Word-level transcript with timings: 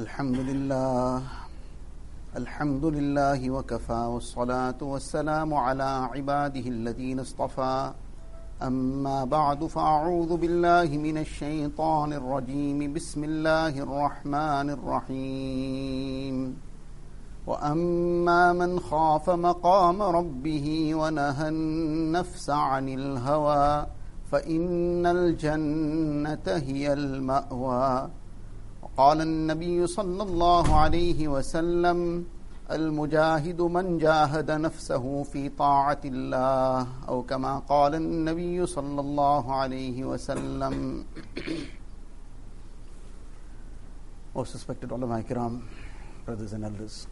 الحمد 0.00 0.36
لله. 0.36 1.22
الحمد 2.36 2.84
لله 2.84 3.50
وكفى 3.50 4.02
والصلاة 4.14 4.80
والسلام 4.80 5.54
على 5.54 6.08
عباده 6.12 6.66
الذين 6.76 7.20
اصطفى. 7.20 7.92
أما 8.62 9.24
بعد 9.24 9.64
فأعوذ 9.64 10.36
بالله 10.36 10.88
من 11.06 11.18
الشيطان 11.18 12.12
الرجيم. 12.12 12.92
بسم 12.92 13.24
الله 13.24 13.68
الرحمن 13.68 14.70
الرحيم. 14.70 16.56
وأما 17.46 18.52
من 18.52 18.80
خاف 18.80 19.30
مقام 19.30 20.02
ربه 20.02 20.94
ونهى 20.94 21.48
النفس 21.48 22.50
عن 22.50 22.88
الهوى 22.88 23.86
فإن 24.32 25.06
الجنة 25.06 26.46
هي 26.46 26.92
المأوى. 26.92 28.19
وقال 28.82 29.20
النبي 29.20 29.86
صلى 29.86 30.22
الله 30.22 30.66
عليه 30.76 31.28
وسلم 31.28 32.24
المجاهد 32.70 33.60
من 33.60 33.98
جاهد 33.98 34.50
نفسه 34.50 35.22
في 35.22 35.48
طاعة 35.48 36.00
الله 36.04 36.86
أو 37.08 37.22
كما 37.22 37.58
قال 37.58 37.94
النبي 37.94 38.66
صلى 38.66 39.00
الله 39.00 39.54
عليه 39.54 40.04
وسلم 40.04 41.04
Most 44.32 44.54
respected 44.54 44.92
ulama 44.92 45.20
kiram, 45.24 45.60
brothers 46.24 46.52
and 46.52 46.64
elders. 46.64 47.08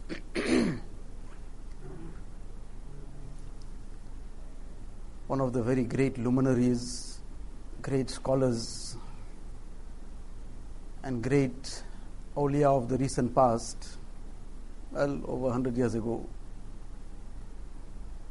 One 5.26 5.40
of 5.40 5.52
the 5.52 5.60
very 5.62 5.82
great 5.82 6.16
luminaries, 6.16 7.18
great 7.82 8.08
scholars, 8.08 8.87
and 11.08 11.22
great 11.22 11.82
awliya 12.36 12.70
of 12.76 12.90
the 12.90 12.98
recent 12.98 13.34
past, 13.34 13.96
well, 14.92 15.14
over 15.24 15.44
100 15.44 15.74
years 15.74 15.94
ago, 15.94 16.28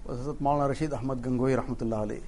was 0.05 0.19
Hazrat 0.19 0.35
Maulana 0.35 0.69
Rashid 0.69 0.93
Ahmad 0.93 1.19
Gangohi 1.19 1.57
Rahmatullah 1.57 2.05
alayh. 2.05 2.21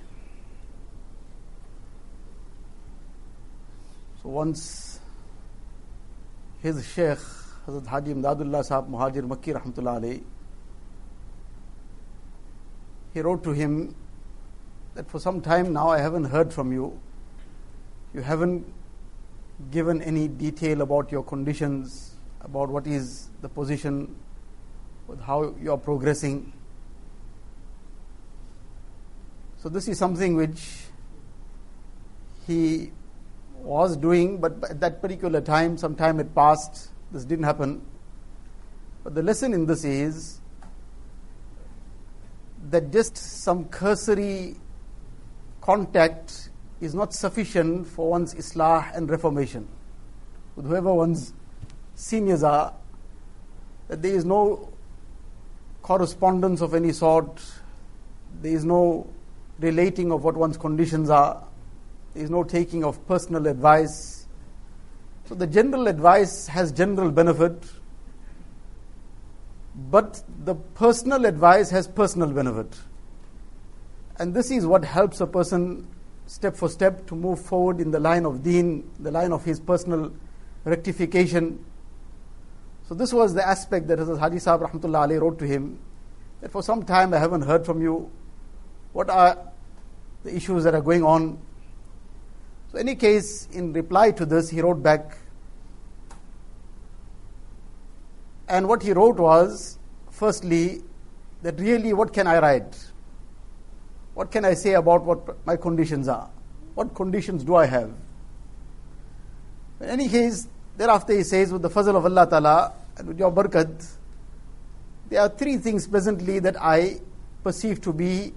So 4.23 4.30
once 4.30 5.00
his 6.64 6.84
Sheikh, 6.84 7.20
Hazrat 7.68 7.86
Haji 7.86 8.16
Imdadullah 8.16 8.64
Sahab 8.68 8.90
Muhajir 8.90 9.28
Makki 9.30 9.54
Rahmatullah 9.54 10.02
alayh, 10.02 10.23
he 13.14 13.22
wrote 13.22 13.44
to 13.44 13.52
him 13.52 13.94
that 14.95 15.08
for 15.12 15.20
some 15.20 15.42
time 15.42 15.73
now 15.73 15.90
I 15.90 16.00
haven't 16.00 16.26
heard 16.26 16.52
from 16.52 16.73
you. 16.73 17.00
You 18.16 18.22
haven't 18.22 18.66
given 19.72 20.02
any 20.02 20.28
detail 20.28 20.82
about 20.82 21.12
your 21.12 21.24
conditions, 21.24 22.16
about 22.42 22.70
what 22.70 22.88
is 22.88 23.30
the 23.42 23.50
position, 23.50 24.16
with 25.08 25.20
how 25.22 25.54
you 25.62 25.72
are 25.72 25.78
progressing. 25.78 26.54
So, 29.58 29.70
this 29.70 29.88
is 29.88 29.98
something 29.98 30.36
which 30.36 30.86
he 32.48 32.92
was 33.58 33.98
doing, 33.98 34.40
but 34.40 34.54
at 34.70 34.80
that 34.80 35.02
particular 35.02 35.42
time, 35.42 35.78
some 35.78 35.96
time 35.96 36.18
had 36.18 36.34
passed, 36.34 36.90
this 37.12 37.26
didn't 37.26 37.44
happen. 37.44 37.82
But 39.04 39.16
the 39.16 39.23
lesson 39.23 39.54
in 39.54 39.66
this 39.66 39.84
is 39.84 40.40
that 42.70 42.92
just 42.92 43.18
some 43.18 43.66
cursory 43.66 44.56
contact 45.62 46.50
is 46.82 46.96
not 46.96 47.14
sufficient 47.14 47.88
for 47.88 48.10
one's 48.10 48.34
islah 48.34 48.96
and 48.96 49.10
reformation. 49.10 49.68
With 50.56 50.66
whoever 50.66 50.94
one's 50.94 51.34
seniors 51.96 52.44
are, 52.44 52.74
that 53.88 54.02
there 54.02 54.14
is 54.14 54.26
no 54.26 54.70
correspondence 55.82 56.62
of 56.62 56.74
any 56.74 56.92
sort, 56.92 57.42
there 58.42 58.54
is 58.54 58.64
no 58.64 59.08
relating 59.60 60.12
of 60.12 60.23
what 60.23 60.38
one's 60.38 60.58
conditions 60.58 61.10
are, 61.10 61.44
there 62.14 62.23
is 62.23 62.30
no 62.30 62.44
taking 62.44 62.84
of 62.84 63.06
personal 63.08 63.48
advice. 63.48 64.28
So 65.26 65.36
the 65.36 65.48
general 65.48 65.88
advice 65.88 66.48
has 66.48 66.72
general 66.72 67.12
benefit, 67.12 67.64
but 69.92 70.23
the 70.45 70.56
personal 70.56 71.26
advice 71.26 71.70
has 71.70 71.88
personal 71.88 72.32
benefit. 72.32 72.78
And 74.18 74.34
this 74.34 74.52
is 74.52 74.66
what 74.66 74.84
helps 74.84 75.22
a 75.22 75.28
person 75.28 75.88
step 76.30 76.56
for 76.56 76.70
step 76.70 77.08
to 77.08 77.16
move 77.16 77.42
forward 77.42 77.82
in 77.82 77.90
the 77.90 78.00
line 78.00 78.23
of 78.23 78.44
deen, 78.44 78.88
the 79.00 79.10
line 79.10 79.32
of 79.32 79.44
his 79.44 79.60
personal 79.60 80.12
rectification. 80.64 81.66
So 82.88 82.94
this 82.94 83.12
was 83.12 83.34
the 83.34 83.45
aspect 83.45 83.88
that 83.88 83.98
Hazrat 83.98 84.20
Haji 84.20 84.38
Sahib 84.38 84.62
Rahmatullah 84.62 85.00
Ali 85.00 85.18
wrote 85.18 85.39
to 85.39 85.48
him, 85.48 85.80
that 86.42 86.52
for 86.52 86.62
some 86.62 86.84
time 86.84 87.16
I 87.16 87.18
haven't 87.18 87.42
heard 87.42 87.66
from 87.66 87.82
you. 87.82 88.12
What 88.94 89.10
are 89.10 89.39
the 90.23 90.36
issues 90.36 90.64
that 90.66 90.76
are 90.76 90.82
going 90.82 91.04
on? 91.04 91.39
So 92.72 92.78
any 92.78 92.94
case, 92.94 93.48
in 93.52 93.73
reply 93.73 94.12
to 94.12 94.23
this, 94.23 94.52
he 94.52 94.62
wrote 94.62 94.84
back, 94.84 95.18
and 98.48 98.68
what 98.68 98.84
he 98.84 98.94
wrote 98.94 99.18
was, 99.18 99.80
firstly, 100.12 100.84
that 101.42 101.60
really 101.60 101.94
what 101.94 102.14
can 102.14 102.28
I 102.28 102.39
write? 102.39 102.89
What 104.20 104.32
can 104.32 104.44
I 104.44 104.54
say 104.54 104.74
about 104.74 105.06
what 105.06 105.46
my 105.46 105.56
conditions 105.56 106.10
are? 106.10 106.30
What 106.76 106.94
conditions 106.94 107.42
do 107.46 107.56
I 107.56 107.66
have? 107.68 107.90
In 109.80 109.88
any 109.88 110.10
case, 110.10 110.46
thereafter 110.76 111.14
he 111.14 111.24
says, 111.24 111.54
with 111.54 111.62
the 111.62 111.70
fazl 111.70 111.96
of 111.96 112.04
Allah 112.04 112.28
Ta'ala 112.30 112.74
and 112.98 113.08
with 113.08 113.18
your 113.18 113.32
barakat, 113.32 113.88
there 115.08 115.22
are 115.22 115.30
three 115.30 115.56
things 115.56 115.88
presently 115.88 116.40
that 116.40 116.62
I 116.62 117.00
perceive 117.46 117.80
to 117.80 117.94
be, 117.94 118.34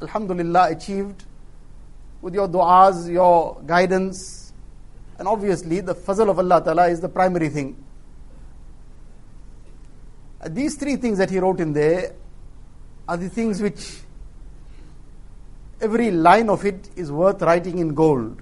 Alhamdulillah, 0.00 0.72
achieved 0.72 1.22
with 2.20 2.34
your 2.34 2.48
du'as, 2.48 3.08
your 3.08 3.62
guidance, 3.64 4.52
and 5.20 5.28
obviously 5.28 5.78
the 5.82 5.94
fazl 5.94 6.30
of 6.30 6.40
Allah 6.40 6.64
Ta'ala 6.64 6.88
is 6.88 7.00
the 7.00 7.08
primary 7.08 7.48
thing. 7.48 7.76
These 10.48 10.74
three 10.74 10.96
things 10.96 11.18
that 11.18 11.30
he 11.30 11.38
wrote 11.38 11.60
in 11.60 11.74
there 11.74 12.12
are 13.06 13.16
the 13.16 13.28
things 13.28 13.62
which 13.62 14.02
every 15.81 16.11
line 16.11 16.49
of 16.49 16.65
it 16.65 16.89
is 16.95 17.11
worth 17.11 17.41
writing 17.41 17.79
in 17.79 17.93
gold. 17.93 18.41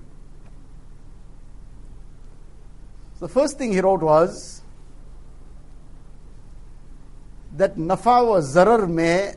The 3.19 3.27
first 3.27 3.57
thing 3.57 3.73
he 3.73 3.79
wrote 3.79 4.01
was 4.01 4.61
that 7.57 7.77
नफा 7.77 8.19
व 8.21 8.39
ज़रर 8.39 8.85
में 8.85 9.35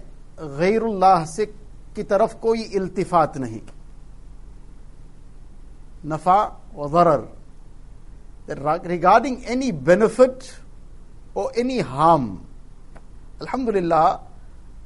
गैरुल्लाह 0.58 1.24
से 1.24 1.46
की 1.94 2.02
तरफ 2.02 2.34
कोई 2.42 2.62
इल्तिफात 2.78 3.36
नहीं 3.38 3.60
नफा 6.06 6.40
व 6.74 6.88
ज़रर 6.88 7.26
that 8.48 8.86
regarding 8.86 9.44
any 9.44 9.70
benefit 9.70 10.58
or 11.34 11.52
any 11.54 11.80
harm 11.80 12.46
alhamdulillah 13.40 14.20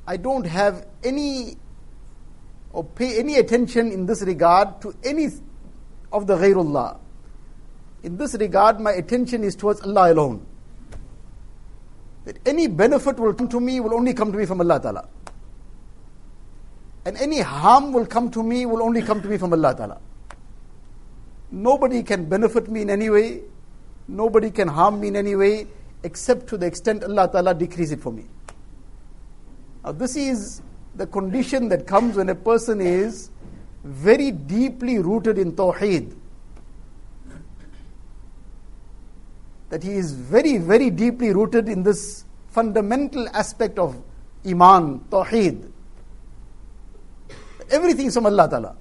i 0.06 0.16
don't 0.16 0.46
have 0.46 0.84
any 1.04 1.56
or 2.71 2.83
pay 2.83 3.19
any 3.19 3.35
attention 3.35 3.91
in 3.91 4.05
this 4.05 4.21
regard 4.21 4.81
to 4.81 4.93
any 5.03 5.27
of 6.11 6.27
the 6.27 6.37
ghairullah. 6.37 6.97
In 8.03 8.17
this 8.17 8.35
regard, 8.35 8.79
my 8.79 8.91
attention 8.91 9.43
is 9.43 9.55
towards 9.55 9.81
Allah 9.81 10.13
alone. 10.13 10.45
That 12.25 12.37
any 12.45 12.67
benefit 12.67 13.17
will 13.19 13.33
come 13.33 13.47
to 13.49 13.59
me 13.59 13.79
will 13.79 13.93
only 13.93 14.13
come 14.13 14.31
to 14.31 14.37
me 14.37 14.45
from 14.45 14.61
Allah 14.61 14.79
Ta'ala. 14.79 15.07
And 17.05 17.17
any 17.17 17.39
harm 17.39 17.93
will 17.93 18.05
come 18.05 18.29
to 18.31 18.43
me 18.43 18.65
will 18.65 18.83
only 18.83 19.01
come 19.01 19.21
to 19.21 19.27
me 19.27 19.37
from 19.37 19.53
Allah 19.53 19.73
Ta'ala. 19.75 20.01
Nobody 21.51 22.03
can 22.03 22.25
benefit 22.25 22.69
me 22.69 22.81
in 22.81 22.89
any 22.89 23.09
way, 23.09 23.41
nobody 24.07 24.51
can 24.51 24.67
harm 24.67 24.99
me 24.99 25.07
in 25.07 25.15
any 25.15 25.35
way, 25.35 25.67
except 26.03 26.47
to 26.47 26.57
the 26.57 26.65
extent 26.65 27.03
Allah 27.03 27.29
Ta'ala 27.31 27.53
decrees 27.53 27.91
it 27.91 28.01
for 28.01 28.11
me. 28.11 28.25
Now, 29.83 29.93
this 29.93 30.17
is 30.17 30.61
the 30.97 31.07
condition 31.07 31.69
that 31.69 31.85
comes 31.87 32.15
when 32.17 32.29
a 32.29 32.35
person 32.35 32.81
is 32.81 33.29
very 33.83 34.31
deeply 34.31 34.99
rooted 34.99 35.37
in 35.37 35.53
Tawheed. 35.53 36.15
That 39.69 39.83
he 39.83 39.93
is 39.93 40.13
very, 40.13 40.57
very 40.57 40.89
deeply 40.89 41.33
rooted 41.33 41.69
in 41.69 41.83
this 41.83 42.25
fundamental 42.49 43.27
aspect 43.29 43.77
of 43.77 44.01
Iman, 44.45 45.01
Tawheed. 45.11 45.71
Everything 47.69 48.07
is 48.07 48.13
from 48.15 48.25
Allah 48.25 48.49
Ta'ala. 48.49 48.75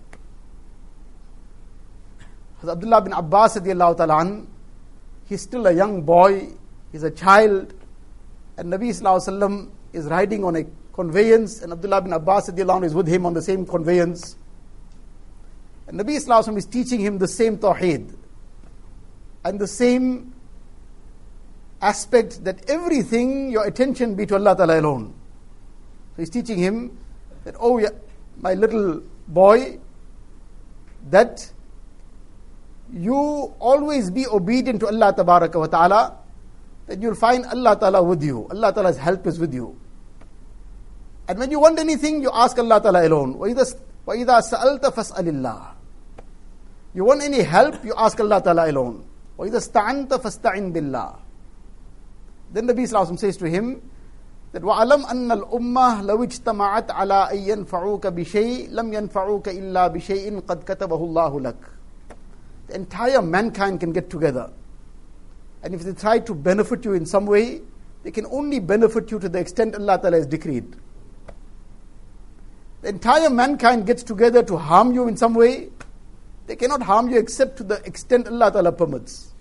Abdullah 2.69 3.01
bin 3.01 3.13
Abbas 3.13 3.55
ta'ala 3.55 4.43
he's 5.29 5.41
still 5.41 5.67
a 5.69 5.73
young 5.73 6.03
boy, 6.03 6.49
he's 6.91 7.05
a 7.05 7.11
child, 7.13 7.73
and 8.57 8.73
Nabi 8.73 8.89
Sallallahu 8.91 9.71
is 9.93 10.07
riding 10.07 10.43
on 10.43 10.57
a 10.57 10.65
conveyance, 10.97 11.63
and 11.63 11.73
Abdullah 11.73 12.01
bin 12.01 12.13
Abbas 12.13 12.49
is 12.49 12.95
with 12.95 13.07
him 13.07 13.27
on 13.27 13.35
the 13.35 13.43
same 13.43 13.65
conveyance. 13.65 14.37
And 15.87 16.01
Nabi 16.01 16.17
Islam 16.17 16.57
is 16.57 16.67
teaching 16.67 16.99
him 16.99 17.19
the 17.19 17.29
same 17.29 17.59
tawheed 17.59 18.13
and 19.45 19.61
the 19.61 19.69
same 19.69 20.35
aspect 21.81 22.43
that 22.45 22.69
everything, 22.69 23.53
your 23.53 23.65
attention 23.65 24.17
be 24.17 24.27
to 24.27 24.35
Allah 24.35 24.57
Ta'ala 24.57 24.81
alone. 24.81 25.15
So 26.17 26.23
he's 26.23 26.31
teaching 26.31 26.59
him 26.59 26.99
that, 27.45 27.55
oh, 27.61 27.79
yeah, 27.79 27.91
my 28.41 28.55
little 28.55 29.03
boy, 29.29 29.79
that 31.11 31.53
you 32.93 33.15
always 33.61 34.11
be 34.11 34.27
obedient 34.27 34.81
to 34.81 34.87
Allah 34.87 35.13
Ta'ala, 35.15 36.17
that 36.87 37.03
you'll 37.03 37.15
find 37.15 37.45
Allah 37.47 37.77
Ta'ala 37.79 38.03
with 38.03 38.23
you. 38.23 38.49
Allah 38.51 38.73
Ta'ala's 38.73 38.97
help 38.97 39.27
is 39.27 39.39
with 39.39 39.55
you. 39.55 39.79
And 41.28 41.40
when 41.40 41.52
you 41.52 41.60
want 41.60 41.80
anything, 41.80 42.22
you 42.22 42.30
ask 42.34 42.58
Allah 42.60 42.82
Ta'ala 42.82 43.08
alone. 43.08 43.36
وَإِذَا 43.36 44.42
سَأَلْتَ 44.42 44.82
فَاسْأَلِ 44.82 45.28
اللَّهِ 45.30 45.68
You 46.94 47.06
want 47.06 47.22
any 47.22 47.42
help, 47.42 47.84
you 47.86 47.94
ask 47.98 48.20
Allah 48.20 48.42
Ta'ala 48.42 48.70
alone. 48.70 49.06
وَإِذَا 49.38 49.58
اسْتَعَنْتَ 49.58 50.10
فَاسْتَعِنْ 50.10 50.74
بِاللَّهِ 50.74 51.16
Then 52.54 52.68
Nabi 52.68 52.84
Sallallahu 52.84 53.18
says 53.20 53.38
to 53.38 53.48
him 53.48 53.82
that 54.52 54.62
وَعَلَمْ 54.62 55.06
أَنَّ 55.06 55.32
الْأُمَّةِ 55.32 56.02
لَوْ 56.04 56.24
اجْتَمَعَتْ 56.28 56.92
عَلَىٰ 56.92 57.32
أَن 57.32 57.38
يَنْفَعُوكَ 57.38 58.08
بِشَيْءٍ 58.08 58.70
لَمْ 58.72 58.94
يَنْفَعُوكَ 58.94 59.48
إِلَّا 59.48 59.88
بِشَيْءٍ 59.88 60.40
قَدْ 60.42 60.64
كَتَبَهُ 60.64 61.00
اللَّهُ 61.00 61.42
لَكَ 61.42 61.56
The 62.68 62.76
entire 62.76 63.22
mankind 63.22 63.80
can 63.80 63.94
get 63.94 64.10
together. 64.10 64.52
And 65.64 65.74
if 65.74 65.84
they 65.84 65.94
try 65.94 66.20
to 66.20 66.34
benefit 66.34 66.84
you 66.84 66.94
in 66.94 67.06
some 67.06 67.26
way, 67.26 67.62
they 68.04 68.12
can 68.12 68.26
only 68.26 68.60
benefit 68.60 69.12
you 69.12 69.20
to 69.20 69.30
the 69.30 69.40
extent 69.40 69.76
Allah 69.76 70.00
Ta'ala 70.00 70.18
has 70.18 70.26
decreed. 70.28 70.76
The 72.87 72.93
entire 72.93 73.31
mankind 73.31 73.85
gets 73.85 74.05
together 74.05 74.45
to 74.45 74.57
harm 74.57 74.95
you 74.95 75.09
in 75.09 75.17
some 75.17 75.35
way, 75.35 75.71
they 76.47 76.55
cannot 76.55 76.83
harm 76.83 77.11
you 77.11 77.19
except 77.19 77.57
to 77.57 77.65
the 77.65 77.85
extent 77.85 78.29
Allah 78.29 78.53
Ta'ala 78.53 78.71
permits. 78.71 79.35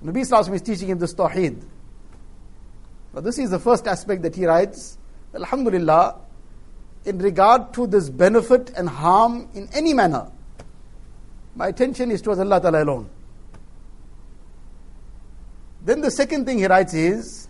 So 0.00 0.06
Nabi 0.06 0.28
Sallallahu 0.28 0.54
is 0.54 0.62
teaching 0.62 0.88
him 0.88 0.98
this 0.98 1.14
tawheed. 1.14 1.62
Now 3.14 3.20
this 3.20 3.38
is 3.38 3.50
the 3.50 3.60
first 3.60 3.86
aspect 3.86 4.22
that 4.22 4.34
he 4.34 4.46
writes. 4.46 4.98
Alhamdulillah, 5.32 6.16
in 7.04 7.18
regard 7.18 7.72
to 7.74 7.86
this 7.86 8.10
benefit 8.10 8.72
and 8.76 8.88
harm 8.88 9.48
in 9.54 9.68
any 9.72 9.94
manner, 9.94 10.28
my 11.54 11.68
attention 11.68 12.10
is 12.10 12.20
towards 12.20 12.40
Allah 12.40 12.60
Ta'ala 12.60 12.82
alone. 12.82 13.08
Then 15.84 16.00
the 16.00 16.10
second 16.10 16.46
thing 16.46 16.58
he 16.58 16.66
writes 16.66 16.94
is 16.94 17.46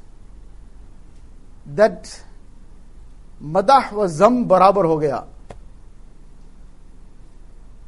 that 1.64 2.22
madah 3.42 3.92
wa 3.92 4.06
zam 4.06 4.46
barabar 4.46 4.86
ho 4.86 4.98
gaya. 4.98 5.26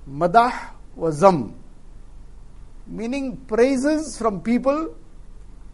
madah 0.08 0.70
wa 0.96 1.10
zam, 1.10 1.54
meaning 2.86 3.36
praises 3.46 4.16
from 4.16 4.40
people 4.40 4.94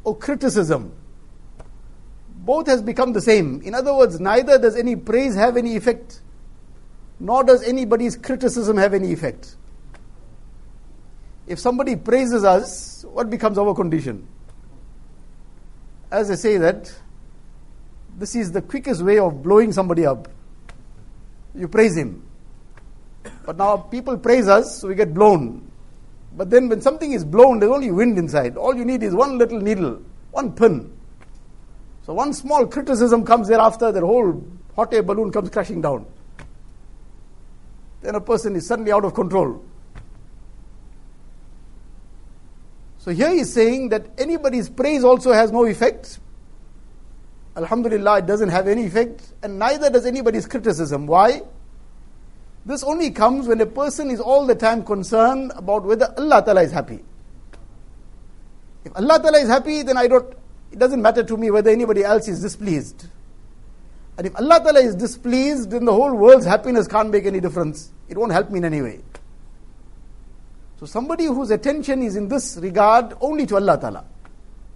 or 0.03 0.17
criticism. 0.17 0.93
Both 2.45 2.67
has 2.67 2.83
become 2.83 3.13
the 3.13 3.23
same. 3.23 3.63
In 3.63 3.75
other 3.75 3.95
words, 3.95 4.21
neither 4.21 4.59
does 4.59 4.77
any 4.77 4.97
praise 4.97 5.35
have 5.35 5.57
any 5.57 5.77
effect, 5.77 6.21
nor 7.19 7.43
does 7.45 7.63
anybody's 7.63 8.17
criticism 8.17 8.77
have 8.77 8.93
any 8.93 9.13
effect. 9.13 9.57
If 11.47 11.59
somebody 11.59 11.97
praises 11.97 12.45
us, 12.45 13.05
what 13.09 13.31
becomes 13.31 13.57
our 13.57 13.75
condition? 13.75 14.27
As 16.11 16.31
I 16.31 16.35
say 16.35 16.59
that, 16.59 16.93
this 18.19 18.35
is 18.35 18.53
the 18.53 18.63
quickest 18.63 19.03
way 19.03 19.19
of 19.19 19.43
blowing 19.43 19.73
somebody 19.73 20.07
up. 20.07 20.29
You 21.55 21.69
praise 21.69 21.97
him. 21.97 22.23
But 23.45 23.57
now 23.57 23.77
people 23.77 24.19
praise 24.19 24.49
us, 24.49 24.81
so 24.81 24.89
we 24.89 24.95
get 24.95 25.15
blown. 25.15 25.71
But 26.37 26.51
then 26.51 26.69
when 26.69 26.81
something 26.81 27.13
is 27.13 27.25
blown, 27.25 27.61
there's 27.61 27.73
only 27.73 27.91
wind 27.91 28.19
inside. 28.19 28.57
All 28.57 28.75
you 28.75 28.85
need 28.85 29.03
is 29.03 29.15
one 29.15 29.39
little 29.39 29.61
needle, 29.61 30.03
one 30.33 30.53
pin. 30.53 30.93
So 32.05 32.13
one 32.13 32.33
small 32.33 32.67
criticism 32.67 33.25
comes 33.25 33.49
thereafter, 33.49 33.93
the 33.93 34.01
whole 34.01 34.43
hot 34.75 34.93
air 34.93 35.03
balloon 35.03 35.33
comes 35.33 35.51
crashing 35.51 35.81
down. 35.81 36.07
Then 38.03 38.17
a 38.17 38.21
person 38.21 38.55
is 38.57 38.67
suddenly 38.67 38.93
out 38.93 39.05
of 39.05 39.15
control. 39.15 39.65
So 42.99 43.11
here 43.11 43.31
he's 43.31 43.53
saying 43.53 43.91
that 43.91 44.07
anybody's 44.19 44.69
praise 44.69 45.05
also 45.05 45.33
has 45.33 45.53
no 45.53 45.65
effect. 45.67 46.19
Alhamdulillah, 47.57 48.19
it 48.19 48.27
doesn't 48.27 48.49
have 48.49 48.67
any 48.67 48.87
effect, 48.87 49.23
and 49.43 49.59
neither 49.59 49.89
does 49.89 50.07
anybody's 50.07 50.47
criticism. 50.47 51.07
Why? 51.07 51.43
This 52.67 52.83
only 52.83 53.11
comes 53.11 53.47
when 53.47 53.61
a 53.61 53.67
person 53.67 54.11
is 54.11 54.21
all 54.21 54.47
the 54.47 54.55
time 54.55 54.83
concerned 54.83 55.53
about 55.55 55.85
whether 55.85 56.13
Allah 56.17 56.43
Ta'ala 56.45 56.63
is 56.63 56.73
happy. 56.73 57.01
If 58.85 58.97
Allah 58.97 59.21
Ta'ala 59.21 59.39
is 59.39 59.49
happy, 59.49 59.83
then 59.83 59.97
I 59.97 60.09
don't, 60.09 60.35
it 60.73 60.79
doesn't 60.79 61.01
matter 61.01 61.23
to 61.23 61.37
me 61.37 61.51
whether 61.51 61.71
anybody 61.71 62.03
else 62.03 62.27
is 62.27 62.41
displeased. 62.41 63.07
And 64.17 64.27
if 64.27 64.37
Allah 64.37 64.61
Ta'ala 64.61 64.81
is 64.81 64.95
displeased, 64.95 65.71
then 65.71 65.85
the 65.85 65.93
whole 65.93 66.15
world's 66.15 66.47
happiness 66.47 66.89
can't 66.89 67.11
make 67.11 67.27
any 67.27 67.41
difference. 67.41 67.93
It 68.09 68.17
won't 68.17 68.33
help 68.33 68.51
me 68.51 68.59
in 68.59 68.65
any 68.65 68.83
way. 68.83 69.01
So 70.81 70.87
somebody 70.87 71.27
whose 71.27 71.51
attention 71.51 72.03
is 72.03 72.17
in 72.17 72.29
this 72.29 72.57
regard 72.57 73.15
only 73.21 73.47
to 73.47 73.57
Allah 73.57 73.79
Ta'ala. 73.79 74.05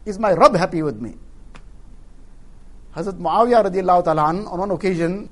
Is 0.04 0.18
my 0.18 0.32
Rabb 0.32 0.54
happy 0.56 0.82
with 0.82 1.00
me? 1.00 1.14
Hazrat 2.98 3.18
Muawiyah 3.18 3.70
radiallahu 3.70 4.04
ta'ala 4.04 4.22
on 4.24 4.58
one 4.58 4.70
occasion 4.70 5.30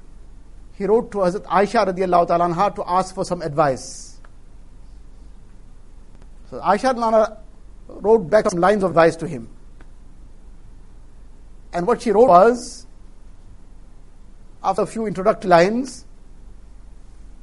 he 0.74 0.86
wrote 0.86 1.10
to 1.12 1.18
Hazrat 1.18 1.44
Aisha 1.44 1.86
radiallahu 1.86 2.28
ta'ala 2.28 2.72
to 2.76 2.84
ask 2.86 3.14
for 3.14 3.24
some 3.24 3.42
advice. 3.42 4.20
So 6.50 6.60
Aisha 6.60 6.94
Nana 6.94 7.38
wrote 7.88 8.30
back 8.30 8.48
some 8.48 8.60
lines 8.60 8.82
of 8.82 8.90
advice 8.90 9.16
to 9.16 9.26
him. 9.26 9.48
And 11.72 11.86
what 11.86 12.02
she 12.02 12.10
wrote 12.10 12.28
was, 12.28 12.86
after 14.62 14.82
a 14.82 14.86
few 14.86 15.06
introductory 15.06 15.50
lines, 15.50 16.06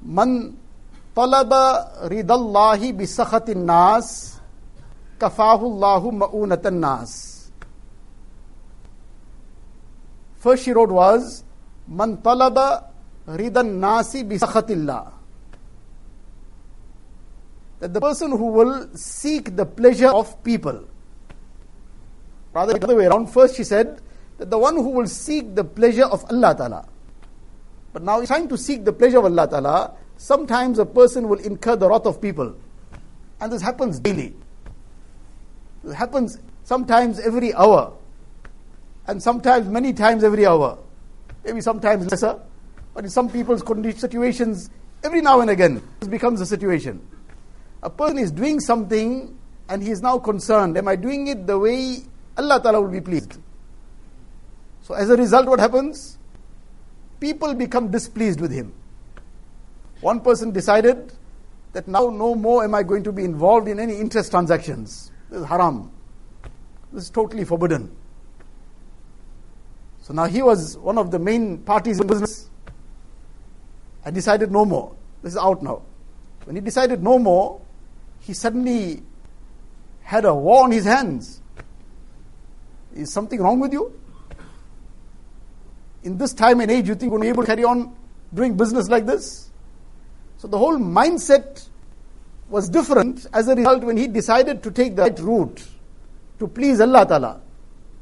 Man 0.04 0.58
talaba 1.16 1.88
ridallahi 2.12 2.92
bisakhatin 2.92 3.64
nas 3.64 4.40
kafahu 5.18 5.64
Allahu 5.64 6.12
ma'unatan 6.12 6.80
nas. 6.80 7.33
First 10.44 10.66
she 10.66 10.74
wrote 10.74 10.92
was, 10.92 11.46
Man 11.88 12.18
talaba 12.18 12.92
ridan 13.26 13.80
nasi 13.80 14.26
bisakhatillah. 14.26 15.14
That 17.80 17.94
the 17.94 18.02
person 18.02 18.32
who 18.32 18.48
will 18.52 18.90
seek 18.94 19.56
the 19.56 19.66
pleasure 19.66 20.10
of 20.10 20.44
people. 20.44 20.84
Rather, 22.52 22.74
the 22.74 22.84
other 22.84 22.96
way 22.98 23.06
around. 23.06 23.28
First, 23.28 23.56
she 23.56 23.64
said 23.64 24.02
that 24.38 24.50
the 24.50 24.58
one 24.58 24.76
who 24.76 24.90
will 24.90 25.08
seek 25.08 25.56
the 25.56 25.64
pleasure 25.64 26.06
of 26.06 26.26
Allah 26.30 26.54
Ta'ala. 26.56 26.88
But 27.94 28.04
now, 28.04 28.24
trying 28.26 28.50
to 28.50 28.58
seek 28.58 28.84
the 28.84 28.92
pleasure 28.92 29.20
of 29.20 29.26
Allah 29.26 29.48
Ta'ala, 29.48 29.96
sometimes 30.18 30.78
a 30.78 30.86
person 30.86 31.30
will 31.30 31.40
incur 31.40 31.78
the 31.78 31.88
wrath 31.88 32.06
of 32.06 32.20
people. 32.22 32.54
And 33.40 33.50
this 33.50 33.62
happens 33.62 33.98
daily. 33.98 34.36
It 35.88 35.94
happens 35.94 36.38
sometimes 36.66 37.20
every 37.20 37.54
hour. 37.54 37.94
And 39.08 39.22
sometimes 39.22 39.68
many 39.68 39.94
times 39.94 40.24
every 40.24 40.46
hour. 40.46 40.78
Maybe 41.44 41.62
sometimes 41.62 42.10
lesser. 42.10 42.40
But 42.94 43.04
in 43.06 43.10
some 43.10 43.30
people's 43.30 43.64
situations, 44.00 44.70
every 45.04 45.22
now 45.22 45.42
and 45.42 45.50
again, 45.50 45.82
this 46.00 46.10
becomes 46.10 46.42
a 46.42 46.46
situation. 46.46 47.06
A 47.82 47.90
person 47.90 48.18
is 48.18 48.32
doing 48.32 48.60
something 48.60 49.38
and 49.68 49.82
he 49.82 49.92
is 49.92 50.02
now 50.02 50.20
concerned, 50.20 50.78
am 50.78 50.88
I 50.88 50.96
doing 50.96 51.28
it 51.28 51.48
the 51.48 51.58
way 51.58 51.98
Allah 52.38 52.62
Ta'ala 52.62 52.82
will 52.82 52.92
be 52.92 53.02
pleased? 53.02 53.38
So 54.82 54.94
as 54.94 55.10
a 55.10 55.18
result, 55.18 55.48
what 55.48 55.60
happens? 55.60 56.18
People 57.20 57.54
become 57.54 57.90
displeased 57.90 58.42
with 58.42 58.52
him. 58.52 58.74
One 60.02 60.20
person 60.20 60.52
decided 60.52 61.14
that 61.72 61.88
now 61.88 62.10
no 62.10 62.36
more 62.36 62.64
am 62.64 62.76
I 62.76 62.84
going 62.84 63.04
to 63.04 63.12
be 63.12 63.24
involved 63.24 63.68
in 63.68 63.80
any 63.80 63.96
interest 63.96 64.32
transactions. 64.32 65.12
This 65.30 65.42
is 65.42 65.48
haram. 65.48 65.92
This 66.92 67.06
is 67.06 67.10
totally 67.10 67.46
forbidden. 67.46 67.92
So 70.04 70.14
now 70.14 70.26
he 70.26 70.42
was 70.42 70.78
one 70.78 70.98
of 70.98 71.12
the 71.12 71.18
main 71.18 71.60
parties 71.60 72.02
in 72.02 72.08
business. 72.08 72.50
I 74.04 74.12
decided 74.12 74.52
no 74.52 74.66
more. 74.66 74.94
This 75.22 75.32
is 75.32 75.38
out 75.38 75.64
now. 75.64 75.82
When 76.44 76.58
he 76.58 76.62
decided 76.62 77.02
no 77.02 77.18
more, 77.18 77.62
he 78.20 78.34
suddenly 78.34 79.02
had 80.02 80.26
a 80.26 80.36
war 80.36 80.66
on 80.66 80.72
his 80.72 80.84
hands. 80.84 81.42
Is 82.94 83.14
something 83.14 83.42
wrong 83.42 83.62
with 83.62 83.72
you? 83.72 83.98
In 86.04 86.18
this 86.18 86.34
time 86.34 86.60
and 86.60 86.70
age, 86.70 86.90
you 86.90 86.96
think 86.96 87.04
you're 87.04 87.18
going 87.18 87.22
to 87.22 87.26
be 87.28 87.30
able 87.30 87.44
to 87.44 87.48
carry 87.48 87.64
on 87.64 87.96
doing 88.34 88.58
business 88.58 88.90
like 88.90 89.06
this? 89.06 89.52
So 90.36 90.50
the 90.50 90.58
whole 90.58 90.78
mindset 90.78 91.70
was 92.50 92.68
different 92.68 93.26
as 93.32 93.48
a 93.48 93.56
result 93.56 93.86
when 93.86 93.96
he 93.96 94.10
decided 94.10 94.62
to 94.64 94.72
take 94.72 94.98
the 94.98 95.04
right 95.04 95.20
route 95.20 95.66
to 96.40 96.48
please 96.50 96.82
Allah 96.82 97.06
Ta'ala. 97.06 97.42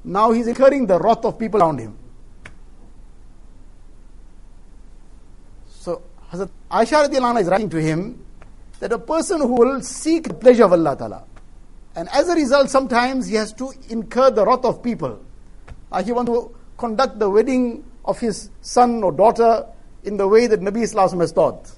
Now 0.04 0.32
he's 0.32 0.48
incurring 0.48 0.88
the 0.88 1.00
wrath 1.00 1.24
of 1.26 1.38
people 1.38 1.62
around 1.62 1.80
him. 1.80 1.98
So 5.70 6.02
Hazrat 6.32 6.50
Aisha 6.72 7.08
radiallahu 7.08 7.42
is 7.42 7.48
writing 7.48 7.70
to 7.70 7.82
him 7.82 8.24
that 8.80 8.92
a 8.92 8.98
person 8.98 9.42
who 9.42 9.54
will 9.54 9.82
seek 9.82 10.28
the 10.28 10.34
pleasure 10.34 10.64
of 10.66 10.74
Allah 10.74 10.96
Ta'ala, 10.98 11.24
And 11.96 12.08
as 12.10 12.30
a 12.30 12.36
result, 12.36 12.70
sometimes 12.70 13.28
he 13.28 13.36
has 13.36 13.54
to 13.54 13.74
incur 13.90 14.32
the 14.32 14.46
wrath 14.46 14.64
of 14.64 14.82
people. 14.82 15.20
He 16.06 16.12
wants 16.12 16.32
to 16.32 16.56
conduct 16.78 17.20
the 17.20 17.30
wedding 17.30 17.84
of 18.06 18.20
his 18.20 18.50
son 18.62 19.04
or 19.04 19.12
daughter 19.12 19.66
in 20.04 20.18
the 20.18 20.28
way 20.28 20.48
that 20.48 20.62
Nabi 20.62 20.84
Islam 20.84 21.20
has 21.20 21.34
taught. 21.34 21.70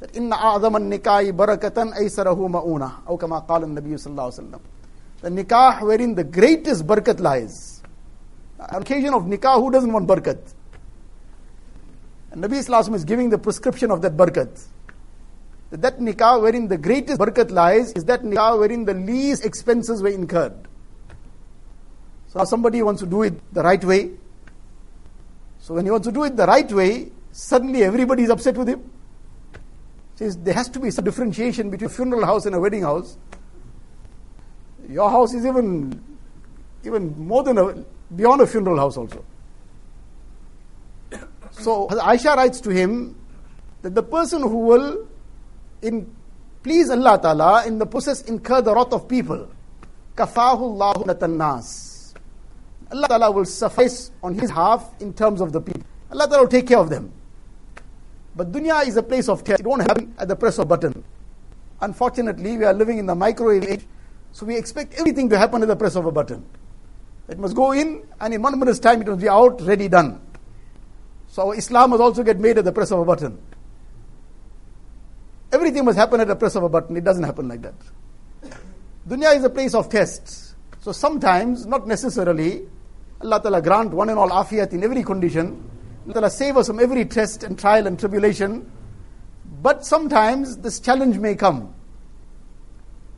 That 0.00 0.16
inna 0.16 0.34
a'zam 0.36 0.76
an-nikahi 0.76 1.32
barakatan 1.32 1.92
aysarahu 1.94 2.48
ma'una. 2.48 3.06
Aw 3.06 3.16
kama 3.18 3.42
qala 3.42 3.64
an-nabi 3.64 3.90
sallallahu 4.00 4.32
alaihi 4.32 4.40
wasallam. 4.40 4.60
The 5.20 5.28
nikah 5.28 5.82
wherein 5.82 6.14
the 6.14 6.24
greatest 6.24 6.86
barakat 6.86 7.20
lies. 7.20 7.82
On 8.58 8.82
occasion 8.82 9.14
of 9.14 9.24
nikah, 9.24 9.56
who 9.56 9.70
doesn't 9.70 9.92
want 9.92 10.06
barakat? 10.06 10.38
And 12.30 12.42
Nabi 12.42 12.58
Islam 12.58 12.94
is 12.94 13.04
giving 13.04 13.28
the 13.28 13.38
prescription 13.38 13.90
of 13.90 14.02
that 14.02 14.16
barakat. 14.16 14.66
That, 15.70 15.98
nikah 15.98 16.40
wherein 16.40 16.68
the 16.68 16.78
greatest 16.78 17.20
barakat 17.20 17.50
lies 17.50 17.92
is 17.92 18.04
that 18.06 18.22
nikah 18.22 18.58
wherein 18.58 18.84
the 18.84 18.94
least 18.94 19.44
expenses 19.44 20.02
were 20.02 20.08
incurred. 20.08 20.54
So 22.28 22.44
somebody 22.44 22.82
wants 22.82 23.00
to 23.02 23.06
do 23.06 23.22
it 23.22 23.34
the 23.52 23.62
right 23.62 23.82
way. 23.84 24.12
So 25.58 25.74
when 25.74 25.84
he 25.84 25.90
wants 25.90 26.06
to 26.06 26.12
do 26.12 26.24
it 26.24 26.36
the 26.36 26.46
right 26.46 26.70
way, 26.72 27.10
suddenly 27.32 27.82
everybody 27.82 28.22
is 28.22 28.30
upset 28.30 28.56
with 28.56 28.68
him. 28.68 28.90
Says 30.14 30.36
there 30.38 30.54
has 30.54 30.68
to 30.70 30.80
be 30.80 30.90
some 30.90 31.04
differentiation 31.04 31.70
between 31.70 31.90
a 31.90 31.92
funeral 31.92 32.24
house 32.24 32.46
and 32.46 32.54
a 32.54 32.60
wedding 32.60 32.82
house. 32.82 33.16
Your 34.90 35.08
house 35.10 35.34
is 35.34 35.46
even 35.46 36.02
even 36.84 37.14
more 37.16 37.42
than 37.42 37.58
a 37.58 37.84
beyond 38.14 38.40
a 38.40 38.46
funeral 38.46 38.78
house 38.78 38.96
also. 38.96 39.24
So 41.52 41.86
Aisha 41.88 42.36
writes 42.36 42.60
to 42.62 42.70
him 42.70 43.14
that 43.82 43.94
the 43.94 44.02
person 44.02 44.42
who 44.42 44.58
will 44.58 45.06
in 45.82 46.10
please 46.62 46.90
Allah 46.90 47.18
Ta'ala 47.20 47.66
in 47.66 47.78
the 47.78 47.86
process 47.86 48.22
incur 48.22 48.60
the 48.62 48.74
wrath 48.74 48.92
of 48.92 49.08
people, 49.08 49.48
kafahu 50.16 50.60
Allahu 50.60 51.28
nas. 51.28 52.14
Allah 52.90 53.08
Ta'ala 53.08 53.30
will 53.30 53.44
suffice 53.44 54.10
on 54.22 54.34
his 54.34 54.50
half 54.50 55.00
in 55.00 55.12
terms 55.12 55.40
of 55.40 55.52
the 55.52 55.60
people. 55.60 55.82
Allah 56.10 56.26
Ta'ala 56.26 56.42
will 56.42 56.48
take 56.50 56.66
care 56.66 56.78
of 56.78 56.90
them. 56.90 57.12
But 58.34 58.52
dunya 58.52 58.86
is 58.86 58.96
a 58.96 59.02
place 59.02 59.28
of 59.28 59.44
test. 59.44 59.60
It 59.60 59.66
won't 59.66 59.82
happen 59.82 60.14
at 60.18 60.28
the 60.28 60.36
press 60.36 60.58
of 60.58 60.68
button. 60.68 61.04
Unfortunately, 61.80 62.58
we 62.58 62.64
are 62.64 62.74
living 62.74 62.98
in 62.98 63.06
the 63.06 63.14
microwave 63.14 63.64
age, 63.64 63.86
so 64.32 64.46
we 64.46 64.56
expect 64.56 64.94
everything 64.94 65.28
to 65.30 65.38
happen 65.38 65.62
at 65.62 65.68
the 65.68 65.76
press 65.76 65.96
of 65.96 66.06
a 66.06 66.12
button. 66.12 66.44
It 67.28 67.38
must 67.38 67.54
go 67.54 67.72
in, 67.72 68.06
and 68.20 68.34
in 68.34 68.42
one 68.42 68.58
minute's 68.58 68.78
time, 68.78 69.00
it 69.02 69.06
must 69.06 69.20
be 69.20 69.28
out, 69.28 69.60
ready, 69.62 69.88
done. 69.88 70.20
So 71.28 71.52
Islam 71.52 71.90
must 71.90 72.00
also 72.02 72.22
get 72.22 72.40
made 72.40 72.58
at 72.58 72.64
the 72.64 72.72
press 72.72 72.90
of 72.90 72.98
a 72.98 73.04
button. 73.04 73.38
Everything 75.52 75.84
must 75.84 75.98
happen 75.98 76.20
at 76.20 76.28
the 76.28 76.36
press 76.36 76.56
of 76.56 76.62
a 76.62 76.68
button. 76.68 76.96
It 76.96 77.04
doesn't 77.04 77.22
happen 77.22 77.48
like 77.48 77.62
that. 77.62 77.74
Dunya 79.08 79.36
is 79.36 79.44
a 79.44 79.50
place 79.50 79.74
of 79.74 79.88
tests. 79.88 80.54
So 80.80 80.92
sometimes, 80.92 81.66
not 81.66 81.86
necessarily, 81.86 82.66
Allah 83.20 83.40
Ta'ala 83.42 83.62
grant 83.62 83.92
one 83.92 84.08
and 84.08 84.18
all 84.18 84.30
afiyat 84.30 84.72
in 84.72 84.82
every 84.82 85.02
condition. 85.02 85.68
Allah 86.04 86.14
Ta'ala 86.14 86.30
save 86.30 86.56
us 86.56 86.68
from 86.68 86.80
every 86.80 87.04
test 87.04 87.42
and 87.42 87.58
trial 87.58 87.86
and 87.86 87.98
tribulation. 87.98 88.70
But 89.62 89.84
sometimes 89.84 90.56
this 90.58 90.80
challenge 90.80 91.18
may 91.18 91.34
come. 91.34 91.74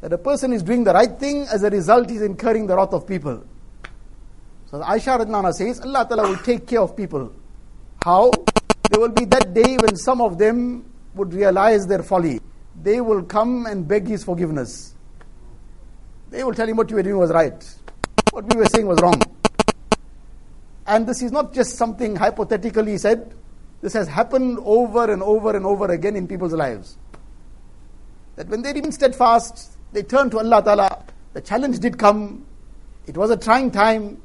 That 0.03 0.13
a 0.13 0.19
person 0.19 0.53
is 0.53 0.65
doing 0.65 0.83
the 0.83 0.93
right 0.93 1.17
thing, 1.19 1.47
as 1.51 1.63
a 1.63 1.71
result, 1.71 2.11
he 2.11 2.17
is 2.17 2.23
incurring 2.23 2.67
the 2.67 2.77
wrath 2.77 2.93
of 2.93 3.07
people. 3.07 3.45
So 4.67 4.81
Aisha 4.81 5.25
Radnana 5.25 5.53
says, 5.53 5.81
Allah 5.81 6.05
Ta'ala 6.09 6.29
will 6.29 6.39
take 6.39 6.67
care 6.67 6.81
of 6.81 6.97
people. 6.97 7.33
How? 8.05 8.33
There 8.91 9.01
will 9.01 9.11
be 9.11 9.25
that 9.27 9.55
day 9.55 9.77
when 9.77 9.97
some 9.97 10.21
of 10.21 10.39
them 10.39 10.85
would 11.15 11.33
realize 11.33 11.87
their 11.87 12.03
folly. 12.03 12.41
They 12.83 13.01
will 13.01 13.23
come 13.23 13.67
and 13.67 13.87
beg 13.87 14.09
his 14.09 14.25
forgiveness. 14.25 14.95
They 16.31 16.43
will 16.43 16.55
tell 16.55 16.69
him 16.69 16.79
what 16.79 16.91
you 16.91 16.97
were 16.97 17.03
doing 17.05 17.19
was 17.19 17.31
right. 17.31 17.79
What 18.33 18.53
we 18.53 18.59
were 18.59 18.67
saying 18.67 18.87
was 18.87 19.01
wrong. 19.01 19.23
And 20.85 21.07
this 21.07 21.23
is 21.23 21.31
not 21.31 21.55
just 21.55 21.77
something 21.77 22.17
hypothetically 22.17 22.99
said. 22.99 23.35
This 23.83 23.93
has 23.93 24.09
happened 24.09 24.59
over 24.65 25.13
and 25.13 25.23
over 25.23 25.55
and 25.55 25.65
over 25.65 25.93
again 25.93 26.17
in 26.17 26.27
people's 26.27 26.55
lives. 26.55 26.97
That 28.35 28.49
when 28.49 28.63
they 28.63 28.73
remain 28.73 28.91
steadfast, 28.91 29.77
they 29.93 30.03
turned 30.03 30.31
to 30.33 30.39
Allah 30.39 30.63
Ta'ala. 30.63 31.05
The 31.35 31.41
challenge 31.41 31.79
did 31.79 31.99
come. 31.99 32.47
It 33.07 33.17
was 33.17 33.31
a 33.31 33.37
trying 33.37 33.71
time, 33.71 34.21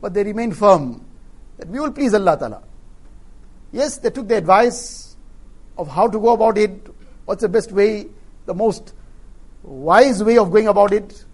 but 0.00 0.14
they 0.14 0.24
remained 0.24 0.56
firm. 0.56 1.04
That 1.58 1.68
we 1.68 1.80
will 1.80 1.92
please 1.92 2.14
Allah 2.14 2.36
Ta'ala. 2.38 2.62
Yes, 3.72 3.98
they 3.98 4.10
took 4.10 4.28
the 4.28 4.36
advice 4.36 5.16
of 5.78 5.88
how 5.88 6.08
to 6.08 6.18
go 6.18 6.32
about 6.32 6.58
it, 6.58 6.88
what's 7.24 7.42
the 7.42 7.48
best 7.48 7.72
way, 7.72 8.06
the 8.46 8.54
most 8.54 8.94
wise 9.62 10.22
way 10.22 10.38
of 10.38 10.50
going 10.50 10.68
about 10.68 10.92
it, 10.92 11.24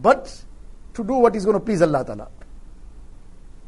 but 0.00 0.44
to 0.94 1.04
do 1.04 1.14
what 1.14 1.34
is 1.34 1.44
going 1.44 1.58
to 1.58 1.64
please 1.64 1.82
Allah 1.82 2.04
Ta'ala. 2.04 2.28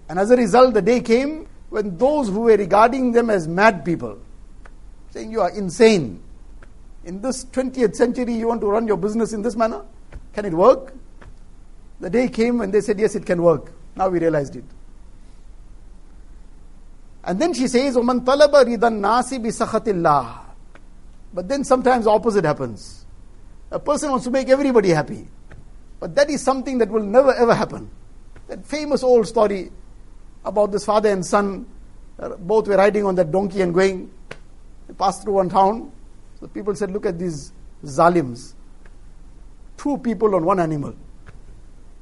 And 0.08 0.18
as 0.18 0.30
a 0.30 0.36
result, 0.36 0.74
the 0.74 0.82
day 0.82 1.00
came 1.00 1.46
when 1.70 1.96
those 1.96 2.28
who 2.28 2.40
were 2.40 2.56
regarding 2.56 3.12
them 3.12 3.30
as 3.30 3.46
mad 3.46 3.84
people, 3.84 4.18
saying, 5.10 5.30
You 5.30 5.40
are 5.40 5.50
insane. 5.50 6.22
In 7.04 7.22
this 7.22 7.44
20th 7.46 7.96
century, 7.96 8.34
you 8.34 8.48
want 8.48 8.60
to 8.60 8.66
run 8.66 8.86
your 8.86 8.96
business 8.96 9.32
in 9.32 9.42
this 9.42 9.56
manner? 9.56 9.84
Can 10.32 10.44
it 10.44 10.52
work? 10.52 10.94
The 12.00 12.10
day 12.10 12.28
came 12.28 12.58
when 12.58 12.70
they 12.70 12.80
said, 12.80 12.98
Yes, 12.98 13.14
it 13.14 13.26
can 13.26 13.42
work. 13.42 13.72
Now 13.96 14.08
we 14.08 14.18
realized 14.18 14.56
it. 14.56 14.64
And 17.24 17.38
then 17.38 17.52
she 17.52 17.68
says, 17.68 17.96
Oman 17.96 18.22
talaba 18.22 18.64
ridan 18.64 19.00
nasi 19.00 19.38
bi 19.38 19.48
sakhatillah. 19.48 20.38
But 21.32 21.48
then 21.48 21.64
sometimes 21.64 22.06
opposite 22.06 22.44
happens. 22.44 23.04
A 23.70 23.78
person 23.78 24.10
wants 24.10 24.24
to 24.24 24.30
make 24.30 24.48
everybody 24.48 24.90
happy. 24.90 25.28
But 26.00 26.14
that 26.14 26.30
is 26.30 26.42
something 26.42 26.78
that 26.78 26.88
will 26.88 27.02
never 27.02 27.32
ever 27.34 27.54
happen. 27.54 27.90
That 28.48 28.64
famous 28.66 29.02
old 29.02 29.28
story 29.28 29.70
about 30.44 30.72
this 30.72 30.84
father 30.84 31.10
and 31.10 31.24
son, 31.24 31.66
uh, 32.18 32.30
both 32.36 32.66
were 32.66 32.76
riding 32.76 33.04
on 33.04 33.14
that 33.16 33.30
donkey 33.30 33.60
and 33.60 33.72
going, 33.74 34.10
they 34.88 34.94
passed 34.94 35.22
through 35.22 35.34
one 35.34 35.50
town, 35.50 35.92
so 36.40 36.46
people 36.48 36.74
said, 36.74 36.90
Look 36.90 37.06
at 37.06 37.18
these 37.18 37.52
zalims. 37.84 38.54
Two 39.76 39.98
people 39.98 40.34
on 40.34 40.44
one 40.44 40.60
animal. 40.60 40.94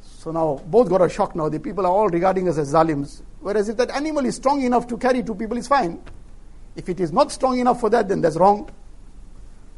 So 0.01 0.31
now 0.33 0.61
both 0.67 0.89
got 0.89 1.03
a 1.03 1.09
shock 1.09 1.37
now. 1.37 1.49
The 1.49 1.61
people 1.61 1.87
are 1.87 1.93
all 1.93 2.09
regarding 2.09 2.49
us 2.49 2.59
as 2.59 2.73
zalims. 2.73 3.23
Whereas 3.41 3.69
if 3.69 3.77
that 3.77 3.91
animal 3.91 4.25
is 4.25 4.37
strong 4.37 4.63
enough 4.63 4.87
to 4.89 4.97
carry 4.97 5.23
two 5.23 5.35
people, 5.35 5.57
it's 5.57 5.69
fine. 5.69 6.03
If 6.75 6.89
it 6.89 7.01
is 7.01 7.13
not 7.13 7.31
strong 7.31 7.59
enough 7.59 7.81
for 7.81 7.91
that, 7.91 8.09
then 8.09 8.21
that's 8.21 8.37
wrong. 8.37 8.69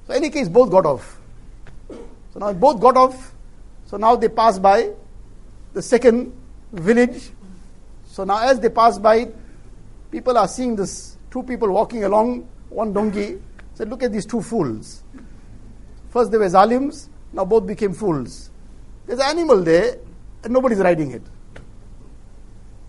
So 0.06 0.14
in 0.14 0.24
any 0.24 0.30
case, 0.30 0.48
both 0.48 0.70
got 0.70 0.86
off. 0.86 1.20
So 1.88 2.38
now 2.40 2.52
both 2.52 2.80
got 2.80 2.96
off. 2.96 3.34
So 3.86 3.96
now 3.96 4.16
they 4.16 4.28
pass 4.28 4.58
by 4.58 4.90
the 5.72 5.82
second 5.82 6.32
village. 6.72 7.30
So 8.06 8.24
now 8.24 8.38
as 8.38 8.60
they 8.60 8.68
pass 8.70 8.98
by, 8.98 9.28
people 10.10 10.36
are 10.38 10.48
seeing 10.48 10.76
this 10.76 11.16
two 11.30 11.42
people 11.42 11.70
walking 11.70 12.04
along, 12.04 12.48
one 12.68 12.92
donkey. 12.92 13.40
Said, 13.80 13.88
look 13.88 14.02
at 14.02 14.12
these 14.12 14.26
two 14.26 14.42
fools. 14.42 15.02
First 16.10 16.30
they 16.30 16.36
were 16.36 16.50
zalims, 16.50 17.08
now 17.32 17.46
both 17.46 17.66
became 17.66 17.94
fools. 17.94 18.50
There's 19.06 19.20
an 19.20 19.38
animal 19.38 19.62
there, 19.62 19.96
and 20.44 20.52
nobody's 20.52 20.80
riding 20.80 21.12
it. 21.12 21.22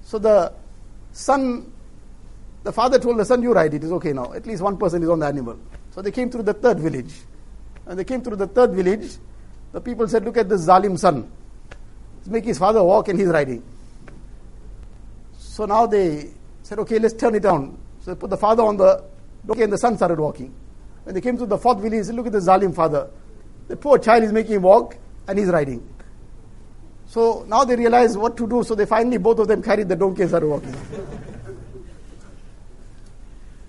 So 0.02 0.20
the 0.20 0.52
son, 1.14 1.72
the 2.64 2.74
father 2.74 3.00
told 3.00 3.20
the 3.20 3.24
son, 3.24 3.42
You 3.42 3.54
ride 3.54 3.74
it, 3.74 3.86
it's 3.86 3.94
okay 3.94 4.12
now. 4.12 4.34
At 4.34 4.46
least 4.46 4.62
one 4.62 4.76
person 4.76 5.02
is 5.02 5.08
on 5.08 5.20
the 5.20 5.28
animal. 5.28 5.58
So 5.92 6.02
they 6.02 6.12
came 6.12 6.30
through 6.30 6.44
the 6.44 6.56
third 6.56 6.82
village. 6.82 7.14
And 7.86 7.98
they 7.98 8.04
came 8.04 8.22
through 8.22 8.36
the 8.36 8.48
third 8.48 8.74
village. 8.74 9.12
The 9.72 9.80
people 9.80 10.10
said, 10.10 10.26
Look 10.26 10.36
at 10.36 10.50
this 10.50 10.68
Zalim 10.68 11.00
son. 11.00 11.32
He's 12.20 12.28
making 12.28 12.50
his 12.50 12.60
father 12.60 12.84
walk 12.84 13.08
and 13.08 13.18
he's 13.18 13.30
riding. 13.30 13.64
So 15.38 15.64
now 15.64 15.86
they 15.86 16.32
said, 16.64 16.80
Okay, 16.80 17.00
let's 17.00 17.14
turn 17.14 17.36
it 17.36 17.44
down. 17.44 17.78
So 18.02 18.14
they 18.14 18.20
put 18.20 18.30
the 18.30 18.36
father 18.36 18.64
on 18.64 18.76
the 18.76 19.06
donkey 19.46 19.64
and 19.64 19.72
the 19.72 19.78
son 19.78 19.96
started 19.96 20.20
walking. 20.20 20.54
When 21.04 21.16
they 21.16 21.22
came 21.22 21.38
to 21.38 21.46
the 21.46 21.58
fourth 21.58 21.80
village, 21.80 22.00
he 22.00 22.04
said, 22.04 22.16
Look 22.16 22.28
at 22.28 22.32
the 22.32 22.40
Zalim 22.40 22.76
father. 22.76 23.10
The 23.68 23.76
poor 23.76 23.98
child 23.98 24.24
is 24.24 24.32
making 24.32 24.56
him 24.56 24.62
walk 24.64 24.98
and 25.28 25.40
he's 25.40 25.48
riding. 25.48 25.88
So 27.08 27.46
now 27.48 27.64
they 27.66 27.76
realize 27.76 28.18
what 28.18 28.38
to 28.38 28.48
do. 28.48 28.64
So 28.64 28.76
they 28.76 28.86
finally, 28.86 29.18
both 29.18 29.40
of 29.40 29.48
them 29.48 29.62
carried 29.62 29.90
the 29.90 29.96
donkey 29.96 30.22
and 30.22 30.30
started 30.30 30.48
walking. 30.48 30.76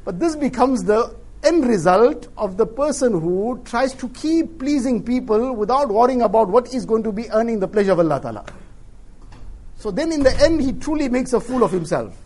but 0.04 0.18
this 0.18 0.36
becomes 0.36 0.84
the 0.84 1.14
end 1.42 1.66
result 1.66 2.28
of 2.36 2.56
the 2.56 2.66
person 2.66 3.20
who 3.20 3.60
tries 3.64 3.94
to 3.94 4.08
keep 4.10 4.58
pleasing 4.58 5.02
people 5.02 5.54
without 5.54 5.88
worrying 5.88 6.22
about 6.22 6.48
what 6.48 6.72
is 6.72 6.84
going 6.84 7.02
to 7.02 7.12
be 7.12 7.28
earning 7.32 7.58
the 7.58 7.66
pleasure 7.66 7.92
of 7.92 7.98
Allah 7.98 8.20
Ta'ala. 8.20 8.44
So 9.76 9.90
then 9.90 10.12
in 10.12 10.22
the 10.22 10.32
end, 10.40 10.60
he 10.60 10.72
truly 10.72 11.08
makes 11.08 11.32
a 11.32 11.40
fool 11.40 11.64
of 11.64 11.72
himself. 11.72 12.16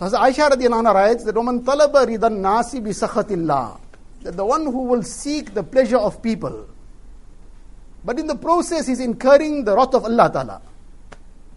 So 0.00 0.06
as 0.06 0.14
Aisha 0.14 0.48
radiallahu 0.48 0.94
writes 0.94 1.24
that 1.24 1.34
Roman 1.34 1.62
talaba 1.62 2.06
ridan 2.06 2.40
nasi 2.40 2.80
bi 2.80 2.88
sakhatillah, 2.88 3.78
that 4.22 4.34
the 4.34 4.46
one 4.46 4.64
who 4.64 4.84
will 4.84 5.02
seek 5.02 5.52
the 5.52 5.62
pleasure 5.62 5.98
of 5.98 6.22
people, 6.22 6.66
but 8.02 8.18
in 8.18 8.26
the 8.26 8.34
process 8.34 8.86
he's 8.86 8.98
incurring 8.98 9.64
the 9.64 9.76
wrath 9.76 9.92
of 9.92 10.06
Allah 10.06 10.30
Ta'ala. 10.32 10.62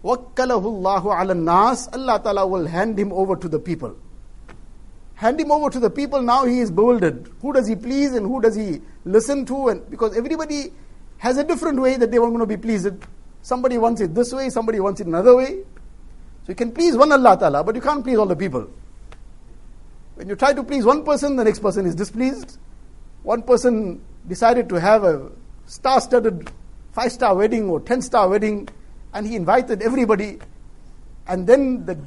Wakkalahu 0.04 0.62
Allahu 0.62 1.08
ala 1.08 1.34
nas, 1.34 1.88
Allah 1.94 2.20
Ta'ala 2.22 2.46
will 2.46 2.66
hand 2.66 2.98
him 2.98 3.14
over 3.14 3.34
to 3.34 3.48
the 3.48 3.58
people. 3.58 3.96
Hand 5.14 5.40
him 5.40 5.50
over 5.50 5.70
to 5.70 5.80
the 5.80 5.88
people, 5.88 6.20
now 6.20 6.44
he 6.44 6.60
is 6.60 6.70
bewildered. 6.70 7.30
Who 7.40 7.54
does 7.54 7.66
he 7.66 7.76
please 7.76 8.12
and 8.12 8.26
who 8.26 8.42
does 8.42 8.56
he 8.56 8.82
listen 9.06 9.46
to? 9.46 9.68
And 9.68 9.88
because 9.88 10.14
everybody 10.14 10.70
has 11.16 11.38
a 11.38 11.44
different 11.44 11.80
way 11.80 11.96
that 11.96 12.10
they 12.10 12.18
want 12.18 12.38
to 12.38 12.44
be 12.44 12.58
pleased. 12.58 12.92
Somebody 13.40 13.78
wants 13.78 14.02
it 14.02 14.14
this 14.14 14.34
way, 14.34 14.50
somebody 14.50 14.80
wants 14.80 15.00
it 15.00 15.06
another 15.06 15.34
way. 15.34 15.64
So 16.44 16.50
you 16.50 16.54
can 16.54 16.72
please 16.72 16.94
one 16.96 17.10
Allah 17.10 17.38
Ta'ala, 17.38 17.64
but 17.64 17.74
you 17.74 17.80
can't 17.80 18.04
please 18.04 18.18
all 18.18 18.26
the 18.26 18.36
people. 18.36 18.68
When 20.16 20.28
you 20.28 20.36
try 20.36 20.52
to 20.52 20.62
please 20.62 20.84
one 20.84 21.02
person, 21.02 21.36
the 21.36 21.44
next 21.44 21.60
person 21.60 21.86
is 21.86 21.94
displeased. 21.94 22.58
One 23.22 23.42
person 23.42 24.02
decided 24.28 24.68
to 24.68 24.74
have 24.78 25.04
a 25.04 25.30
star 25.66 26.00
studded 26.00 26.50
five 26.92 27.12
star 27.12 27.34
wedding 27.34 27.68
or 27.70 27.80
ten 27.80 28.02
star 28.02 28.28
wedding, 28.28 28.68
and 29.14 29.26
he 29.26 29.36
invited 29.36 29.80
everybody. 29.80 30.38
And 31.26 31.46
then, 31.46 31.86
the, 31.86 31.98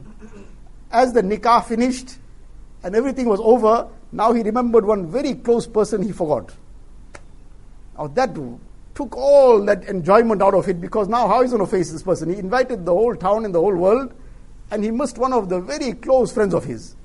as 0.91 1.13
the 1.13 1.24
nikah 1.24 1.65
finished 1.65 2.17
and 2.84 2.96
everything 2.96 3.27
was 3.27 3.39
over, 3.41 3.89
now 4.12 4.34
he 4.34 4.44
remembered 4.44 4.86
one 4.86 5.08
very 5.08 5.34
close 5.34 5.65
person 5.65 6.03
he 6.03 6.12
forgot. 6.12 6.53
Now 7.98 8.08
that 8.08 8.36
took 8.94 9.17
all 9.17 9.65
that 9.65 9.84
enjoyment 9.86 10.41
out 10.41 10.53
of 10.53 10.70
it 10.70 10.79
because 10.79 11.08
now 11.08 11.27
how 11.27 11.41
is 11.41 11.51
he 11.51 11.58
going 11.58 11.70
to 11.70 11.75
face 11.75 11.91
this 11.91 12.03
person? 12.03 12.29
He 12.29 12.38
invited 12.38 12.86
the 12.86 12.94
whole 12.94 13.15
town 13.15 13.44
and 13.44 13.53
the 13.53 13.60
whole 13.60 13.75
world, 13.75 14.13
and 14.72 14.84
he 14.84 14.92
missed 14.92 15.18
one 15.18 15.34
of 15.34 15.50
the 15.50 15.60
very 15.60 15.94
close 15.94 16.32
friends 16.32 16.54
of 16.54 16.64
his. 16.64 16.96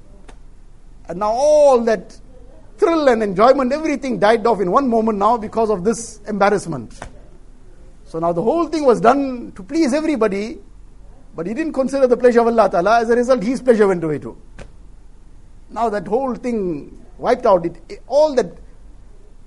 And 1.09 1.19
now 1.21 1.31
all 1.31 1.81
that 1.85 2.19
thrill 2.79 3.09
and 3.09 3.23
enjoyment, 3.23 3.73
everything 3.73 4.19
died 4.19 4.47
off 4.47 4.61
in 4.61 4.71
one 4.71 4.89
moment 4.89 5.19
now 5.19 5.37
because 5.37 5.71
of 5.71 5.85
this 5.85 6.21
embarrassment. 6.27 6.99
So 8.05 8.19
now 8.19 8.33
the 8.33 8.43
whole 8.43 8.67
thing 8.67 8.85
was 8.85 9.01
done 9.01 9.53
to 9.53 9.63
please 9.63 9.95
everybody, 9.95 10.59
but 11.35 11.47
he 11.47 11.55
didn't 11.55 11.73
consider 11.73 12.07
the 12.07 12.17
pleasure 12.17 12.41
of 12.41 12.49
Allah 12.49 12.69
Ta'ala. 12.69 13.01
As 13.01 13.11
a 13.11 13.17
result, 13.17 13.43
his 13.43 13.63
pleasure 13.63 13.87
went 13.87 14.05
away 14.05 14.19
too. 14.19 14.37
Now 15.71 15.89
that 15.89 16.07
whole 16.07 16.35
thing 16.35 17.03
wiped 17.19 17.47
out. 17.47 17.65
It, 17.65 18.03
all 18.07 18.35
that 18.35 18.53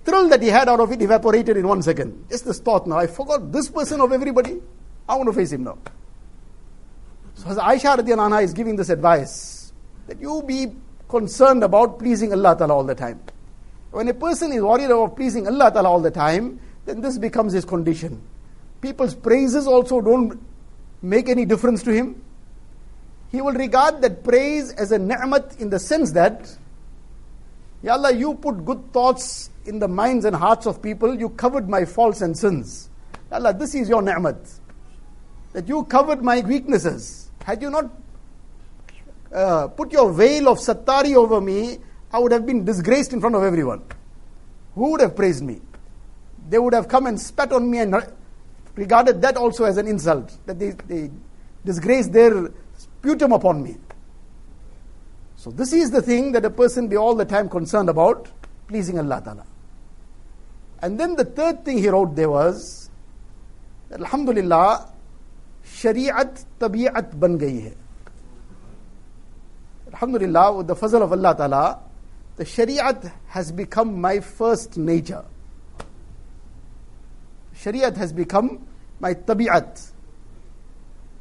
thrill 0.03 0.29
that 0.29 0.41
he 0.41 0.47
had 0.47 0.69
out 0.69 0.79
of 0.79 0.91
it 0.91 1.01
evaporated 1.01 1.57
in 1.57 1.67
one 1.67 1.81
second. 1.81 2.25
Just 2.29 2.45
this 2.45 2.59
thought 2.59 2.87
now, 2.87 2.97
I 2.97 3.07
forgot 3.07 3.51
this 3.51 3.69
person 3.69 4.01
of 4.01 4.11
everybody. 4.11 4.61
I 5.07 5.15
want 5.15 5.27
to 5.27 5.33
face 5.33 5.51
him 5.51 5.63
now. 5.63 5.77
Aisha 7.53 7.95
radiallahu 7.95 8.43
is 8.43 8.53
giving 8.53 8.75
this 8.75 8.89
advice, 8.89 9.71
that 10.07 10.19
you 10.19 10.41
be 10.47 10.67
concerned 11.07 11.63
about 11.63 11.99
pleasing 11.99 12.33
Allah 12.33 12.55
Ta'ala 12.57 12.73
all 12.73 12.83
the 12.83 12.95
time. 12.95 13.21
When 13.91 14.07
a 14.07 14.13
person 14.13 14.51
is 14.51 14.61
worried 14.61 14.85
about 14.85 15.15
pleasing 15.15 15.47
Allah 15.47 15.71
Ta'ala 15.71 15.89
all 15.89 16.01
the 16.01 16.11
time, 16.11 16.59
then 16.85 17.01
this 17.01 17.17
becomes 17.17 17.53
his 17.53 17.63
condition. 17.63 18.21
People's 18.81 19.13
praises 19.13 19.67
also 19.67 20.01
don't 20.01 20.41
make 21.01 21.29
any 21.29 21.45
difference 21.45 21.83
to 21.83 21.93
him. 21.93 22.21
He 23.31 23.41
will 23.41 23.53
regard 23.53 24.01
that 24.01 24.23
praise 24.23 24.71
as 24.73 24.91
a 24.91 24.97
ni'mat 24.97 25.57
in 25.59 25.69
the 25.69 25.79
sense 25.79 26.11
that, 26.13 26.55
Ya 27.83 27.93
Allah, 27.93 28.11
you 28.11 28.33
put 28.33 28.65
good 28.65 28.91
thoughts 28.91 29.51
in 29.65 29.79
the 29.79 29.87
minds 29.87 30.25
and 30.25 30.35
hearts 30.35 30.65
of 30.65 30.81
people, 30.81 31.17
you 31.17 31.29
covered 31.29 31.69
my 31.69 31.85
faults 31.85 32.21
and 32.21 32.35
sins. 32.35 32.89
Ya 33.29 33.37
Allah, 33.37 33.53
this 33.53 33.75
is 33.75 33.87
your 33.87 34.01
ni'mat. 34.01 34.37
That 35.53 35.67
you 35.67 35.83
covered 35.83 36.23
my 36.23 36.41
weaknesses. 36.41 37.24
Had 37.45 37.61
you 37.61 37.69
not 37.69 37.91
uh, 39.31 39.67
put 39.67 39.91
your 39.91 40.11
veil 40.11 40.49
of 40.49 40.57
sattari 40.57 41.13
over 41.15 41.39
me, 41.39 41.77
I 42.11 42.17
would 42.17 42.31
have 42.31 42.43
been 42.43 42.65
disgraced 42.65 43.13
in 43.13 43.19
front 43.19 43.35
of 43.35 43.43
everyone. 43.43 43.83
Who 44.73 44.91
would 44.91 45.01
have 45.01 45.15
praised 45.15 45.43
me? 45.43 45.61
They 46.49 46.57
would 46.57 46.73
have 46.73 46.87
come 46.87 47.05
and 47.05 47.21
spat 47.21 47.53
on 47.53 47.69
me 47.69 47.79
and 47.79 47.95
regarded 48.73 49.21
that 49.21 49.37
also 49.37 49.63
as 49.63 49.77
an 49.77 49.87
insult, 49.87 50.35
that 50.47 50.57
they, 50.57 50.71
they 50.87 51.11
disgraced 51.63 52.13
their 52.13 52.51
sputum 52.77 53.31
upon 53.31 53.61
me. 53.61 53.77
So, 55.35 55.51
this 55.51 55.71
is 55.71 55.91
the 55.91 56.01
thing 56.01 56.31
that 56.31 56.45
a 56.45 56.49
person 56.49 56.87
be 56.87 56.97
all 56.97 57.13
the 57.13 57.25
time 57.25 57.47
concerned 57.47 57.89
about, 57.89 58.27
pleasing 58.67 58.97
Allah 58.97 59.21
Ta'ala. 59.23 59.45
And 60.81 60.99
then 60.99 61.15
the 61.15 61.25
third 61.25 61.63
thing 61.63 61.77
he 61.77 61.89
wrote 61.89 62.15
there 62.15 62.31
was, 62.31 62.89
Alhamdulillah, 63.91 64.94
Shari'at 65.65 66.45
tabi'at 66.59 67.19
ban 67.19 67.37
gayi 67.39 67.63
hai. 67.63 67.73
Alhamdulillah, 69.91 70.57
with 70.57 70.67
the 70.67 70.75
fazl 70.75 71.01
of 71.01 71.11
Allah 71.11 71.35
Ta'ala, 71.35 71.79
the 72.35 72.43
Shariat 72.43 73.11
has 73.27 73.51
become 73.51 73.99
my 73.99 74.19
first 74.19 74.77
nature. 74.77 75.23
Shariat 77.55 77.95
has 77.95 78.11
become 78.11 78.67
my 78.99 79.13
tabi'at. 79.13 79.91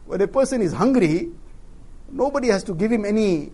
When 0.07 0.21
a 0.21 0.27
person 0.27 0.61
is 0.61 0.73
hungry, 0.73 1.31
nobody 2.11 2.49
has 2.49 2.65
to 2.65 2.75
give 2.75 2.91
him 2.91 3.05
any 3.05 3.51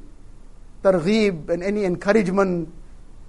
targheeb 0.83 1.51
and 1.51 1.63
any 1.63 1.85
encouragement 1.85 2.73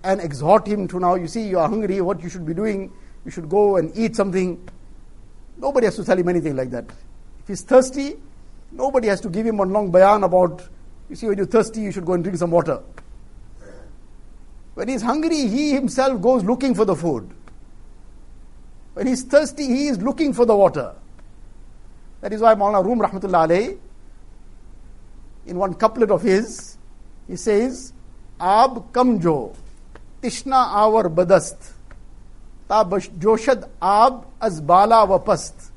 and 0.04 0.22
exhort 0.22 0.66
him 0.66 0.88
to 0.88 1.00
now, 1.00 1.16
you 1.16 1.28
see, 1.28 1.48
you 1.48 1.60
are 1.60 1.70
hungry, 1.70 2.02
what 2.02 2.24
you 2.24 2.30
should 2.30 2.46
be 2.46 2.54
doing, 2.54 2.92
you 3.26 3.32
should 3.32 3.50
go 3.50 3.76
and 3.76 3.96
eat 3.96 4.16
something. 4.16 4.68
Nobody 5.58 5.86
has 5.86 5.96
to 5.98 6.04
tell 6.04 6.18
him 6.18 6.30
anything 6.30 6.56
like 6.56 6.72
that. 6.72 6.86
He's 7.52 7.64
thirsty, 7.64 8.16
nobody 8.72 9.10
has 9.10 9.20
to 9.20 9.30
give 9.30 9.46
him 9.46 9.58
one 9.58 9.72
long 9.72 9.92
bayan 9.92 10.24
about 10.24 10.70
you 11.10 11.18
see, 11.18 11.28
when 11.28 11.38
you're 11.38 11.46
thirsty, 11.46 11.82
you 11.82 11.92
should 11.92 12.06
go 12.06 12.14
and 12.14 12.24
drink 12.24 12.40
some 12.40 12.52
water. 12.52 12.82
When 14.76 14.88
he's 14.88 15.02
hungry, 15.02 15.50
he 15.50 15.74
himself 15.74 16.22
goes 16.22 16.46
looking 16.46 16.74
for 16.74 16.86
the 16.86 16.96
food. 16.96 17.30
When 18.94 19.08
he's 19.08 19.24
thirsty, 19.24 19.68
he 19.68 19.88
is 19.88 20.02
looking 20.02 20.32
for 20.32 20.46
the 20.46 20.56
water. 20.56 20.96
That 22.22 22.32
is 22.32 22.40
why 22.40 22.56
Maulana 22.56 22.86
Rum 22.86 23.00
Rahmatullah 23.00 23.78
in 25.48 25.58
one 25.58 25.74
couplet 25.74 26.10
of 26.10 26.22
his, 26.22 26.78
he 27.28 27.36
says, 27.36 27.92
Ab 28.40 28.94
kamjo, 28.94 29.54
tishna 30.22 30.72
avar 30.72 31.10
badast, 31.10 31.72
ta 32.70 32.86
joshad 32.86 33.68
ab 33.82 34.26
az 34.40 34.62
bala 34.62 35.06
vapast. 35.06 35.71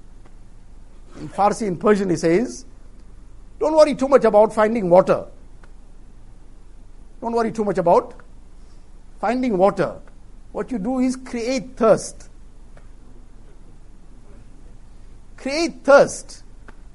In 1.21 1.29
Farsi, 1.29 1.67
in 1.67 1.77
Persian, 1.77 2.11
he 2.11 2.17
says, 2.17 2.65
don't 3.59 3.75
worry 3.75 3.95
too 3.95 4.09
much 4.09 4.25
about 4.25 4.53
finding 4.53 4.91
water. 4.91 5.27
Don't 7.21 7.33
worry 7.33 7.53
too 7.53 7.65
much 7.65 7.79
about 7.79 8.15
finding 9.21 9.57
water. 9.57 10.01
What 10.53 10.71
you 10.71 10.79
do 10.79 10.99
is 10.99 11.17
create 11.17 11.77
thirst. 11.77 12.29
Create 15.37 15.83
thirst. 15.85 16.43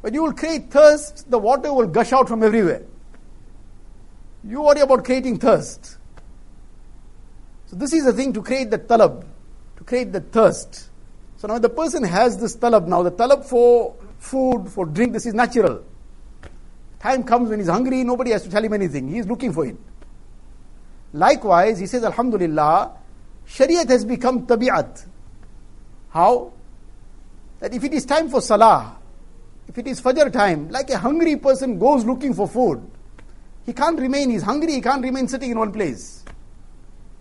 When 0.02 0.14
you 0.14 0.24
will 0.24 0.34
create 0.34 0.70
thirst, 0.70 1.30
the 1.30 1.40
water 1.40 1.74
will 1.74 1.88
gush 1.88 2.14
out 2.14 2.28
from 2.28 2.44
everywhere. 2.44 2.84
You 4.44 4.62
worry 4.62 4.80
about 4.80 5.04
creating 5.04 5.40
thirst. 5.40 5.98
So, 7.66 7.76
this 7.76 7.94
is 7.94 8.06
the 8.06 8.14
thing 8.14 8.34
to 8.34 8.42
create 8.42 8.72
the 8.72 8.80
talab, 8.80 9.26
to 9.78 9.84
create 9.84 10.12
the 10.12 10.22
thirst. 10.22 10.90
So, 11.38 11.48
now 11.48 11.60
the 11.60 11.70
person 11.70 12.04
has 12.04 12.38
this 12.38 12.56
talab 12.56 12.88
now, 12.88 13.04
the 13.04 13.12
talab 13.12 13.46
for 13.46 13.96
food, 14.20 14.70
for 14.70 14.86
drink, 14.86 15.14
this 15.14 15.26
is 15.26 15.34
natural. 15.34 15.84
Time 17.00 17.24
comes 17.24 17.50
when 17.50 17.60
he's 17.60 17.70
hungry, 17.70 18.04
nobody 18.04 18.32
has 18.32 18.44
to 18.44 18.50
tell 18.50 18.64
him 18.64 18.74
anything. 18.74 19.08
He 19.08 19.18
is 19.18 19.28
looking 19.28 19.54
for 19.54 19.66
it. 19.66 19.78
Likewise, 21.14 21.80
he 21.80 21.88
says, 21.88 22.04
Alhamdulillah, 22.04 22.92
Shariat 23.48 23.90
has 23.90 24.06
become 24.06 24.46
tabi'at. 24.46 25.06
How? 26.10 26.54
That 27.60 27.74
if 27.74 27.84
it 27.84 27.94
is 27.94 28.06
time 28.06 28.30
for 28.30 28.42
salah, 28.42 28.96
if 29.68 29.78
it 29.78 29.88
is 29.88 30.02
fajr 30.02 30.32
time, 30.32 30.70
like 30.70 30.90
a 30.90 30.98
hungry 30.98 31.36
person 31.36 31.80
goes 31.80 32.06
looking 32.06 32.34
for 32.34 32.48
food, 32.48 32.86
he 33.66 33.74
can't 33.74 34.00
remain, 34.00 34.30
he's 34.30 34.44
hungry, 34.44 34.74
he 34.74 34.82
can't 34.82 35.04
remain 35.04 35.28
sitting 35.28 35.52
in 35.52 35.60
one 35.60 35.72
place. 35.72 36.24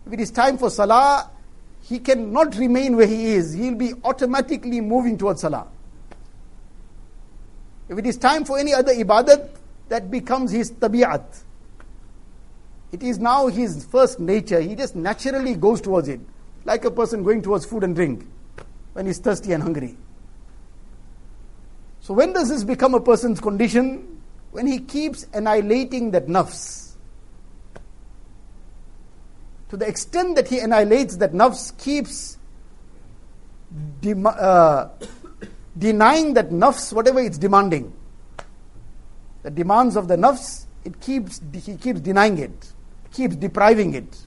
If 0.07 0.13
it 0.13 0.21
is 0.21 0.31
time 0.31 0.59
for 0.59 0.71
salah, 0.71 1.31
he 1.83 1.99
cannot 1.99 2.57
remain 2.57 2.97
where 2.97 3.07
he 3.07 3.35
is. 3.35 3.53
He'll 3.53 3.75
be 3.75 3.95
automatically 4.05 4.81
moving 4.81 5.17
towards 5.17 5.43
salah. 5.43 5.69
If 7.88 7.98
it 7.98 8.07
is 8.07 8.16
time 8.16 8.44
for 8.44 8.59
any 8.59 8.74
other 8.74 8.92
ibadat, 8.92 9.51
that 9.88 10.11
becomes 10.11 10.51
his 10.53 10.70
tabi'at. 10.70 11.42
It 12.92 13.03
is 13.03 13.18
now 13.18 13.48
his 13.48 13.85
first 13.85 14.20
nature. 14.20 14.61
He 14.61 14.74
just 14.74 14.96
naturally 14.96 15.55
goes 15.55 15.81
towards 15.81 16.09
it, 16.09 16.20
like 16.64 16.85
a 16.85 16.90
person 16.90 17.22
going 17.22 17.42
towards 17.42 17.66
food 17.66 17.85
and 17.85 17.94
drink 17.94 18.27
when 18.92 19.07
he's 19.07 19.18
thirsty 19.18 19.53
and 19.53 19.62
hungry. 19.62 19.96
So, 22.01 22.14
when 22.14 22.33
does 22.33 22.48
this 22.48 22.64
become 22.64 22.94
a 22.94 23.01
person's 23.01 23.40
condition? 23.40 24.20
When 24.51 24.66
he 24.66 24.79
keeps 24.79 25.27
annihilating 25.35 26.12
that 26.12 26.27
nafs. 26.27 26.92
To 29.68 29.77
the 29.77 29.87
extent 29.87 30.37
that 30.37 30.48
he 30.48 30.59
annihilates 30.59 31.18
that 31.18 31.33
nafs, 31.33 31.77
keeps 31.77 32.38
dem- 34.01 34.27
uh, 34.27 34.88
denying 35.79 36.35
that 36.35 36.51
nafs 36.51 36.93
whatever 36.93 37.21
it's 37.21 37.38
demanding 37.38 37.93
the 39.43 39.51
demands 39.51 39.97
of 39.97 40.09
the 40.09 40.17
nafs, 40.17 40.67
it 40.85 41.01
keeps, 41.01 41.41
he 41.53 41.77
keeps 41.77 42.01
denying 42.01 42.38
it, 42.38 42.73
keeps 43.12 43.37
depriving 43.37 43.95
it. 43.95 44.27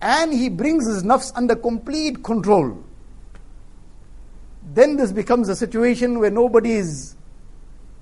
And 0.00 0.32
he 0.32 0.48
brings 0.48 0.86
his 0.86 1.02
nafs 1.02 1.32
under 1.34 1.54
complete 1.54 2.24
control. 2.24 2.82
Then 4.74 4.96
this 4.96 5.12
becomes 5.12 5.48
a 5.48 5.56
situation 5.56 6.18
where 6.18 6.30
nobody's 6.30 7.16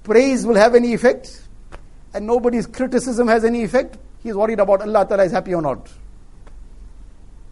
praise 0.02 0.46
will 0.46 0.54
have 0.54 0.74
any 0.74 0.94
effect 0.94 1.42
and 2.14 2.26
nobody's 2.26 2.66
criticism 2.66 3.28
has 3.28 3.44
any 3.44 3.64
effect. 3.64 3.98
He 4.22 4.28
is 4.28 4.36
worried 4.36 4.60
about 4.60 4.82
Allah 4.82 5.06
Ta'ala 5.06 5.24
is 5.24 5.32
happy 5.32 5.54
or 5.54 5.62
not. 5.62 5.90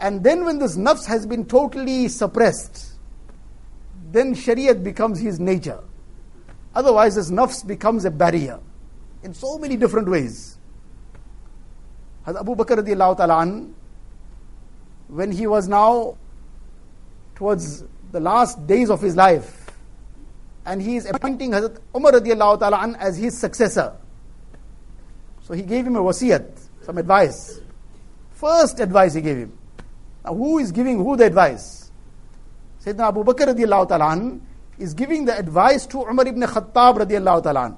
And 0.01 0.23
then 0.23 0.45
when 0.45 0.59
this 0.59 0.77
nafs 0.77 1.07
has 1.07 1.27
been 1.27 1.47
totally 1.47 2.09
suppressed, 2.09 2.98
then 4.11 4.35
Shariat 4.35 4.83
becomes 4.83 5.21
his 5.21 5.39
nature. 5.39 5.81
Otherwise, 6.75 7.17
this 7.17 7.31
nafs 7.31 7.67
becomes 7.67 8.05
a 8.05 8.11
barrier 8.11 8.61
in 9.23 9.35
so 9.35 9.59
many 9.59 9.77
different 9.77 10.09
ways. 10.09 10.59
Abu 12.27 12.55
Bakr 12.55 12.85
ta'ala 13.17 13.67
when 15.09 15.33
he 15.33 15.47
was 15.47 15.67
now 15.67 16.17
towards 17.35 17.85
the 18.13 18.21
last 18.21 18.67
days 18.67 18.91
of 18.91 19.01
his 19.01 19.17
life, 19.17 19.71
and 20.67 20.83
he 20.83 20.97
is 20.97 21.07
appointing 21.07 21.53
Hazrat 21.53 21.79
Umar 21.97 22.13
ta'ala 22.13 22.97
as 22.99 23.17
his 23.17 23.39
successor. 23.39 23.97
So 25.43 25.55
he 25.55 25.63
gave 25.63 25.87
him 25.87 25.97
a 25.97 26.01
wasiyat, 26.01 26.61
some 26.83 26.99
advice. 26.99 27.61
First 28.33 28.81
advice 28.81 29.15
he 29.15 29.23
gave 29.23 29.39
him. 29.39 29.59
Now 30.25 30.35
who 30.35 30.59
is 30.59 30.71
giving 30.71 30.99
who 30.99 31.17
the 31.17 31.25
advice? 31.25 31.88
Sayyidina 32.84 33.08
Abu 33.08 33.24
Bakr 33.24 33.54
radiallahu 33.54 33.88
ta'ala 33.88 34.40
is 34.78 34.94
giving 34.94 35.26
the 35.26 35.38
advice 35.38 35.86
to 35.88 36.02
Umar 36.02 36.28
ibn 36.28 36.42
Khattab 36.42 36.98
radiallahu 37.06 37.44
ta'ala. 37.44 37.76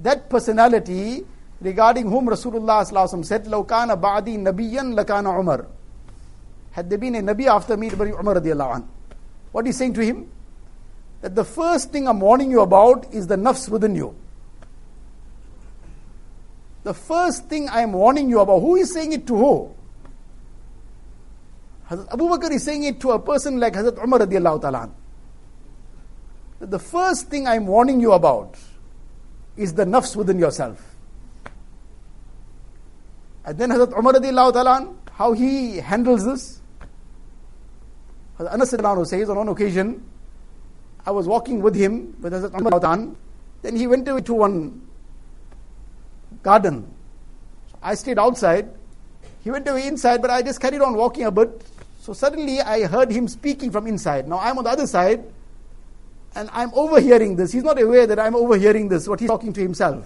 That 0.00 0.30
personality 0.30 1.24
regarding 1.60 2.08
whom 2.08 2.28
Rasulullah 2.28 3.24
said, 3.24 3.44
لو 3.46 3.64
كان 3.66 3.94
بعدي 3.94 4.36
نبيا 4.36 4.82
لكان 4.94 5.26
عمر. 5.26 5.66
Had 6.72 6.88
there 6.88 6.98
been 6.98 7.16
a 7.16 7.22
Nabi 7.22 7.46
after 7.46 7.76
me, 7.76 7.88
it 7.88 7.98
would 7.98 8.04
be 8.06 8.12
Umar 8.12 8.36
radiallahu 8.36 8.74
anh. 8.74 8.88
What 9.52 9.66
is 9.66 9.76
saying 9.76 9.94
to 9.94 10.00
him? 10.04 10.30
That 11.20 11.34
the 11.34 11.44
first 11.44 11.90
thing 11.90 12.06
I'm 12.06 12.20
warning 12.20 12.50
you 12.50 12.60
about 12.60 13.12
is 13.12 13.26
the 13.26 13.36
nafs 13.36 13.68
within 13.68 13.94
you. 13.96 14.14
The 16.84 16.94
first 16.94 17.48
thing 17.48 17.68
I 17.68 17.80
am 17.80 17.92
warning 17.92 18.30
you 18.30 18.38
about, 18.40 18.60
who 18.60 18.76
is 18.76 18.94
saying 18.94 19.12
it 19.12 19.26
to 19.26 19.36
who? 19.36 19.74
Hazrat 21.89 22.13
Abu 22.13 22.29
Bakr 22.29 22.51
is 22.51 22.63
saying 22.63 22.83
it 22.83 22.99
to 23.01 23.11
a 23.11 23.19
person 23.19 23.59
like 23.59 23.73
Hazrat 23.73 24.01
Umar 24.03 24.19
radiallahu 24.19 24.61
ta'ala. 24.61 24.89
The 26.59 26.79
first 26.79 27.27
thing 27.29 27.47
I 27.47 27.55
am 27.55 27.67
warning 27.67 27.99
you 27.99 28.13
about 28.13 28.57
is 29.57 29.73
the 29.73 29.85
nafs 29.85 30.15
within 30.15 30.39
yourself. 30.39 30.95
And 33.45 33.57
then 33.57 33.69
Hazrat 33.69 33.97
Umar 33.97 34.13
radiallahu 34.13 34.53
ta'ala, 34.53 34.93
how 35.11 35.33
he 35.33 35.77
handles 35.77 36.25
this. 36.25 36.61
Hazrat 38.39 38.53
Anas 38.53 38.71
who 38.71 39.05
says 39.05 39.29
on 39.29 39.37
one 39.37 39.49
occasion, 39.49 40.03
I 41.05 41.11
was 41.11 41.27
walking 41.27 41.61
with 41.61 41.75
him, 41.75 42.15
with 42.21 42.31
Hazrat 42.31 42.57
Umar 42.59 42.79
ta'ala, 42.79 43.13
then 43.61 43.75
he 43.75 43.87
went 43.87 44.07
away 44.07 44.21
to 44.21 44.33
one 44.33 44.81
garden. 46.41 46.93
I 47.81 47.95
stayed 47.95 48.17
outside. 48.17 48.69
He 49.43 49.51
went 49.51 49.67
away 49.67 49.87
inside, 49.87 50.21
but 50.21 50.31
I 50.31 50.41
just 50.41 50.61
carried 50.61 50.81
on 50.81 50.95
walking 50.95 51.25
a 51.25 51.31
bit. 51.31 51.63
So 52.03 52.11
suddenly 52.11 52.59
I 52.59 52.83
heard 52.83 53.09
him 53.09 53.29
speaking 53.29 53.71
from 53.71 53.87
inside. 53.87 54.27
Now 54.27 54.37
I'm 54.37 54.57
on 54.57 54.65
the 54.65 54.71
other 54.71 54.85
side, 54.85 55.23
and 56.35 56.49
I'm 56.51 56.69
overhearing 56.73 57.37
this. 57.37 57.53
He's 57.53 57.63
not 57.63 57.81
aware 57.81 58.05
that 58.05 58.19
I'm 58.19 58.35
overhearing 58.35 58.89
this, 58.89 59.07
what 59.07 59.21
he's 59.21 59.29
talking 59.29 59.53
to 59.53 59.61
himself. 59.61 60.05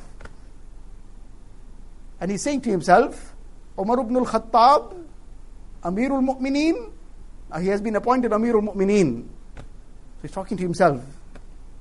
And 2.21 2.29
he's 2.29 2.43
saying 2.43 2.61
to 2.61 2.69
himself, 2.69 3.33
Umar 3.79 3.99
ibn 3.99 4.15
al-Khattab, 4.15 4.93
Amirul 5.83 6.21
Mu'mineen, 6.21 6.91
he 7.59 7.67
has 7.69 7.81
been 7.81 7.95
appointed 7.95 8.29
Amirul 8.29 8.71
Mu'mineen. 8.75 9.25
So 9.55 10.21
he's 10.21 10.31
talking 10.31 10.55
to 10.55 10.61
himself. 10.61 11.01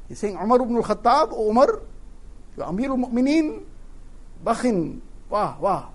He's 0.08 0.18
saying, 0.18 0.38
Umar 0.38 0.62
ibn 0.62 0.76
al-Khattab, 0.76 1.28
oh 1.32 1.50
Umar, 1.50 1.82
you're 2.56 2.64
Amirul 2.64 3.04
Mu'mineen, 3.04 3.64
Bakhin, 4.42 4.98
wah, 5.28 5.56
wah. 5.60 5.88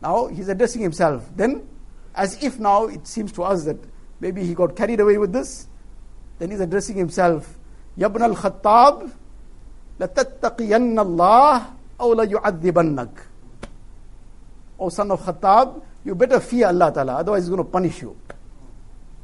Now 0.00 0.28
he's 0.28 0.46
addressing 0.46 0.82
himself. 0.82 1.28
Then, 1.34 1.66
as 2.15 2.41
if 2.43 2.59
now 2.59 2.87
it 2.87 3.07
seems 3.07 3.31
to 3.33 3.43
us 3.43 3.65
that 3.65 3.77
maybe 4.19 4.45
he 4.45 4.53
got 4.53 4.75
carried 4.75 4.99
away 4.99 5.17
with 5.17 5.31
this, 5.33 5.67
then 6.39 6.51
he's 6.51 6.59
addressing 6.59 6.97
himself. 6.97 7.57
Yabn 7.97 8.21
al-Khattab, 8.21 9.11
لَتَتَّقِيَنَّ 9.99 10.95
اللَّهِ 10.95 11.65
أو 11.99 12.15
لَيُعَذِّبَنَّكَ 12.15 13.09
O 14.79 14.89
son 14.89 15.11
of 15.11 15.21
Khattab, 15.21 15.83
you 16.03 16.15
better 16.15 16.39
fear 16.39 16.67
Allah 16.67 16.91
Ta'ala, 16.91 17.13
otherwise 17.17 17.43
he's 17.43 17.49
going 17.49 17.63
to 17.63 17.69
punish 17.69 18.01
you. 18.01 18.17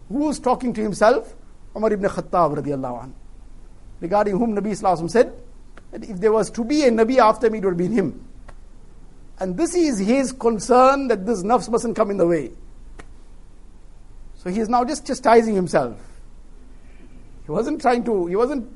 Who's 0.10 0.39
talking 0.39 0.73
to 0.73 0.81
himself? 0.81 1.33
Umar 1.75 1.91
ibn 1.91 2.07
Khattab 2.07 2.57
radiallahu 2.62 3.03
anh. 3.03 3.15
Regarding 3.99 4.38
whom 4.38 4.55
Nabi 4.55 4.71
Sallallahu 4.79 5.10
said, 5.10 5.33
that 5.91 6.03
if 6.03 6.19
there 6.19 6.31
was 6.31 6.51
to 6.51 6.63
be 6.63 6.83
a 6.83 6.91
Nabi 6.91 7.17
after 7.17 7.49
me, 7.49 7.57
it 7.57 7.65
would 7.65 7.77
be 7.77 7.88
him. 7.88 8.23
And 9.39 9.57
this 9.57 9.73
is 9.75 9.99
his 9.99 10.31
concern 10.31 11.07
that 11.07 11.25
this 11.25 11.43
nafs 11.43 11.69
mustn't 11.69 11.95
come 11.95 12.12
in 12.12 12.17
the 12.17 12.27
way. 12.27 12.51
So 14.42 14.50
he 14.50 14.59
is 14.59 14.68
now 14.68 14.85
just 14.85 15.07
chastising 15.07 15.55
himself. 15.55 15.96
He 17.44 17.52
wasn't 17.52 17.81
trying 17.81 18.02
to, 18.05 18.26
he 18.26 18.35
wasn't 18.35 18.68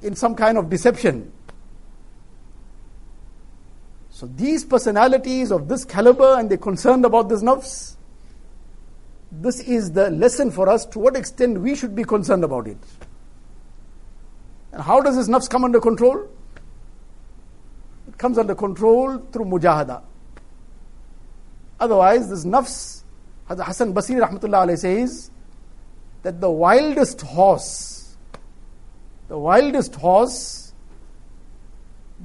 in 0.00 0.14
some 0.14 0.36
kind 0.36 0.56
of 0.56 0.70
deception. 0.70 1.32
So 4.10 4.26
these 4.26 4.64
personalities 4.64 5.50
of 5.50 5.66
this 5.66 5.84
caliber 5.84 6.38
and 6.38 6.48
they're 6.48 6.56
concerned 6.56 7.04
about 7.04 7.28
this 7.28 7.42
nafs, 7.42 7.96
this 9.32 9.58
is 9.60 9.90
the 9.90 10.10
lesson 10.10 10.52
for 10.52 10.68
us 10.68 10.86
to 10.86 11.00
what 11.00 11.16
extent 11.16 11.60
we 11.60 11.74
should 11.74 11.96
be 11.96 12.04
concerned 12.04 12.44
about 12.44 12.68
it. 12.68 12.78
And 14.72 14.82
how 14.82 15.00
does 15.00 15.16
this 15.16 15.28
nafs 15.28 15.50
come 15.50 15.64
under 15.64 15.80
control? 15.80 16.28
It 18.06 18.16
comes 18.18 18.38
under 18.38 18.54
control 18.54 19.18
through 19.32 19.46
mujahada. 19.46 20.00
Otherwise, 21.80 22.30
this 22.30 22.44
nafs, 22.44 22.97
Hassan 23.48 23.94
Basri 23.94 24.20
rahmatullah 24.20 24.76
says, 24.78 25.30
that 26.22 26.40
the 26.40 26.50
wildest 26.50 27.20
horse, 27.22 28.16
the 29.28 29.38
wildest 29.38 29.94
horse 29.94 30.68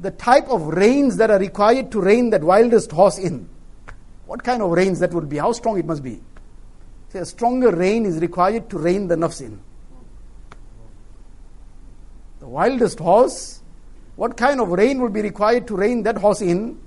the 0.01 0.11
type 0.11 0.49
of 0.49 0.67
reins 0.67 1.17
that 1.17 1.29
are 1.29 1.39
required 1.39 1.91
to 1.91 2.01
rein 2.01 2.29
that 2.31 2.43
wildest 2.43 2.91
horse 2.91 3.17
in. 3.17 3.47
What 4.25 4.43
kind 4.43 4.61
of 4.61 4.71
reins 4.71 4.99
that 4.99 5.13
would 5.13 5.29
be? 5.29 5.37
How 5.37 5.51
strong 5.51 5.77
it 5.77 5.85
must 5.85 6.03
be? 6.03 6.21
Say 7.09 7.19
a 7.19 7.25
stronger 7.25 7.71
rein 7.71 8.05
is 8.05 8.19
required 8.19 8.69
to 8.71 8.77
rein 8.77 9.07
the 9.07 9.15
nafs 9.15 9.41
in. 9.41 9.59
The 12.39 12.47
wildest 12.47 12.99
horse, 12.99 13.61
what 14.15 14.35
kind 14.35 14.59
of 14.59 14.69
rein 14.69 14.99
would 15.01 15.13
be 15.13 15.21
required 15.21 15.67
to 15.67 15.75
rein 15.75 16.03
that 16.03 16.17
horse 16.17 16.41
in? 16.41 16.79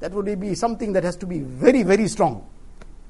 That 0.00 0.12
would 0.12 0.40
be 0.40 0.54
something 0.54 0.92
that 0.92 1.02
has 1.02 1.16
to 1.16 1.26
be 1.26 1.40
very, 1.40 1.82
very 1.82 2.06
strong. 2.06 2.46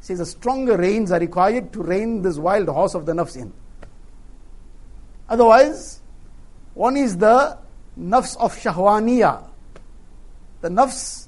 Says 0.01 0.19
the 0.19 0.27
stronger 0.27 0.77
reins 0.77 1.13
are 1.13 1.21
required 1.21 1.73
to 1.73 1.83
rein 1.83 2.23
this 2.23 2.39
wild 2.39 2.69
horse 2.69 2.95
of 2.95 3.07
the 3.07 3.13
nafs 3.13 3.37
in. 3.37 3.53
Otherwise, 5.29 6.01
one 6.75 6.97
is 6.97 7.19
the 7.19 7.59
nafs 7.99 8.37
of 8.39 8.57
shahwaniya, 8.57 9.49
the 10.61 10.69
nafs, 10.69 11.27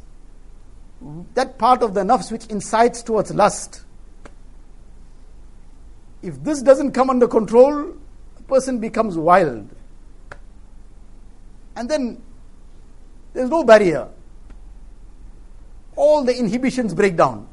that 1.34 1.58
part 1.58 1.82
of 1.82 1.94
the 1.94 2.02
nafs 2.02 2.30
which 2.30 2.46
incites 2.46 3.02
towards 3.02 3.34
lust. 3.34 3.84
If 6.22 6.42
this 6.44 6.62
doesn't 6.62 6.92
come 6.92 7.10
under 7.10 7.26
control, 7.26 7.94
a 8.38 8.42
person 8.42 8.78
becomes 8.78 9.16
wild. 9.16 9.68
And 11.76 11.88
then 11.88 12.22
there's 13.32 13.50
no 13.50 13.64
barrier. 13.64 14.08
All 15.96 16.24
the 16.24 16.36
inhibitions 16.36 16.94
break 16.94 17.16
down, 17.16 17.48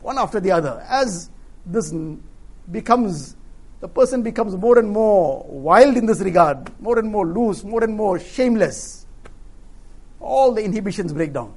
one 0.00 0.18
after 0.18 0.40
the 0.40 0.50
other. 0.50 0.84
As 0.88 1.30
this 1.66 1.94
becomes 2.70 3.36
the 3.80 3.88
person 3.88 4.22
becomes 4.22 4.56
more 4.56 4.78
and 4.78 4.90
more 4.90 5.44
wild 5.48 5.96
in 5.96 6.06
this 6.06 6.20
regard, 6.20 6.68
more 6.80 6.98
and 6.98 7.10
more 7.10 7.26
loose, 7.26 7.62
more 7.62 7.84
and 7.84 7.94
more 7.94 8.18
shameless. 8.18 9.06
All 10.20 10.52
the 10.52 10.64
inhibitions 10.64 11.12
break 11.12 11.32
down. 11.32 11.54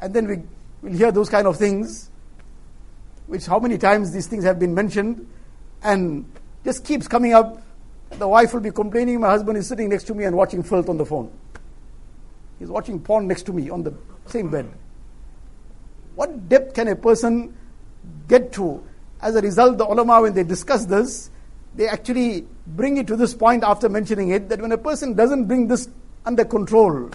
And 0.00 0.14
then 0.14 0.28
we 0.28 0.42
will 0.82 0.96
hear 0.96 1.10
those 1.10 1.28
kind 1.28 1.46
of 1.48 1.56
things, 1.56 2.10
which 3.26 3.46
how 3.46 3.58
many 3.58 3.78
times 3.78 4.12
these 4.12 4.28
things 4.28 4.44
have 4.44 4.60
been 4.60 4.72
mentioned, 4.72 5.28
and 5.82 6.24
just 6.64 6.84
keeps 6.84 7.08
coming 7.08 7.32
up. 7.32 7.62
The 8.10 8.28
wife 8.28 8.54
will 8.54 8.60
be 8.60 8.70
complaining, 8.70 9.20
my 9.20 9.28
husband 9.28 9.58
is 9.58 9.66
sitting 9.66 9.88
next 9.88 10.04
to 10.04 10.14
me 10.14 10.24
and 10.24 10.36
watching 10.36 10.62
filth 10.62 10.88
on 10.88 10.98
the 10.98 11.06
phone. 11.06 11.32
He's 12.60 12.68
watching 12.68 13.00
porn 13.00 13.26
next 13.26 13.42
to 13.44 13.52
me 13.52 13.70
on 13.70 13.82
the 13.82 13.94
same 14.26 14.50
bed. 14.50 14.68
What 16.19 16.49
depth 16.49 16.73
can 16.75 16.87
a 16.87 16.95
person 16.95 17.55
get 18.27 18.53
to 18.53 18.83
as 19.25 19.35
a 19.35 19.41
result, 19.41 19.79
the 19.79 19.85
ulama, 19.85 20.21
when 20.21 20.33
they 20.33 20.43
discuss 20.43 20.85
this, 20.85 21.31
they 21.75 21.87
actually 21.87 22.45
bring 22.67 22.97
it 22.97 23.07
to 23.07 23.15
this 23.15 23.33
point 23.33 23.63
after 23.63 23.89
mentioning 23.89 24.29
it 24.29 24.49
that 24.49 24.61
when 24.61 24.71
a 24.71 24.77
person 24.77 25.13
doesn't 25.15 25.45
bring 25.45 25.67
this 25.67 25.89
under 26.25 26.45
control, 26.45 27.09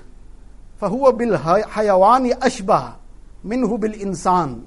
فَهُوَ 0.80 1.16
بِالْحَيَوَانِ 1.16 2.32
أَشْبَهِ 2.32 2.96
مِنْهُ 3.46 3.78
بِالْإِنسَانِ 3.78 4.64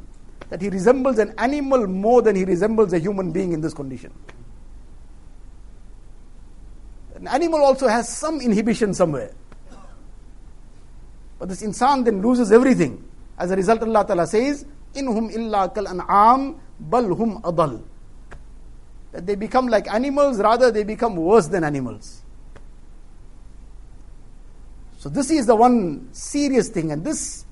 That 0.50 0.62
he 0.62 0.70
resembles 0.70 1.20
an 1.20 1.34
animal 1.38 1.86
more 1.86 2.22
than 2.22 2.36
he 2.36 2.46
resembles 2.46 2.94
a 2.94 3.00
human 3.00 3.32
being 3.32 3.52
in 3.52 3.60
this 3.60 3.74
condition. 3.74 4.14
An 7.16 7.28
animal 7.28 7.62
also 7.62 7.90
has 7.90 8.08
some 8.08 8.40
inhibition 8.42 8.94
somewhere. 8.94 9.34
But 11.40 11.50
this 11.50 11.62
insan 11.62 12.06
then 12.06 12.22
loses 12.22 12.52
everything. 12.54 13.04
As 13.39 13.51
a 13.51 13.57
result, 13.57 13.83
Allah 13.83 14.05
Ta'ala 14.05 14.27
says, 14.27 14.67
Inhum 14.95 15.33
illa 15.33 15.71
kal 15.71 15.87
an'am 15.87 16.61
bal 16.81 17.15
hum 17.15 17.41
adal. 17.43 17.83
That 19.13 19.27
they 19.27 19.37
become 19.37 19.69
like 19.69 19.93
animals, 19.93 20.39
rather 20.39 20.71
they 20.71 20.85
become 20.85 21.17
worse 21.17 21.47
than 21.47 21.65
animals. 21.65 22.23
So 24.99 25.09
this 25.09 25.31
is 25.31 25.47
the 25.47 25.55
one 25.55 26.09
serious 26.13 26.69
thing, 26.69 26.91
and 26.91 27.05
this 27.05 27.45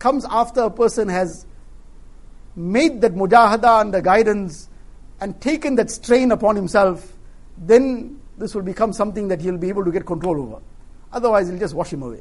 comes 0.00 0.26
after 0.28 0.62
a 0.62 0.70
person 0.70 1.08
has 1.08 1.46
made 2.56 3.00
that 3.00 3.14
mujahada 3.14 3.80
and 3.80 3.94
the 3.94 4.02
guidance 4.02 4.68
and 5.20 5.40
taken 5.40 5.76
that 5.76 5.90
strain 5.90 6.32
upon 6.32 6.56
himself, 6.56 7.16
then 7.56 8.20
this 8.36 8.54
will 8.54 8.62
become 8.62 8.92
something 8.92 9.28
that 9.28 9.40
he'll 9.40 9.56
be 9.56 9.68
able 9.68 9.84
to 9.84 9.92
get 9.92 10.04
control 10.04 10.40
over. 10.40 10.60
Otherwise, 11.12 11.48
it'll 11.48 11.60
just 11.60 11.74
wash 11.74 11.92
him 11.92 12.02
away. 12.02 12.20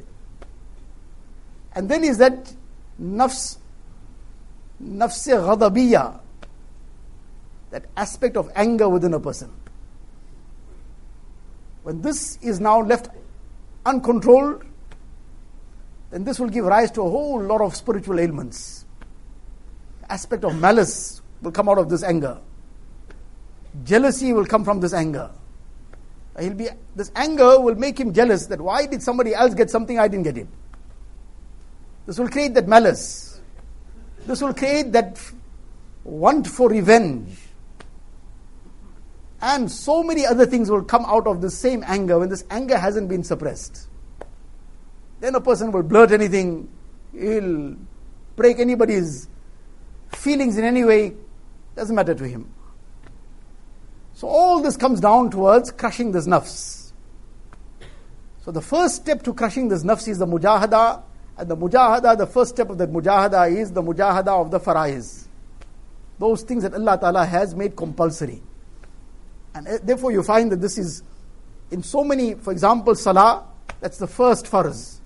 And 1.76 1.90
then 1.90 2.04
is 2.04 2.18
that 2.20 2.54
nafs, 3.02 3.58
nafs 4.82 5.28
ghadabiyya, 5.28 6.20
that 7.72 7.86
aspect 7.98 8.38
of 8.38 8.52
anger 8.56 8.88
within 8.88 9.14
a 9.14 9.20
person. 9.20 9.52
When 11.84 12.02
this 12.02 12.38
is 12.42 12.60
now 12.60 12.82
left 12.82 13.10
uncontrolled, 13.86 14.64
then 16.12 16.24
this 16.24 16.40
will 16.40 16.50
give 16.50 16.66
rise 16.66 16.92
to 16.92 17.02
a 17.02 17.10
whole 17.10 17.42
lot 17.42 17.62
of 17.62 17.76
spiritual 17.76 18.20
ailments. 18.20 18.86
Aspect 20.10 20.44
of 20.44 20.56
malice 20.60 21.22
will 21.42 21.52
come 21.52 21.68
out 21.68 21.80
of 21.80 21.90
this 21.90 22.04
anger. 22.04 22.40
Jealousy 23.84 24.32
will 24.32 24.46
come 24.46 24.64
from 24.64 24.80
this 24.80 24.94
anger. 24.94 25.32
He'll 26.40 26.54
be 26.54 26.70
this 26.96 27.12
anger 27.16 27.60
will 27.60 27.76
make 27.76 28.00
him 28.00 28.14
jealous 28.14 28.48
that 28.48 28.62
why 28.62 28.86
did 28.86 29.02
somebody 29.02 29.34
else 29.34 29.54
get 29.54 29.70
something 29.70 30.00
I 30.00 30.08
didn't 30.08 30.24
get 30.24 30.38
it. 30.38 30.48
This 32.06 32.20
will 32.20 32.30
create 32.30 32.54
that 32.56 32.68
malice. 32.68 33.40
This 34.26 34.42
will 34.42 34.54
create 34.54 34.92
that 34.92 35.20
want 36.04 36.48
for 36.48 36.70
revenge. 36.70 37.38
And 39.42 39.70
so 39.70 40.04
many 40.04 40.26
other 40.26 40.46
things 40.46 40.70
will 40.70 40.84
come 40.84 41.06
out 41.06 41.28
of 41.28 41.42
the 41.42 41.50
same 41.50 41.84
anger 41.86 42.20
when 42.20 42.30
this 42.30 42.46
anger 42.50 42.78
hasn't 42.78 43.10
been 43.10 43.24
suppressed. 43.24 43.88
Then 45.20 45.36
a 45.36 45.42
person 45.42 45.72
will 45.72 45.84
blurt 45.84 46.12
anything, 46.12 46.70
he'll 47.12 47.76
break 48.36 48.60
anybody's 48.60 49.28
feelings 50.14 50.58
in 50.58 50.64
any 50.64 50.84
way, 50.84 51.14
doesn't 51.76 51.96
matter 51.96 52.16
to 52.16 52.28
him. 52.28 52.54
So 54.14 54.28
all 54.28 54.62
this 54.62 54.78
comes 54.78 55.00
down 55.00 55.32
towards 55.32 55.72
crushing 55.72 56.12
this 56.12 56.28
nafs. 56.28 56.92
So 58.46 58.52
the 58.52 58.62
first 58.62 58.96
step 58.96 59.24
to 59.24 59.34
crushing 59.34 59.68
this 59.68 59.84
nafs 59.84 60.08
is 60.08 60.20
the 60.20 60.26
mujahada, 60.26 61.02
and 61.38 61.50
the 61.50 61.58
mujahada, 61.58 62.18
the 62.18 62.28
first 62.28 62.52
step 62.52 62.70
of 62.70 62.78
the 62.78 62.88
mujahada 62.88 63.52
is 63.52 63.72
the 63.72 63.82
mujahada 63.82 64.28
of 64.28 64.52
the 64.52 64.60
faraiz. 64.60 65.26
Those 66.20 66.44
things 66.44 66.64
that 66.64 66.74
Allah 66.74 66.98
Ta'ala 67.00 67.26
has 67.26 67.56
made 67.56 67.76
compulsory. 67.76 68.42
And 69.56 69.68
eh, 69.68 69.80
therefore, 69.84 70.12
you 70.12 70.22
find 70.24 70.52
that 70.52 70.62
this 70.62 70.78
is 70.78 71.04
in 71.72 71.82
so 71.82 72.04
many, 72.04 72.36
for 72.36 72.52
example, 72.52 72.94
salah, 72.96 73.46
that's 73.80 73.98
the 73.98 74.08
first 74.08 74.46
farz. 74.46 75.00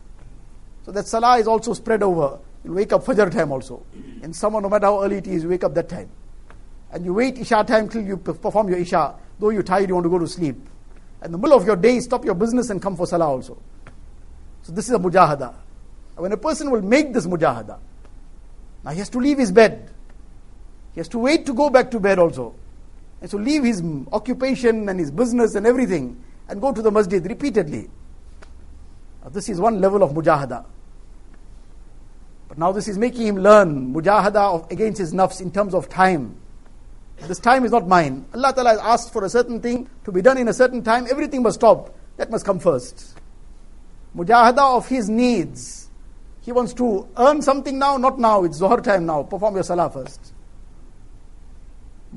So 0.83 0.91
that 0.91 1.07
salah 1.07 1.37
is 1.37 1.47
also 1.47 1.73
spread 1.73 2.03
over. 2.03 2.39
You 2.63 2.73
wake 2.73 2.91
up 2.91 3.03
Fajr 3.05 3.31
time 3.31 3.51
also. 3.51 3.85
In 4.21 4.33
summer, 4.33 4.59
no 4.59 4.69
matter 4.69 4.87
how 4.87 5.01
early 5.03 5.17
it 5.17 5.27
is, 5.27 5.43
you 5.43 5.49
wake 5.49 5.63
up 5.63 5.73
that 5.75 5.87
time. 5.87 6.09
And 6.91 7.05
you 7.05 7.13
wait 7.13 7.37
Isha 7.37 7.63
time 7.65 7.87
till 7.87 8.03
you 8.03 8.17
perform 8.17 8.67
your 8.69 8.77
Isha. 8.77 9.15
Though 9.39 9.49
you're 9.49 9.63
tired, 9.63 9.87
you 9.87 9.95
want 9.95 10.05
to 10.05 10.09
go 10.09 10.19
to 10.19 10.27
sleep. 10.27 10.57
In 11.23 11.31
the 11.31 11.37
middle 11.37 11.57
of 11.57 11.65
your 11.65 11.75
day, 11.75 11.99
stop 12.01 12.25
your 12.25 12.35
business 12.35 12.69
and 12.69 12.81
come 12.81 12.95
for 12.95 13.07
salah 13.07 13.27
also. 13.27 13.57
So 14.63 14.73
this 14.73 14.89
is 14.89 14.95
a 14.95 14.99
mujahada. 14.99 15.53
When 16.17 16.31
a 16.31 16.37
person 16.37 16.71
will 16.71 16.81
make 16.81 17.13
this 17.13 17.27
mujahada, 17.27 17.79
now 18.83 18.91
he 18.91 18.99
has 18.99 19.09
to 19.09 19.19
leave 19.19 19.37
his 19.37 19.51
bed. 19.51 19.91
He 20.93 20.99
has 20.99 21.07
to 21.09 21.19
wait 21.19 21.45
to 21.45 21.53
go 21.53 21.69
back 21.69 21.91
to 21.91 21.99
bed 21.99 22.17
also. 22.17 22.55
And 23.21 23.29
so 23.29 23.37
leave 23.37 23.63
his 23.63 23.83
occupation 24.11 24.89
and 24.89 24.99
his 24.99 25.11
business 25.11 25.55
and 25.55 25.65
everything 25.67 26.23
and 26.49 26.61
go 26.61 26.71
to 26.73 26.81
the 26.81 26.91
masjid 26.91 27.23
repeatedly. 27.25 27.89
Now 29.23 29.29
this 29.29 29.49
is 29.49 29.59
one 29.59 29.79
level 29.79 30.03
of 30.03 30.11
mujahada. 30.11 30.65
But 32.47 32.57
now 32.57 32.71
this 32.71 32.87
is 32.87 32.97
making 32.97 33.27
him 33.27 33.37
learn 33.37 33.93
mujahada 33.93 34.55
of, 34.55 34.71
against 34.71 34.99
his 34.99 35.13
nafs 35.13 35.41
in 35.41 35.51
terms 35.51 35.73
of 35.73 35.89
time. 35.89 36.35
This 37.21 37.39
time 37.39 37.65
is 37.65 37.71
not 37.71 37.87
mine. 37.87 38.25
Allah 38.33 38.53
Ta'ala 38.53 38.69
has 38.69 38.79
asked 38.79 39.13
for 39.13 39.25
a 39.25 39.29
certain 39.29 39.59
thing 39.59 39.89
to 40.05 40.11
be 40.11 40.21
done 40.21 40.37
in 40.37 40.47
a 40.47 40.53
certain 40.53 40.83
time. 40.83 41.07
Everything 41.09 41.41
must 41.43 41.59
stop. 41.59 41.93
That 42.17 42.29
must 42.31 42.45
come 42.45 42.59
first. 42.59 43.19
Mujahada 44.15 44.77
of 44.77 44.87
his 44.87 45.09
needs. 45.09 45.86
He 46.47 46.53
wants 46.53 46.73
to 46.75 47.05
earn 47.17 47.41
something 47.41 47.77
now, 47.77 47.97
not 47.97 48.17
now. 48.19 48.45
It's 48.45 48.59
Zohar 48.59 48.79
time 48.79 49.05
now. 49.05 49.23
Perform 49.23 49.55
your 49.55 49.65
salah 49.65 49.89
first. 49.89 50.31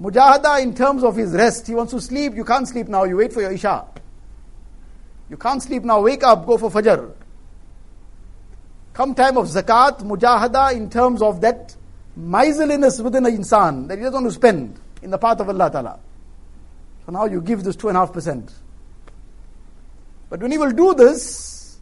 Mujahada 0.01 0.63
in 0.63 0.73
terms 0.73 1.03
of 1.03 1.17
his 1.17 1.33
rest. 1.33 1.67
He 1.67 1.75
wants 1.75 1.93
to 1.95 2.01
sleep. 2.01 2.37
You 2.37 2.45
can't 2.45 2.69
sleep 2.69 2.87
now. 2.87 3.03
You 3.03 3.17
wait 3.17 3.33
for 3.33 3.41
your 3.41 3.51
Isha. 3.51 3.85
You 5.31 5.37
can't 5.37 5.61
sleep 5.61 5.83
now. 5.83 6.01
Wake 6.03 6.23
up. 6.23 6.47
Go 6.47 6.59
for 6.59 6.71
Fajr. 6.71 7.13
Come 8.93 9.17
time 9.17 9.37
of 9.37 9.47
zakat, 9.47 9.99
mujahada 10.05 10.77
in 10.77 10.89
terms 10.89 11.23
of 11.23 11.41
that 11.41 11.75
miserliness 12.15 13.01
within 13.01 13.27
an 13.27 13.37
insan 13.37 13.89
that 13.89 13.99
he 13.99 14.05
doesn't 14.05 14.15
want 14.15 14.27
to 14.27 14.33
spend 14.33 14.79
in 15.03 15.11
the 15.11 15.19
path 15.19 15.41
of 15.41 15.49
Allah 15.49 15.73
Ta'ala. 15.73 15.99
So 17.05 17.11
now 17.11 17.25
you 17.25 17.41
give 17.41 17.65
this 17.65 17.75
2.5%. 17.75 18.53
But 20.29 20.39
when 20.39 20.53
he 20.53 20.59
will 20.59 20.71
do 20.71 20.95
this, 20.95 21.81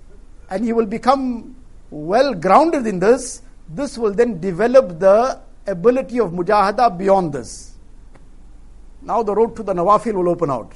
and 0.48 0.64
he 0.64 0.72
will 0.72 0.87
become 0.87 1.54
well 1.90 2.35
grounded 2.35 2.87
in 2.87 2.98
this, 2.98 3.42
this 3.68 3.98
will 3.98 4.12
then 4.12 4.40
develop 4.40 4.98
the 4.98 5.40
ability 5.66 6.18
of 6.20 6.33
mujahada 6.33 6.96
beyond 6.96 7.33
this. 7.33 7.74
Now 9.03 9.22
the 9.22 9.35
road 9.35 9.57
to 9.57 9.62
the 9.62 9.74
nawafil 9.74 10.14
will 10.14 10.29
open 10.29 10.51
out. 10.51 10.72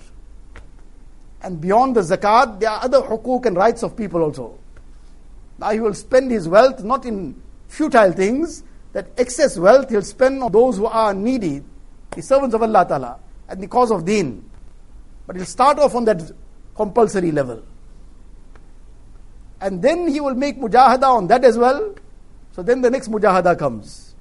And 1.43 1.61
beyond 1.61 1.97
the 1.97 2.03
zakat, 2.03 2.61
there 2.61 2.71
are 2.71 2.85
other 2.85 3.01
hukuk 3.01 3.47
and 3.47 3.57
rights 3.57 3.83
of 3.83 3.97
people 3.97 4.23
also. 4.23 4.59
Now 5.59 5.71
he 5.71 5.81
will 5.81 5.95
spend 5.95 6.31
his 6.31 6.49
wealth 6.49 6.85
not 6.85 7.05
in 7.05 7.41
futile 7.69 8.13
things, 8.13 8.63
that 8.93 9.09
excess 9.17 9.59
wealth 9.59 9.89
he'll 9.91 10.03
spend 10.03 10.43
on 10.43 10.53
those 10.53 10.77
who 10.77 10.87
are 10.87 11.13
needy, 11.15 11.63
the 12.15 12.23
servants 12.23 12.55
of 12.55 12.63
Allah 12.63 12.87
Ta'ala, 12.87 13.19
and 13.49 13.61
the 13.61 13.67
cause 13.67 13.91
of 13.91 14.05
deen. 14.05 14.49
But 15.27 15.37
he'll 15.37 15.45
start 15.45 15.79
off 15.79 15.95
on 15.95 16.05
that 16.05 16.31
compulsory 16.75 17.33
level. 17.33 17.63
And 19.63 19.81
then 19.81 20.09
he 20.09 20.21
will 20.21 20.35
make 20.35 20.59
mujahada 20.59 21.05
on 21.05 21.29
that 21.29 21.45
as 21.45 21.57
well. 21.57 21.95
So 22.51 22.65
then 22.65 22.81
the 22.81 22.91
next 22.91 23.09
mujahada 23.09 23.57
comes. 23.57 24.15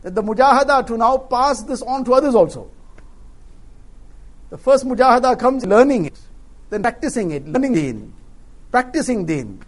That 0.00 0.14
the 0.14 0.22
mujahada 0.22 0.86
to 0.86 0.96
now 0.96 1.18
pass 1.18 1.62
this 1.62 1.82
on 1.82 2.02
to 2.06 2.14
others 2.14 2.34
also. 2.34 2.70
The 4.48 4.56
first 4.56 4.86
mujahada 4.86 5.38
comes 5.38 5.66
learning 5.66 6.06
it, 6.06 6.18
then 6.70 6.80
practicing 6.82 7.32
it, 7.32 7.46
learning 7.46 7.74
deen, 7.74 8.14
practicing 8.70 9.26
deen, 9.26 9.62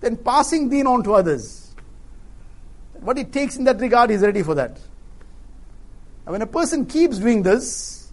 then 0.00 0.16
passing 0.16 0.70
deen 0.70 0.86
on 0.86 1.02
to 1.04 1.12
others. 1.12 1.74
What 3.00 3.18
it 3.18 3.30
takes 3.30 3.56
in 3.56 3.64
that 3.64 3.78
regard, 3.78 4.08
he's 4.08 4.22
ready 4.22 4.42
for 4.42 4.54
that. 4.54 4.80
And 6.24 6.32
when 6.32 6.40
a 6.40 6.46
person 6.46 6.86
keeps 6.86 7.18
doing 7.18 7.42
this, 7.42 8.10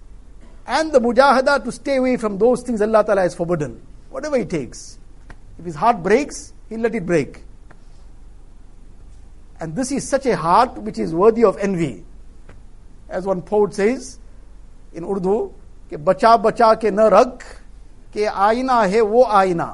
and 0.67 0.91
the 0.91 0.99
mujahada 0.99 1.63
to 1.63 1.71
stay 1.71 1.95
away 1.95 2.17
from 2.17 2.37
those 2.37 2.63
things 2.63 2.81
Allah 2.81 3.05
Ta'ala 3.05 3.21
has 3.21 3.33
forbidden, 3.33 3.81
whatever 4.09 4.35
it 4.35 4.49
takes. 4.49 4.99
If 5.58 5.64
his 5.64 5.74
heart 5.74 6.02
breaks, 6.02 6.52
he'll 6.68 6.80
let 6.80 6.94
it 6.94 7.06
break. 7.06 7.42
And 9.60 9.74
this 9.74 9.90
is 9.90 10.08
such 10.08 10.26
a 10.26 10.36
heart 10.36 10.78
which 10.78 10.98
is 10.98 11.14
worthy 11.14 11.44
of 11.44 11.58
envy. 11.58 12.04
As 13.08 13.24
one 13.24 13.42
poet 13.42 13.74
says 13.74 14.18
in 14.92 15.04
Urdu, 15.04 15.52
कि 15.90 15.96
बचा 15.96 16.36
बचा 16.36 16.74
के 16.80 16.90
न 16.90 17.00
रख 17.12 17.42
के 18.12 18.24
आईना 18.26 18.82
है 18.92 19.00
वो 19.00 19.24
आईना 19.24 19.66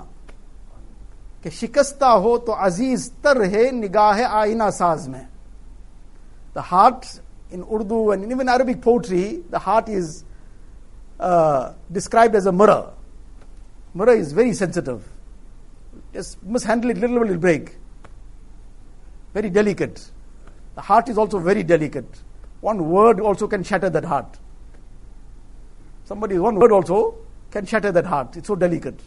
कि 1.43 1.51
शिकस्ता 1.51 2.09
हो 2.09 2.37
तो 2.47 2.53
अजीज 2.53 3.11
तर 3.25 3.43
है 3.43 3.71
निगाह 3.71 4.23
आईना 4.27 4.71
साज 4.71 5.09
में 5.09 5.27
the 6.55 6.63
heart 6.63 7.21
in 7.51 7.63
Urdu 7.65 8.13
and 8.13 8.31
even 8.31 8.49
Arabic 8.49 8.81
poetry, 8.81 9.43
the 9.51 9.59
heart 9.59 9.89
is 9.89 10.25
uh, 11.21 11.73
described 11.93 12.35
as 12.35 12.47
a 12.47 12.53
mirror. 12.53 12.93
Mirror 13.93 14.15
is 14.15 14.33
very 14.33 14.53
Just 16.14 16.42
mishandle 16.44 16.92
it, 16.92 16.98
little 16.98 17.18
it 17.24 17.30
will 17.30 17.38
break. 17.38 17.78
Very 19.34 19.50
delicate. 19.50 20.10
The 20.76 20.82
heart 20.82 21.10
is 21.10 21.18
also 21.18 21.40
very 21.40 21.64
delicate. 21.64 22.22
One 22.62 22.90
word 22.90 23.20
also 23.20 23.48
can 23.48 23.64
shatter 23.64 23.90
that 23.90 24.06
heart. 24.06 24.38
Somebody, 26.06 26.40
one 26.40 26.56
word 26.56 26.72
also 26.72 27.18
can 27.52 27.66
shatter 27.66 27.92
that 27.92 28.06
heart. 28.06 28.36
It's 28.38 28.48
so 28.48 28.56
delicate. 28.56 29.00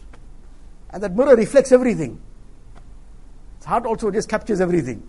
And 0.91 1.03
that 1.03 1.15
mirror 1.15 1.35
reflects 1.35 1.71
everything. 1.71 2.21
Its 3.57 3.65
heart 3.65 3.85
also 3.85 4.11
just 4.11 4.29
captures 4.29 4.61
everything 4.61 5.07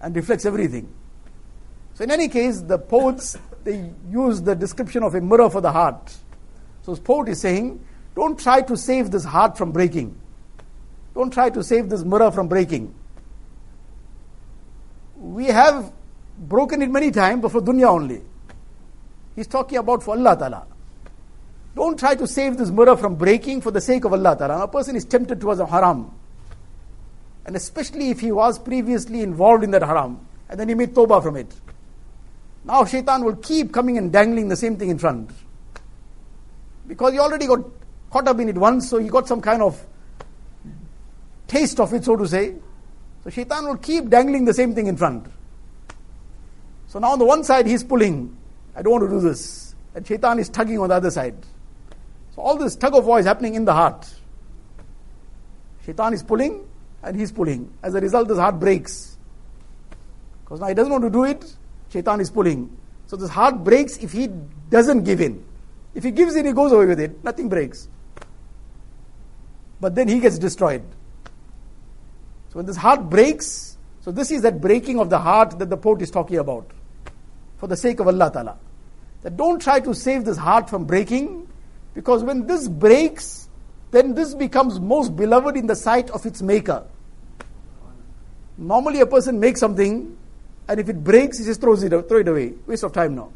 and 0.00 0.14
reflects 0.16 0.46
everything. 0.46 0.92
So, 1.94 2.04
in 2.04 2.10
any 2.10 2.28
case, 2.28 2.60
the 2.60 2.78
poets 2.78 3.36
they 3.64 3.92
use 4.10 4.40
the 4.40 4.54
description 4.54 5.02
of 5.02 5.14
a 5.14 5.20
mirror 5.20 5.50
for 5.50 5.60
the 5.60 5.72
heart. 5.72 6.16
So, 6.82 6.94
the 6.94 7.00
poet 7.00 7.28
is 7.28 7.40
saying, 7.40 7.84
don't 8.14 8.38
try 8.38 8.62
to 8.62 8.76
save 8.76 9.10
this 9.10 9.24
heart 9.24 9.58
from 9.58 9.72
breaking. 9.72 10.18
Don't 11.18 11.32
try 11.32 11.50
to 11.50 11.64
save 11.64 11.88
this 11.88 12.04
mirror 12.04 12.30
from 12.30 12.46
breaking. 12.46 12.94
We 15.16 15.46
have 15.46 15.92
broken 16.38 16.80
it 16.80 16.90
many 16.90 17.10
times, 17.10 17.42
but 17.42 17.50
for 17.50 17.60
dunya 17.60 17.88
only. 17.88 18.22
He's 19.34 19.48
talking 19.48 19.78
about 19.78 20.04
for 20.04 20.16
Allah 20.16 20.36
Ta'ala. 20.38 20.64
Don't 21.74 21.98
try 21.98 22.14
to 22.14 22.24
save 22.24 22.56
this 22.56 22.70
mirror 22.70 22.96
from 22.96 23.16
breaking 23.16 23.62
for 23.62 23.72
the 23.72 23.80
sake 23.80 24.04
of 24.04 24.12
Allah 24.12 24.36
Ta'ala. 24.36 24.62
A 24.62 24.68
person 24.68 24.94
is 24.94 25.04
tempted 25.04 25.40
towards 25.40 25.58
a 25.58 25.66
haram. 25.66 26.08
And 27.46 27.56
especially 27.56 28.10
if 28.10 28.20
he 28.20 28.30
was 28.30 28.56
previously 28.56 29.22
involved 29.22 29.64
in 29.64 29.72
that 29.72 29.82
haram. 29.82 30.24
And 30.48 30.60
then 30.60 30.68
he 30.68 30.76
made 30.76 30.94
tawbah 30.94 31.20
from 31.20 31.34
it. 31.34 31.52
Now 32.64 32.84
shaitan 32.84 33.24
will 33.24 33.36
keep 33.36 33.72
coming 33.72 33.98
and 33.98 34.12
dangling 34.12 34.46
the 34.46 34.56
same 34.56 34.76
thing 34.76 34.88
in 34.88 34.98
front. 34.98 35.32
Because 36.86 37.12
he 37.12 37.18
already 37.18 37.48
got 37.48 37.64
caught 38.08 38.28
up 38.28 38.38
in 38.38 38.48
it 38.48 38.56
once, 38.56 38.88
so 38.88 38.98
he 38.98 39.08
got 39.08 39.26
some 39.26 39.40
kind 39.40 39.62
of 39.62 39.84
taste 41.48 41.80
of 41.80 41.92
it, 41.92 42.04
so 42.04 42.14
to 42.14 42.28
say. 42.28 42.54
So 43.24 43.30
shaitan 43.30 43.66
will 43.66 43.76
keep 43.78 44.08
dangling 44.08 44.44
the 44.44 44.54
same 44.54 44.74
thing 44.74 44.86
in 44.86 44.96
front. 44.96 45.26
So 46.86 46.98
now 46.98 47.12
on 47.12 47.18
the 47.18 47.24
one 47.24 47.42
side 47.42 47.66
he's 47.66 47.82
pulling, 47.82 48.36
I 48.76 48.82
don't 48.82 48.92
want 48.92 49.04
to 49.04 49.10
do 49.10 49.20
this. 49.20 49.74
And 49.94 50.06
shaitan 50.06 50.38
is 50.38 50.48
tugging 50.48 50.78
on 50.78 50.90
the 50.90 50.94
other 50.94 51.10
side. 51.10 51.34
So 52.34 52.42
all 52.42 52.56
this 52.56 52.76
tug 52.76 52.94
of 52.94 53.04
war 53.06 53.18
is 53.18 53.26
happening 53.26 53.54
in 53.54 53.64
the 53.64 53.72
heart. 53.72 54.08
Shaitan 55.84 56.14
is 56.14 56.22
pulling 56.22 56.66
and 57.02 57.18
he's 57.18 57.32
pulling. 57.32 57.72
As 57.82 57.94
a 57.94 58.00
result, 58.00 58.28
this 58.28 58.38
heart 58.38 58.60
breaks. 58.60 59.16
Because 60.44 60.60
now 60.60 60.68
he 60.68 60.74
doesn't 60.74 60.92
want 60.92 61.04
to 61.04 61.10
do 61.10 61.24
it, 61.24 61.44
shaitan 61.92 62.20
is 62.20 62.30
pulling. 62.30 62.74
So 63.06 63.16
this 63.16 63.30
heart 63.30 63.64
breaks 63.64 63.96
if 63.98 64.12
he 64.12 64.28
doesn't 64.70 65.04
give 65.04 65.20
in. 65.20 65.44
If 65.94 66.04
he 66.04 66.10
gives 66.10 66.36
in, 66.36 66.46
he 66.46 66.52
goes 66.52 66.72
away 66.72 66.86
with 66.86 67.00
it, 67.00 67.24
nothing 67.24 67.48
breaks. 67.48 67.88
But 69.80 69.94
then 69.94 70.08
he 70.08 70.20
gets 70.20 70.38
destroyed. 70.38 70.82
So 72.50 72.56
when 72.56 72.66
this 72.66 72.76
heart 72.76 73.10
breaks, 73.10 73.76
so 74.00 74.10
this 74.10 74.30
is 74.30 74.42
that 74.42 74.60
breaking 74.60 74.98
of 74.98 75.10
the 75.10 75.18
heart 75.18 75.58
that 75.58 75.68
the 75.68 75.76
poet 75.76 76.02
is 76.02 76.10
talking 76.10 76.38
about. 76.38 76.70
For 77.58 77.66
the 77.66 77.76
sake 77.76 78.00
of 78.00 78.06
Allah 78.06 78.30
Ta'ala. 78.32 78.56
That 79.22 79.36
don't 79.36 79.60
try 79.60 79.80
to 79.80 79.94
save 79.94 80.24
this 80.24 80.36
heart 80.36 80.70
from 80.70 80.84
breaking, 80.84 81.48
because 81.94 82.22
when 82.22 82.46
this 82.46 82.68
breaks, 82.68 83.48
then 83.90 84.14
this 84.14 84.34
becomes 84.34 84.78
most 84.78 85.16
beloved 85.16 85.56
in 85.56 85.66
the 85.66 85.74
sight 85.74 86.10
of 86.10 86.24
its 86.24 86.40
maker. 86.40 86.84
Normally, 88.56 89.00
a 89.00 89.06
person 89.06 89.40
makes 89.40 89.60
something, 89.60 90.16
and 90.68 90.80
if 90.80 90.88
it 90.88 91.02
breaks, 91.02 91.38
he 91.38 91.44
just 91.44 91.60
throws 91.60 91.82
it, 91.82 91.90
throw 91.90 92.18
it 92.18 92.28
away. 92.28 92.54
Waste 92.66 92.84
of 92.84 92.92
time 92.92 93.14
now. 93.14 93.32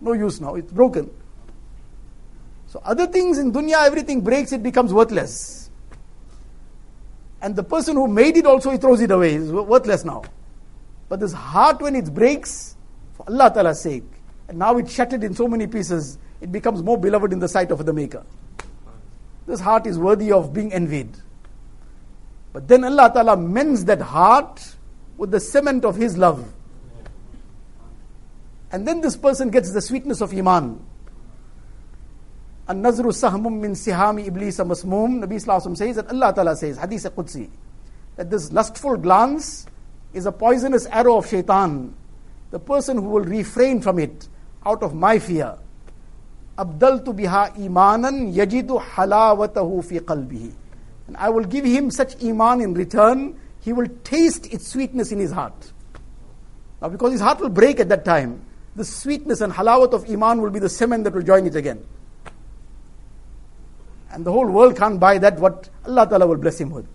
No 0.00 0.12
use 0.12 0.40
now. 0.40 0.54
It's 0.54 0.72
broken. 0.72 1.10
So, 2.66 2.80
other 2.84 3.06
things 3.06 3.38
in 3.38 3.52
dunya, 3.52 3.86
everything 3.86 4.20
breaks, 4.20 4.52
it 4.52 4.62
becomes 4.62 4.92
worthless. 4.92 5.63
And 7.44 7.54
the 7.54 7.62
person 7.62 7.94
who 7.96 8.08
made 8.08 8.38
it 8.38 8.46
also, 8.46 8.70
he 8.70 8.78
throws 8.78 9.02
it 9.02 9.10
away. 9.10 9.34
It's 9.34 9.50
worthless 9.50 10.02
now. 10.02 10.24
But 11.10 11.20
this 11.20 11.34
heart, 11.34 11.82
when 11.82 11.94
it 11.94 12.14
breaks, 12.14 12.74
for 13.12 13.26
Allah 13.28 13.50
Ta'ala's 13.52 13.82
sake, 13.82 14.02
and 14.48 14.58
now 14.58 14.78
it's 14.78 14.90
shattered 14.90 15.22
in 15.22 15.34
so 15.34 15.46
many 15.46 15.66
pieces, 15.66 16.16
it 16.40 16.50
becomes 16.50 16.82
more 16.82 16.96
beloved 16.96 17.34
in 17.34 17.40
the 17.40 17.48
sight 17.48 17.70
of 17.70 17.84
the 17.84 17.92
Maker. 17.92 18.24
This 19.46 19.60
heart 19.60 19.86
is 19.86 19.98
worthy 19.98 20.32
of 20.32 20.54
being 20.54 20.72
envied. 20.72 21.18
But 22.54 22.66
then 22.66 22.82
Allah 22.82 23.10
Ta'ala 23.12 23.36
mends 23.36 23.84
that 23.84 24.00
heart 24.00 24.76
with 25.18 25.30
the 25.30 25.38
cement 25.38 25.84
of 25.84 25.96
His 25.96 26.16
love. 26.16 26.50
And 28.72 28.88
then 28.88 29.02
this 29.02 29.18
person 29.18 29.50
gets 29.50 29.70
the 29.70 29.82
sweetness 29.82 30.22
of 30.22 30.32
Iman. 30.32 30.82
An-nazru 32.66 33.12
sahmum 33.12 33.60
min 33.60 33.72
sihami 33.72 34.26
iblis 34.26 34.58
masmum. 34.58 35.22
Nabi 35.22 35.34
Sallallahu 35.34 35.76
says 35.76 35.96
that 35.96 36.10
Allah 36.10 36.32
Ta'ala 36.34 36.56
says, 36.56 36.78
Hadith 36.78 37.04
Qudsi, 37.14 37.50
that 38.16 38.30
this 38.30 38.52
lustful 38.52 38.96
glance 38.96 39.66
is 40.14 40.26
a 40.26 40.32
poisonous 40.32 40.86
arrow 40.86 41.18
of 41.18 41.28
shaitan. 41.28 41.94
The 42.50 42.58
person 42.58 42.96
who 42.96 43.08
will 43.08 43.24
refrain 43.24 43.80
from 43.80 43.98
it 43.98 44.28
out 44.64 44.82
of 44.82 44.94
my 44.94 45.18
fear. 45.18 45.58
Abdaltu 46.56 47.14
biha 47.14 47.54
imanan 47.56 48.32
yajidu 48.32 48.82
halawatahu 48.82 49.84
fi 49.84 49.98
qalbihi. 49.98 50.54
And 51.08 51.16
I 51.18 51.28
will 51.28 51.44
give 51.44 51.64
him 51.64 51.90
such 51.90 52.22
iman 52.24 52.60
in 52.60 52.72
return, 52.72 53.38
he 53.60 53.72
will 53.72 53.88
taste 54.04 54.52
its 54.52 54.68
sweetness 54.68 55.12
in 55.12 55.18
his 55.18 55.32
heart. 55.32 55.72
Now, 56.80 56.88
because 56.88 57.12
his 57.12 57.20
heart 57.20 57.40
will 57.40 57.50
break 57.50 57.80
at 57.80 57.88
that 57.90 58.04
time, 58.04 58.40
the 58.76 58.84
sweetness 58.84 59.40
and 59.40 59.52
halawat 59.52 59.92
of 59.92 60.08
iman 60.08 60.40
will 60.40 60.50
be 60.50 60.60
the 60.60 60.68
cement 60.68 61.04
that 61.04 61.12
will 61.12 61.22
join 61.22 61.46
it 61.46 61.56
again. 61.56 61.84
And 64.14 64.24
the 64.24 64.30
whole 64.30 64.46
world 64.46 64.76
can't 64.76 65.00
buy 65.00 65.18
that, 65.18 65.40
what 65.40 65.68
Allah 65.84 66.08
Ta'ala 66.08 66.28
will 66.28 66.36
bless 66.36 66.60
him 66.60 66.70
with. 66.70 66.86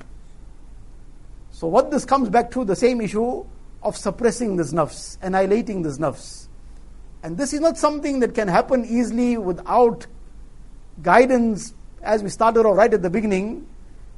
So, 1.52 1.68
what 1.68 1.92
this 1.92 2.06
comes 2.06 2.30
back 2.30 2.50
to, 2.52 2.64
the 2.64 2.78
same 2.78 3.02
issue 3.02 3.46
of 3.84 3.98
suppressing 3.98 4.56
this 4.56 4.72
nafs, 4.72 5.18
annihilating 5.22 5.82
this 5.82 5.98
nafs. 5.98 6.48
And 7.22 7.38
this 7.38 7.52
is 7.52 7.60
not 7.60 7.78
something 7.78 8.22
that 8.22 8.34
can 8.34 8.48
happen 8.48 8.86
easily 8.86 9.38
without 9.38 10.08
guidance, 11.04 11.74
as 12.02 12.24
we 12.24 12.30
started 12.30 12.66
off 12.66 12.78
right 12.78 12.94
at 12.94 13.02
the 13.02 13.10
beginning, 13.10 13.68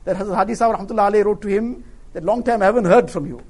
that 0.06 0.18
Hazrat 0.18 0.36
Hadi 0.36 0.54
Sahib 0.54 1.26
wrote 1.26 1.42
to 1.42 1.48
him, 1.48 1.84
that 2.14 2.24
long 2.24 2.44
time 2.44 2.62
I 2.62 2.66
haven't 2.66 2.86
heard 2.86 3.10
from 3.10 3.26
you. 3.26 3.42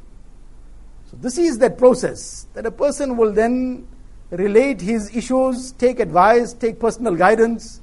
So 1.09 1.17
this 1.19 1.37
is 1.37 1.57
that 1.57 1.77
process, 1.77 2.47
that 2.53 2.65
a 2.65 2.71
person 2.71 3.17
will 3.17 3.33
then 3.33 3.85
relate 4.29 4.79
his 4.79 5.13
issues, 5.13 5.73
take 5.73 5.99
advice, 5.99 6.53
take 6.53 6.79
personal 6.79 7.15
guidance, 7.15 7.80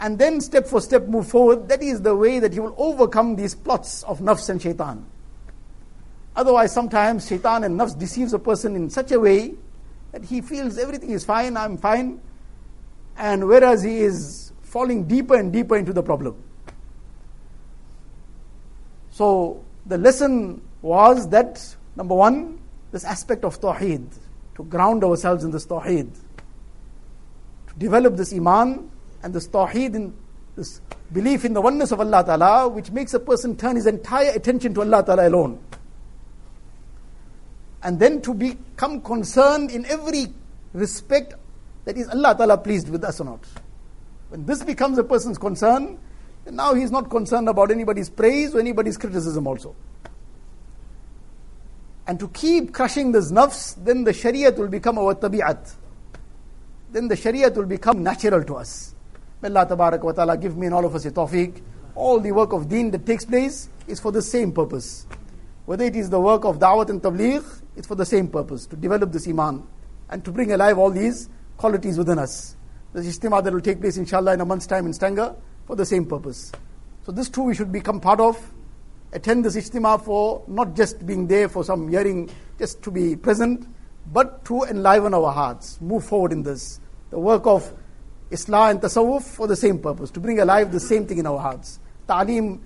and 0.00 0.18
then 0.18 0.40
step 0.40 0.66
for 0.66 0.80
step 0.80 1.06
move 1.06 1.28
forward. 1.28 1.68
That 1.68 1.82
is 1.82 2.00
the 2.00 2.16
way 2.16 2.38
that 2.38 2.52
he 2.54 2.60
will 2.60 2.74
overcome 2.78 3.36
these 3.36 3.54
plots 3.54 4.02
of 4.04 4.20
nafs 4.20 4.48
and 4.48 4.60
shaitan. 4.60 5.04
Otherwise, 6.34 6.72
sometimes 6.72 7.28
shaitan 7.28 7.64
and 7.64 7.78
nafs 7.78 7.96
deceives 7.96 8.32
a 8.32 8.38
person 8.38 8.74
in 8.74 8.88
such 8.88 9.12
a 9.12 9.20
way 9.20 9.54
that 10.12 10.24
he 10.24 10.40
feels 10.40 10.78
everything 10.78 11.10
is 11.10 11.24
fine, 11.24 11.56
I'm 11.56 11.76
fine, 11.76 12.20
and 13.16 13.46
whereas 13.46 13.82
he 13.82 14.00
is 14.00 14.52
falling 14.62 15.04
deeper 15.04 15.36
and 15.36 15.52
deeper 15.52 15.76
into 15.76 15.92
the 15.92 16.02
problem. 16.02 16.42
So, 19.10 19.62
the 19.84 19.98
lesson 19.98 20.62
was 20.80 21.28
that 21.28 21.76
number 21.94 22.14
one, 22.14 22.58
this 22.90 23.04
aspect 23.04 23.44
of 23.44 23.60
Tawheed, 23.60 24.06
to 24.54 24.64
ground 24.64 25.04
ourselves 25.04 25.44
in 25.44 25.50
this 25.50 25.66
Tawheed, 25.66 26.10
to 27.68 27.74
develop 27.76 28.16
this 28.16 28.32
Iman 28.32 28.90
and 29.22 29.34
this 29.34 29.48
Tawheed 29.48 29.94
in 29.94 30.14
this 30.56 30.80
belief 31.12 31.44
in 31.44 31.52
the 31.52 31.60
oneness 31.60 31.92
of 31.92 32.00
Allah 32.00 32.24
Ta'ala, 32.24 32.68
which 32.68 32.90
makes 32.90 33.14
a 33.14 33.20
person 33.20 33.56
turn 33.56 33.76
his 33.76 33.86
entire 33.86 34.30
attention 34.30 34.74
to 34.74 34.80
Allah 34.80 35.04
Ta'ala 35.04 35.28
alone 35.28 35.60
and 37.82 37.98
then 37.98 38.20
to 38.22 38.34
become 38.34 39.00
concerned 39.00 39.70
in 39.70 39.84
every 39.86 40.26
respect 40.72 41.34
that 41.84 41.96
is 41.96 42.08
Allah 42.08 42.34
Ta'ala 42.36 42.58
pleased 42.58 42.88
with 42.88 43.04
us 43.04 43.20
or 43.20 43.24
not. 43.24 43.44
When 44.28 44.44
this 44.44 44.62
becomes 44.62 44.98
a 44.98 45.04
person's 45.04 45.38
concern, 45.38 45.98
then 46.44 46.56
now 46.56 46.74
he 46.74 46.82
is 46.82 46.90
not 46.90 47.10
concerned 47.10 47.48
about 47.48 47.70
anybody's 47.70 48.10
praise 48.10 48.54
or 48.54 48.60
anybody's 48.60 48.96
criticism 48.96 49.46
also. 49.46 49.74
And 52.06 52.18
to 52.18 52.28
keep 52.28 52.74
crushing 52.74 53.12
this 53.12 53.32
nafs, 53.32 53.82
then 53.82 54.04
the 54.04 54.12
shariat 54.12 54.56
will 54.56 54.68
become 54.68 54.98
our 54.98 55.14
tabi'at. 55.14 55.74
Then 56.92 57.08
the 57.08 57.14
shariat 57.14 57.54
will 57.56 57.66
become 57.66 58.02
natural 58.02 58.42
to 58.44 58.56
us. 58.56 58.94
May 59.42 59.48
Allah 59.48 59.66
Tabarak 59.66 60.02
wa 60.02 60.12
Ta'ala 60.12 60.36
give 60.36 60.54
me 60.56 60.66
and 60.66 60.74
all 60.74 60.84
of 60.84 60.94
us 60.94 61.06
a 61.06 61.10
tawfiq. 61.10 61.62
All 61.94 62.20
the 62.20 62.30
work 62.30 62.52
of 62.52 62.68
deen 62.68 62.90
that 62.90 63.06
takes 63.06 63.24
place 63.24 63.70
is 63.88 63.98
for 63.98 64.12
the 64.12 64.20
same 64.20 64.52
purpose. 64.52 65.06
Whether 65.64 65.84
it 65.84 65.96
is 65.96 66.10
the 66.10 66.20
work 66.20 66.44
of 66.44 66.58
da'wat 66.58 66.90
and 66.90 67.00
tabligh, 67.00 67.62
it's 67.74 67.86
for 67.86 67.94
the 67.94 68.04
same 68.04 68.28
purpose, 68.28 68.66
to 68.66 68.76
develop 68.76 69.12
this 69.12 69.26
iman 69.28 69.66
and 70.10 70.22
to 70.26 70.30
bring 70.30 70.52
alive 70.52 70.76
all 70.76 70.90
these 70.90 71.30
qualities 71.56 71.96
within 71.96 72.18
us. 72.18 72.54
The 72.92 73.00
ijtima 73.00 73.42
that 73.42 73.52
will 73.52 73.60
take 73.62 73.80
place 73.80 73.96
inshallah 73.96 74.34
in 74.34 74.40
a 74.42 74.44
month's 74.44 74.66
time 74.66 74.84
in 74.84 74.92
Stanger 74.92 75.34
for 75.66 75.74
the 75.74 75.86
same 75.86 76.04
purpose. 76.04 76.52
So 77.06 77.12
this 77.12 77.30
too 77.30 77.42
we 77.42 77.54
should 77.54 77.72
become 77.72 77.98
part 77.98 78.20
of, 78.20 78.36
attend 79.12 79.44
this 79.46 79.56
ijtima 79.56 80.04
for 80.04 80.42
not 80.48 80.76
just 80.76 81.06
being 81.06 81.26
there 81.26 81.48
for 81.48 81.64
some 81.64 81.88
hearing, 81.88 82.28
just 82.58 82.82
to 82.82 82.90
be 82.90 83.16
present, 83.16 83.66
but 84.12 84.44
to 84.46 84.64
enliven 84.64 85.14
our 85.14 85.32
hearts, 85.32 85.80
move 85.80 86.04
forward 86.04 86.32
in 86.32 86.42
this. 86.42 86.80
The 87.08 87.18
work 87.18 87.46
of 87.46 87.72
Islah 88.30 88.70
and 88.70 88.80
Tasawwuf 88.80 89.22
for 89.22 89.46
the 89.46 89.56
same 89.56 89.78
purpose, 89.78 90.10
to 90.12 90.20
bring 90.20 90.38
alive 90.38 90.70
the 90.70 90.80
same 90.80 91.06
thing 91.06 91.18
in 91.18 91.26
our 91.26 91.38
hearts. 91.38 91.80
Ta'aleem 92.08 92.60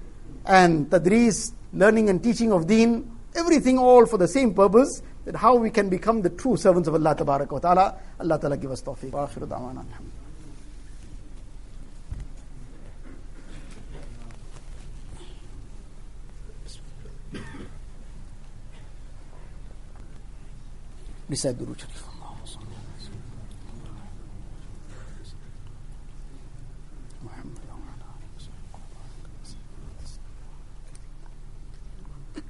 and 0.44 0.90
Tadris, 0.90 1.52
learning 1.72 2.10
and 2.10 2.22
teaching 2.22 2.52
of 2.52 2.66
deen, 2.66 3.10
everything 3.34 3.78
all 3.78 4.06
for 4.06 4.18
the 4.18 4.28
same 4.28 4.52
purpose, 4.54 5.02
that 5.24 5.36
how 5.36 5.54
we 5.54 5.70
can 5.70 5.88
become 5.88 6.20
the 6.22 6.30
true 6.30 6.56
servants 6.56 6.86
of 6.86 6.94
Allah 6.94 7.16
wa 7.18 7.58
Ta'ala. 7.58 7.96
Allah 8.20 8.38
Ta'ala 8.38 8.56
give 8.58 8.70
us 8.70 8.82
tawfiq. 8.82 9.10
Wa 9.10 9.26
akhiru 9.26 9.48
da'wana. 9.48 9.84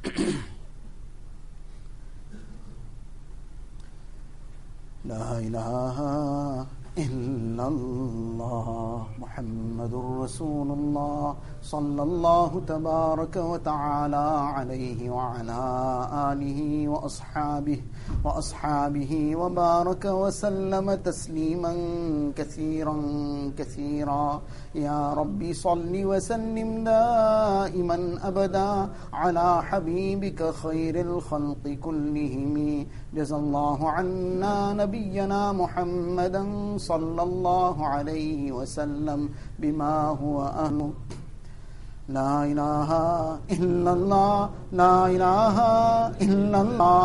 Na 5.05 5.40
na. 5.40 6.84
إلا 6.99 7.68
الله 7.68 9.07
محمد 9.18 9.95
رسول 9.95 10.68
الله 10.70 11.36
صلى 11.62 12.03
الله 12.03 12.62
تبارك 12.66 13.36
وتعالى 13.36 14.26
عليه 14.55 15.11
وعلى 15.11 15.62
آله 16.30 16.88
وأصحابه 16.88 17.80
وأصحابه 18.24 19.36
وبارك 19.36 20.05
وسلم 20.05 20.95
تسليما 20.95 21.72
كثيرا 22.36 22.97
كثيرا. 23.59 24.42
يا 24.74 25.14
ربي 25.14 25.51
صل 25.55 25.90
وسلم 25.90 26.84
دائما 26.84 27.99
أبدا 28.22 28.88
على 29.12 29.62
حبيبك 29.62 30.51
خير 30.62 31.01
الخلق 31.01 31.64
كلهم. 31.82 32.86
جزى 33.14 33.36
الله 33.36 33.90
عنا 33.90 34.72
نبينا 34.72 35.53
محمدا 35.53 36.45
صلى 36.91 37.22
الله 37.22 37.76
عليه 37.95 38.53
وسلم 38.53 39.20
بما 39.59 39.97
هو 40.22 40.37
أهله 40.64 40.93
لا 42.09 42.45
إله 42.45 42.91
إلا 43.57 43.93
الله 43.99 44.39
لا 44.72 44.97
إله 45.16 45.57
إلا 46.26 46.59
الله 46.66 47.05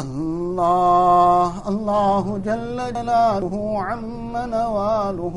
الله 0.00 1.68
الله 1.68 2.38
جل 2.38 2.92
جلاله 2.94 3.82
عم 3.82 4.32
نواله. 4.36 5.36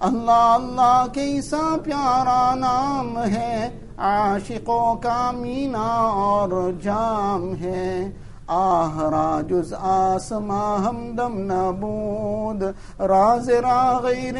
اللہ 0.00 0.30
اللہ 0.30 1.06
کیسا 1.12 1.76
پیارا 1.84 2.54
نام 2.54 3.18
ہے، 3.18 3.78
عاشقوں 3.96 4.96
کا 4.96 5.30
مینا 5.30 6.08
اور 6.08 6.72
جام 6.82 7.54
ہے۔ 7.60 8.10
آہ 8.46 8.98
را 8.98 9.40
جز 9.48 9.74
آسما 9.80 10.76
ہمدم 10.76 11.38
نبود۔ 11.38 12.62
راز 13.00 13.50
را 13.50 13.98
غیر 13.98 14.34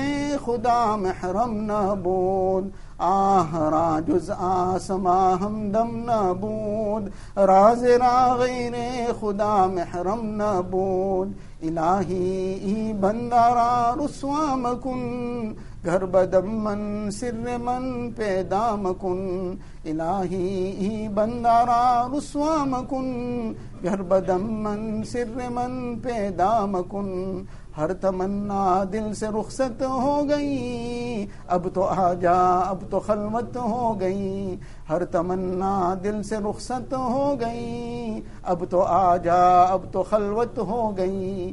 خدا، 0.44 0.96
محرم 0.96 1.52
نبود۔ 1.52 2.68
آہ 2.98 3.56
را 3.56 3.98
جز 4.08 4.30
آسما 4.38 5.34
ہمدم 5.40 6.10
نبود۔ 6.10 7.08
راز 7.38 7.84
را 7.84 8.34
غیر 8.38 8.72
خدا، 9.20 9.66
محرم 9.66 10.42
نبود۔ 10.42 11.45
الہی 11.62 12.92
بندارا 13.00 13.94
رسوام 13.96 14.66
کن 14.82 15.52
گھر 15.84 16.04
بدم 16.06 16.48
من 16.64 17.10
سر 17.10 17.56
من 17.58 18.10
پیدا 18.16 18.64
مکن 18.76 19.54
الہی 19.84 21.06
بندارا 21.14 22.08
رسوا 22.16 22.56
مکن 22.64 23.52
گھر 23.82 24.02
بدم 24.02 24.46
من 24.62 25.02
سر 25.04 25.48
من 25.50 25.98
پیدا 26.02 26.54
مکن 26.66 27.42
ہر 27.76 27.92
تمنا 27.92 28.82
دل 28.92 29.12
سے 29.14 29.26
رخصت 29.30 29.82
ہو 29.82 30.28
گئی 30.28 31.26
اب 31.46 31.68
تو 31.74 31.82
آ 31.84 32.12
جا 32.12 32.36
اب 32.60 32.84
تو 32.90 33.00
خلوت 33.00 33.56
ہو 33.56 33.98
گئی 34.00 34.56
ہر 34.90 35.04
تمنا 35.04 35.94
دل 36.04 36.22
سے 36.22 36.36
رخصت 36.36 36.94
ہو 36.94 37.36
گئی۔ 37.40 38.20
اب 38.42 38.64
تو 38.70 38.82
آ 38.82 39.16
جا 39.16 39.62
اب 39.62 39.92
تو 39.92 40.02
خلوت 40.02 40.58
ہو 40.58 40.96
گئی۔ 40.96 41.52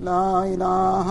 لا 0.00 0.44
إله 0.44 1.08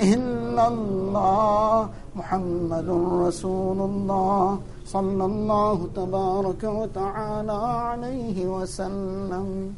إلا 0.00 0.64
الله 0.68 1.88
محمد 2.16 2.88
رسول 3.28 3.78
الله 3.90 4.60
صلى 4.86 5.24
الله 5.24 5.78
تبارك 5.94 6.62
وتعالى 6.64 7.60
عليه 7.88 8.36
وسلم. 8.48 9.74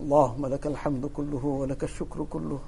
اللهم 0.00 0.46
لك 0.46 0.66
الحمد 0.66 1.04
كله 1.16 1.44
ولك 1.44 1.82
الشكر 1.84 2.18
كله. 2.30 2.58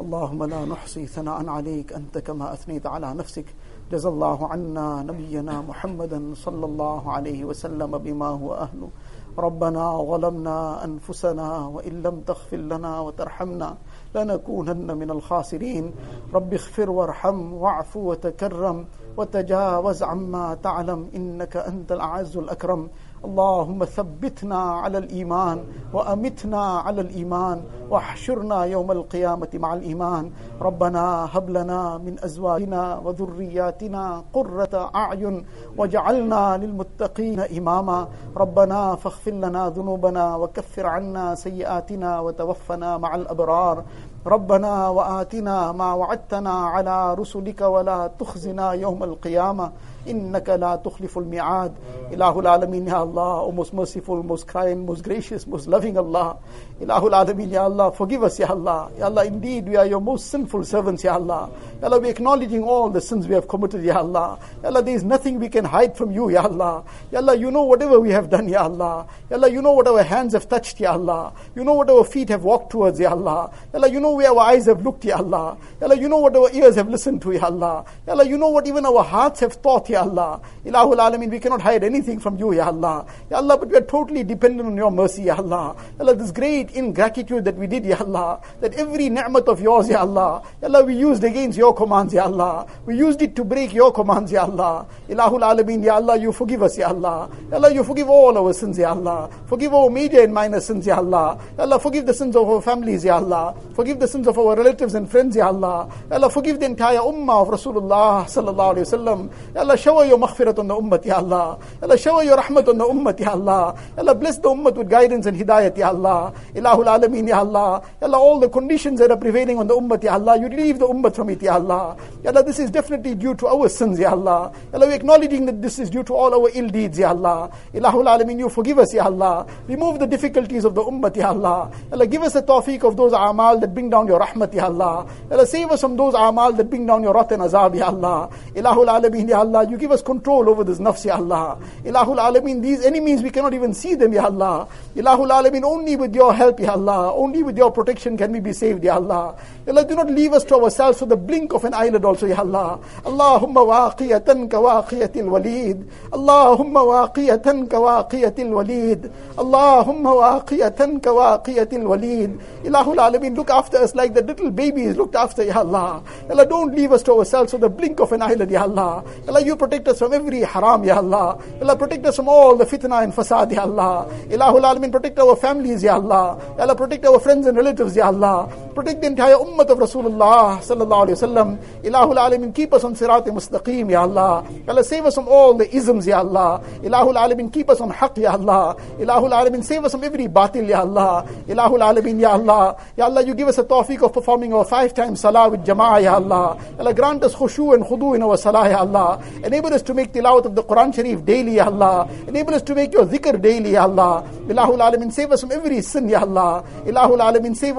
اللهم 0.00 0.44
لا 0.44 0.64
نحصي 0.64 1.06
ثناء 1.06 1.48
عليك 1.48 1.92
أنت 1.92 2.18
كما 2.18 2.52
أثنيت 2.52 2.86
على 2.86 3.14
نفسك. 3.14 3.48
جزى 3.92 4.08
الله 4.08 4.38
عنا 4.48 5.02
نبينا 5.02 5.60
محمدا 5.60 6.20
صلى 6.34 6.66
الله 6.66 7.12
عليه 7.12 7.44
وسلم 7.44 7.98
بما 7.98 8.26
هو 8.26 8.54
أهله. 8.54 8.90
ربنا 9.38 10.02
ظلمنا 10.02 10.84
أنفسنا 10.84 11.66
وإن 11.66 12.02
لم 12.02 12.20
تغفر 12.20 12.56
لنا 12.56 13.00
وترحمنا 13.00 13.76
لنكونن 14.14 14.96
من 14.96 15.10
الخاسرين. 15.10 15.92
رب 16.34 16.52
اغفر 16.52 16.90
وارحم 16.90 17.52
واعف 17.52 17.96
وتكرم 17.96 18.84
وتجاوز 19.16 20.02
عما 20.02 20.54
تعلم 20.62 21.10
إنك 21.14 21.56
أنت 21.56 21.92
الأعز 21.92 22.36
الأكرم. 22.36 22.88
اللهم 23.24 23.84
ثبتنا 23.84 24.58
على 24.58 24.98
الإيمان 24.98 25.64
وأمتنا 25.92 26.62
على 26.86 27.00
الإيمان 27.00 27.62
واحشرنا 27.90 28.64
يوم 28.64 28.90
القيامة 28.92 29.48
مع 29.54 29.74
الإيمان. 29.74 30.30
ربنا 30.60 31.28
هب 31.32 31.50
لنا 31.50 31.98
من 31.98 32.16
أزواجنا 32.24 32.98
وذرياتنا 33.04 34.24
قرة 34.32 34.90
أعين 34.94 35.44
واجعلنا 35.76 36.56
للمتقين 36.56 37.40
إماما. 37.40 38.08
ربنا 38.36 38.94
فاغفر 38.94 39.30
لنا 39.30 39.68
ذنوبنا 39.68 40.36
وكفر 40.36 40.86
عنا 40.86 41.34
سيئاتنا 41.34 42.20
وتوفنا 42.20 42.98
مع 42.98 43.14
الأبرار. 43.14 43.84
ربنا 44.26 44.88
وآتنا 44.88 45.72
ما 45.72 45.94
وعدتنا 45.94 46.50
على 46.50 47.14
رسلك 47.14 47.60
ولا 47.60 48.10
تخزنا 48.18 48.72
يوم 48.72 49.04
القيامة. 49.04 49.72
innaka 50.06 50.56
la 50.58 50.76
tukhliful 50.78 51.24
mi'ad 51.24 51.72
ilahul 52.12 52.46
alameen 52.46 52.86
ya 52.86 52.98
allah 53.02 53.42
o 53.42 53.52
most 53.52 53.72
merciful 53.74 54.22
most 54.22 54.46
kind 54.46 54.86
most 54.86 55.02
gracious 55.02 55.46
most 55.46 55.66
loving 55.66 55.96
allah 55.98 56.36
ilahul 56.80 57.14
alameen 57.14 57.50
ya 57.50 57.64
allah 57.64 57.90
forgive 57.92 58.22
us 58.22 58.38
ya 58.38 58.48
allah 58.50 58.90
ya 58.98 59.06
allah 59.06 59.24
indeed 59.26 59.68
we 59.68 59.76
are 59.76 59.86
your 59.86 60.00
most 60.00 60.26
sinful 60.30 60.64
servants 60.64 61.04
ya 61.04 61.14
allah 61.14 61.50
ya 61.80 61.86
allah 61.88 61.98
we 61.98 62.08
acknowledging 62.08 62.62
all 62.62 62.88
the 62.90 63.00
sins 63.00 63.26
we 63.28 63.34
have 63.34 63.48
committed 63.48 63.82
ya 63.84 63.98
allah 63.98 64.38
ya 64.62 64.68
allah 64.68 64.82
there 64.82 64.94
is 64.94 65.04
nothing 65.04 65.38
we 65.40 65.48
can 65.48 65.64
hide 65.64 65.96
from 65.96 66.10
you 66.12 66.30
ya 66.30 66.42
allah 66.44 66.84
ya 67.12 67.18
allah 67.18 67.34
you 67.34 67.50
know 67.50 67.64
whatever 67.64 67.98
we 68.00 68.10
have 68.10 68.28
done 68.30 68.48
ya 68.48 68.62
allah 68.70 69.06
ya 69.30 69.36
allah 69.36 69.48
you 69.50 69.62
know 69.62 69.72
what 69.72 69.86
our 69.88 70.02
hands 70.02 70.32
have 70.32 70.48
touched 70.48 70.80
ya 70.80 70.92
allah 70.94 71.32
you 71.56 71.64
know 71.64 71.74
what 71.74 71.90
our 71.90 72.04
feet 72.04 72.28
have 72.28 72.44
walked 72.44 72.70
towards 72.70 73.00
ya 73.00 73.10
allah 73.10 73.50
ya 73.72 73.78
allah 73.80 73.88
you 73.90 74.00
know 74.00 74.12
where 74.14 74.30
our 74.30 74.40
eyes 74.52 74.66
have 74.66 74.82
looked 74.82 75.04
ya 75.04 75.16
allah 75.18 75.56
ya 75.80 75.86
allah 75.88 75.96
you 75.98 76.08
know 76.08 76.18
what 76.18 76.36
our 76.36 76.50
ears 76.52 76.76
have 76.76 76.88
listened 76.88 77.20
to 77.22 77.32
ya 77.32 77.46
allah 77.50 77.84
ya 78.06 78.12
allah 78.14 78.24
you 78.26 78.36
know 78.38 78.48
what 78.48 78.66
even 78.66 78.86
our 78.86 79.02
hearts 79.02 79.40
have 79.40 79.54
thought 79.54 79.88
ya 79.88 79.95
Ya 79.96 80.02
Allah. 80.02 80.40
Ilahul 80.64 81.00
Alameen, 81.00 81.30
we 81.30 81.40
cannot 81.40 81.62
hide 81.62 81.82
anything 81.82 82.18
from 82.20 82.36
you, 82.36 82.52
Ya 82.52 82.66
Allah. 82.66 83.06
Ya 83.30 83.38
Allah, 83.38 83.56
but 83.56 83.68
we 83.70 83.76
are 83.76 83.88
totally 83.88 84.24
dependent 84.24 84.68
on 84.68 84.76
your 84.76 84.90
mercy, 84.90 85.22
Ya 85.22 85.36
Allah. 85.36 85.74
Ya 85.96 86.04
Allah, 86.04 86.14
this 86.14 86.32
great 86.32 86.72
ingratitude 86.72 87.44
that 87.46 87.56
we 87.56 87.66
did, 87.66 87.86
Ya 87.86 87.96
Allah, 87.98 88.40
that 88.60 88.74
every 88.74 89.08
ni'mat 89.08 89.48
of 89.48 89.60
yours, 89.60 89.88
Ya 89.88 90.00
Allah, 90.00 90.42
Ya 90.60 90.68
Allah, 90.68 90.84
we 90.84 90.94
used 90.96 91.24
against 91.24 91.56
your 91.56 91.72
commands, 91.74 92.12
Ya 92.12 92.24
Allah. 92.24 92.66
We 92.84 92.98
used 92.98 93.22
it 93.22 93.34
to 93.36 93.44
break 93.44 93.72
your 93.72 93.90
commands, 93.90 94.30
Ya 94.30 94.44
Allah. 94.44 94.84
Ilahul 95.08 95.40
Alameen, 95.40 95.82
Ya 95.82 95.94
Allah, 95.96 96.16
you 96.18 96.30
forgive 96.32 96.62
us, 96.62 96.76
Ya 96.76 96.88
Allah. 96.88 97.30
Ya 97.50 97.56
Allah, 97.56 97.72
you 97.72 97.82
forgive 97.82 98.10
all 98.10 98.36
our 98.36 98.52
sins, 98.52 98.76
Ya 98.76 98.90
Allah. 98.90 99.30
Forgive 99.46 99.72
our 99.72 99.88
major 99.88 100.20
and 100.20 100.34
minor 100.34 100.60
sins, 100.60 100.86
Ya 100.86 100.98
Allah. 100.98 101.38
Ya 101.56 101.64
Allah, 101.64 101.78
forgive 101.78 102.04
the 102.04 102.12
sins 102.14 102.36
of 102.36 102.46
our 102.46 102.60
families, 102.60 103.02
Ya 103.04 103.16
Allah. 103.16 103.54
Forgive 103.74 103.98
the 103.98 104.08
sins 104.08 104.26
of 104.26 104.36
our 104.36 104.56
relatives 104.56 104.94
and 104.94 105.08
friends, 105.10 105.36
Ya 105.36 105.48
Allah. 105.48 105.88
Ya 106.10 106.16
Allah, 106.16 106.28
forgive 106.28 106.60
the 106.60 106.66
entire 106.66 106.98
ummah 106.98 107.42
of 107.42 107.48
Rasulullah 107.48 108.26
sallallahu 108.26 108.76
alayhi 108.76 108.86
wa 108.92 108.98
sallam. 108.98 109.30
Ya 109.54 109.60
Allah, 109.62 109.76
shower 109.86 110.04
your 110.04 110.18
maghfirat 110.18 110.58
on 110.58 110.66
the 110.66 111.00
Ya 111.06 111.18
Allah. 111.18 111.58
Ya 111.80 111.86
Allah, 111.86 111.98
shower 111.98 112.24
your 112.24 112.36
rahmat 112.36 112.66
on 112.68 112.78
the 112.78 114.14
bless 114.14 114.38
the 114.38 114.48
ummah 114.48 114.74
with 114.74 114.90
guidance 114.90 115.26
and 115.26 115.38
hidayat, 115.38 115.76
Ya 115.78 115.88
Allah. 115.88 116.32
Ilahul 116.54 116.86
Alameen, 116.86 117.28
Ya 117.28 117.38
Allah. 117.38 117.82
Ya 118.00 118.08
Allah, 118.08 118.18
all 118.18 118.40
the 118.40 118.48
conditions 118.48 118.98
that 118.98 119.12
are 119.12 119.16
prevailing 119.16 119.58
on 119.58 119.68
the 119.68 119.74
ummah, 119.74 120.02
Ya 120.02 120.14
Allah, 120.14 120.36
you 120.40 120.48
relieve 120.48 120.80
the 120.80 120.88
ummah 120.88 121.14
from 121.14 121.30
it, 121.30 121.46
Allah. 121.46 121.96
Ya 122.24 122.30
Allah, 122.30 122.42
this 122.42 122.58
is 122.58 122.70
definitely 122.70 123.14
due 123.14 123.34
to 123.36 123.46
our 123.46 123.68
sins, 123.68 124.00
Allah. 124.00 124.50
Ya 124.72 124.78
Allah, 124.78 124.86
we're 124.88 124.94
acknowledging 124.94 125.46
that 125.46 125.62
this 125.62 125.78
is 125.78 125.88
due 125.88 126.02
to 126.02 126.14
all 126.14 126.34
our 126.34 126.50
ill 126.54 126.68
deeds, 126.68 126.98
Ya 126.98 127.10
Allah. 127.10 127.50
Ilahul 127.72 128.10
Alameen, 128.10 128.40
you 128.40 128.48
forgive 128.48 128.80
us, 128.80 128.92
Ya 128.92 129.04
Allah. 129.04 129.46
Remove 129.68 130.00
the 130.00 130.06
difficulties 130.06 130.64
of 130.64 130.74
the 130.74 130.82
ummah, 130.82 131.14
Allah. 131.22 131.70
Ya 131.70 131.92
Allah, 131.92 132.06
give 132.08 132.22
us 132.22 132.32
the 132.32 132.42
tawfiq 132.42 132.82
of 132.82 132.96
those 132.96 133.12
amal 133.12 133.60
that 133.60 133.72
bring 133.72 133.88
down 133.90 134.08
your 134.08 134.18
rahmat, 134.18 134.60
Allah. 134.60 135.06
Ya 135.30 135.36
Allah, 135.36 135.46
save 135.46 135.70
us 135.70 135.80
from 135.80 135.96
those 135.96 136.14
amal 136.14 136.52
that 136.54 136.68
bring 136.68 136.86
down 136.86 137.04
your 137.04 137.14
wrath 137.14 137.30
and 137.30 137.42
azab, 137.42 137.76
Ya 137.76 137.86
Allah. 137.86 138.30
Ilahul 138.52 138.88
Alameen, 138.88 139.28
Ya 139.28 139.38
Allah, 139.38 139.68
you 139.70 139.75
give 139.78 139.92
us 139.92 140.02
control 140.02 140.48
over 140.48 140.64
this 140.64 140.78
nafs, 140.78 141.04
Ya 141.04 141.16
Allah. 141.16 141.58
Ilahul 141.84 142.18
Alameen, 142.18 142.62
these 142.62 142.84
enemies, 142.84 143.22
we 143.22 143.30
cannot 143.30 143.54
even 143.54 143.74
see 143.74 143.94
them, 143.94 144.12
Ya 144.12 144.24
Allah. 144.24 144.68
Ilahul 144.94 145.30
Alameen, 145.30 145.64
only 145.64 145.96
with 145.96 146.14
your 146.14 146.34
help, 146.34 146.60
Ya 146.60 146.72
Allah. 146.72 147.12
Only 147.14 147.42
with 147.42 147.56
your 147.56 147.70
protection 147.70 148.16
can 148.16 148.32
we 148.32 148.40
be 148.40 148.52
saved, 148.52 148.84
Ya 148.84 148.94
Allah. 148.94 149.36
Allah, 149.68 149.84
do 149.84 149.94
not 149.96 150.10
leave 150.10 150.32
us 150.32 150.44
to 150.44 150.54
ourselves 150.56 150.98
for 150.98 151.06
the 151.06 151.16
blink 151.16 151.52
of 151.52 151.64
an 151.64 151.74
eyelid 151.74 152.04
also, 152.04 152.26
Ya 152.26 152.38
Allah. 152.38 152.78
Allahumma 153.04 153.66
waqiyatan 153.66 154.50
ka 154.50 154.58
waqiyatil 154.58 155.28
walid. 155.28 155.88
Allahumma 156.12 157.10
waqiyatan 157.10 157.68
ka 157.68 157.76
waqiyatil 157.76 158.50
walid. 158.50 159.10
Allahumma 159.36 160.42
waqiyatan 160.44 161.02
ka 161.02 161.10
waqiyatil 161.10 161.82
walid. 161.82 162.38
Ilahul 162.64 162.96
Alameen, 162.96 163.36
look 163.36 163.50
after 163.50 163.78
us 163.78 163.94
like 163.94 164.14
the 164.14 164.22
little 164.22 164.50
babies 164.50 164.96
looked 164.96 165.16
after, 165.16 165.42
Ya 165.42 165.58
Allah. 165.58 166.02
Allah, 166.30 166.46
don't 166.46 166.74
leave 166.74 166.92
us 166.92 167.02
to 167.02 167.12
ourselves 167.12 167.50
for 167.50 167.58
the 167.58 167.68
blink 167.68 168.00
of 168.00 168.12
an 168.12 168.22
eyelid, 168.22 168.50
Ya 168.50 168.62
Allah. 168.62 169.04
Allah, 169.26 169.40
you 169.40 169.55
protect 169.56 169.88
us 169.88 169.98
from 169.98 170.12
every 170.12 170.40
haram, 170.40 170.84
Ya 170.84 170.96
Allah. 170.96 171.38
Allah, 171.60 171.76
protect 171.76 172.06
us 172.06 172.16
from 172.16 172.28
all 172.28 172.56
the 172.56 172.64
fitna 172.64 173.02
and 173.02 173.12
fasad, 173.12 173.52
Ya 173.52 173.62
Allah. 173.62 174.06
Ilahul 174.28 174.62
Alameen, 174.62 174.92
protect 174.92 175.18
our 175.18 175.36
families, 175.36 175.82
Ya 175.82 175.94
Allah. 175.94 176.38
Ya 176.56 176.62
Allah, 176.62 176.74
protect 176.76 177.04
our 177.06 177.18
friends 177.18 177.46
and 177.46 177.56
relatives, 177.56 177.96
Ya 177.96 178.06
Allah. 178.06 178.48
Protect 178.74 179.00
the 179.00 179.06
entire 179.06 179.36
ummah 179.36 179.66
of 179.68 179.78
Rasulullah, 179.78 180.58
Sallallahu 180.60 181.08
Alaihi 181.08 181.16
Wasallam. 181.16 181.58
Ilahul 181.82 182.16
Alameen, 182.16 182.54
keep 182.54 182.72
us 182.74 182.84
on 182.84 182.94
sirat 182.94 183.24
mustaqim, 183.26 183.90
Ya 183.90 184.02
Allah. 184.02 184.44
Ya 184.66 184.72
Allah, 184.72 184.84
save 184.84 185.06
us 185.06 185.14
from 185.14 185.28
all 185.28 185.54
the 185.54 185.74
isms, 185.74 186.06
Ya 186.06 186.18
Allah. 186.18 186.62
Ilahul 186.82 187.16
Alameen, 187.16 187.52
keep 187.52 187.70
us 187.70 187.80
on 187.80 187.90
haqq, 187.90 188.18
Ya 188.18 188.32
Allah. 188.32 188.76
Ilahul 188.98 189.32
Alameen, 189.32 189.64
save 189.64 189.84
us 189.84 189.92
from 189.92 190.04
every 190.04 190.28
batil, 190.28 190.68
Ya 190.68 190.80
Allah. 190.80 191.26
Ilahul 191.48 191.80
Alameen, 191.80 192.20
Ya 192.20 192.32
Allah. 192.32 192.76
Ya 192.96 193.04
Allah, 193.06 193.22
you 193.24 193.34
give 193.34 193.48
us 193.48 193.58
a 193.58 193.64
tawfiq 193.64 194.02
of 194.02 194.12
performing 194.12 194.52
our 194.52 194.64
five 194.64 194.92
times 194.94 195.20
salah 195.20 195.48
with 195.48 195.64
jama'ah, 195.64 196.02
Ya 196.02 196.14
Allah. 196.16 196.58
Ya 196.74 196.80
Allah, 196.80 196.94
grant 196.94 197.24
us 197.24 197.34
khushu 197.34 197.74
and 197.74 197.84
khudu 197.84 198.14
in 198.14 198.22
our 198.22 198.36
salah, 198.36 198.68
Ya 198.68 198.80
Allah. 198.80 199.22
Enable 199.46 199.72
us 199.74 199.82
to 199.82 199.94
make 199.94 200.12
tilawat 200.12 200.44
of 200.46 200.56
the 200.56 200.62
Quran 200.64 200.92
Sharif 200.92 201.24
daily, 201.24 201.54
Ya 201.54 201.66
Allah. 201.66 202.10
Enable 202.26 202.54
us 202.54 202.62
to 202.62 202.74
make 202.74 202.92
your 202.92 203.06
zikr 203.06 203.40
daily, 203.40 203.70
Ya 203.72 203.82
Allah. 203.84 204.28
Ilahul 204.48 204.78
Alameen, 204.82 205.12
save 205.12 205.30
us 205.30 205.40
from 205.42 205.52
every 205.52 205.80
sin, 205.82 206.08
Ya 206.08 206.20
Allah. 206.22 206.64
Ilahul 206.84 207.20
Alameen, 207.20 207.54
save, 207.56 207.78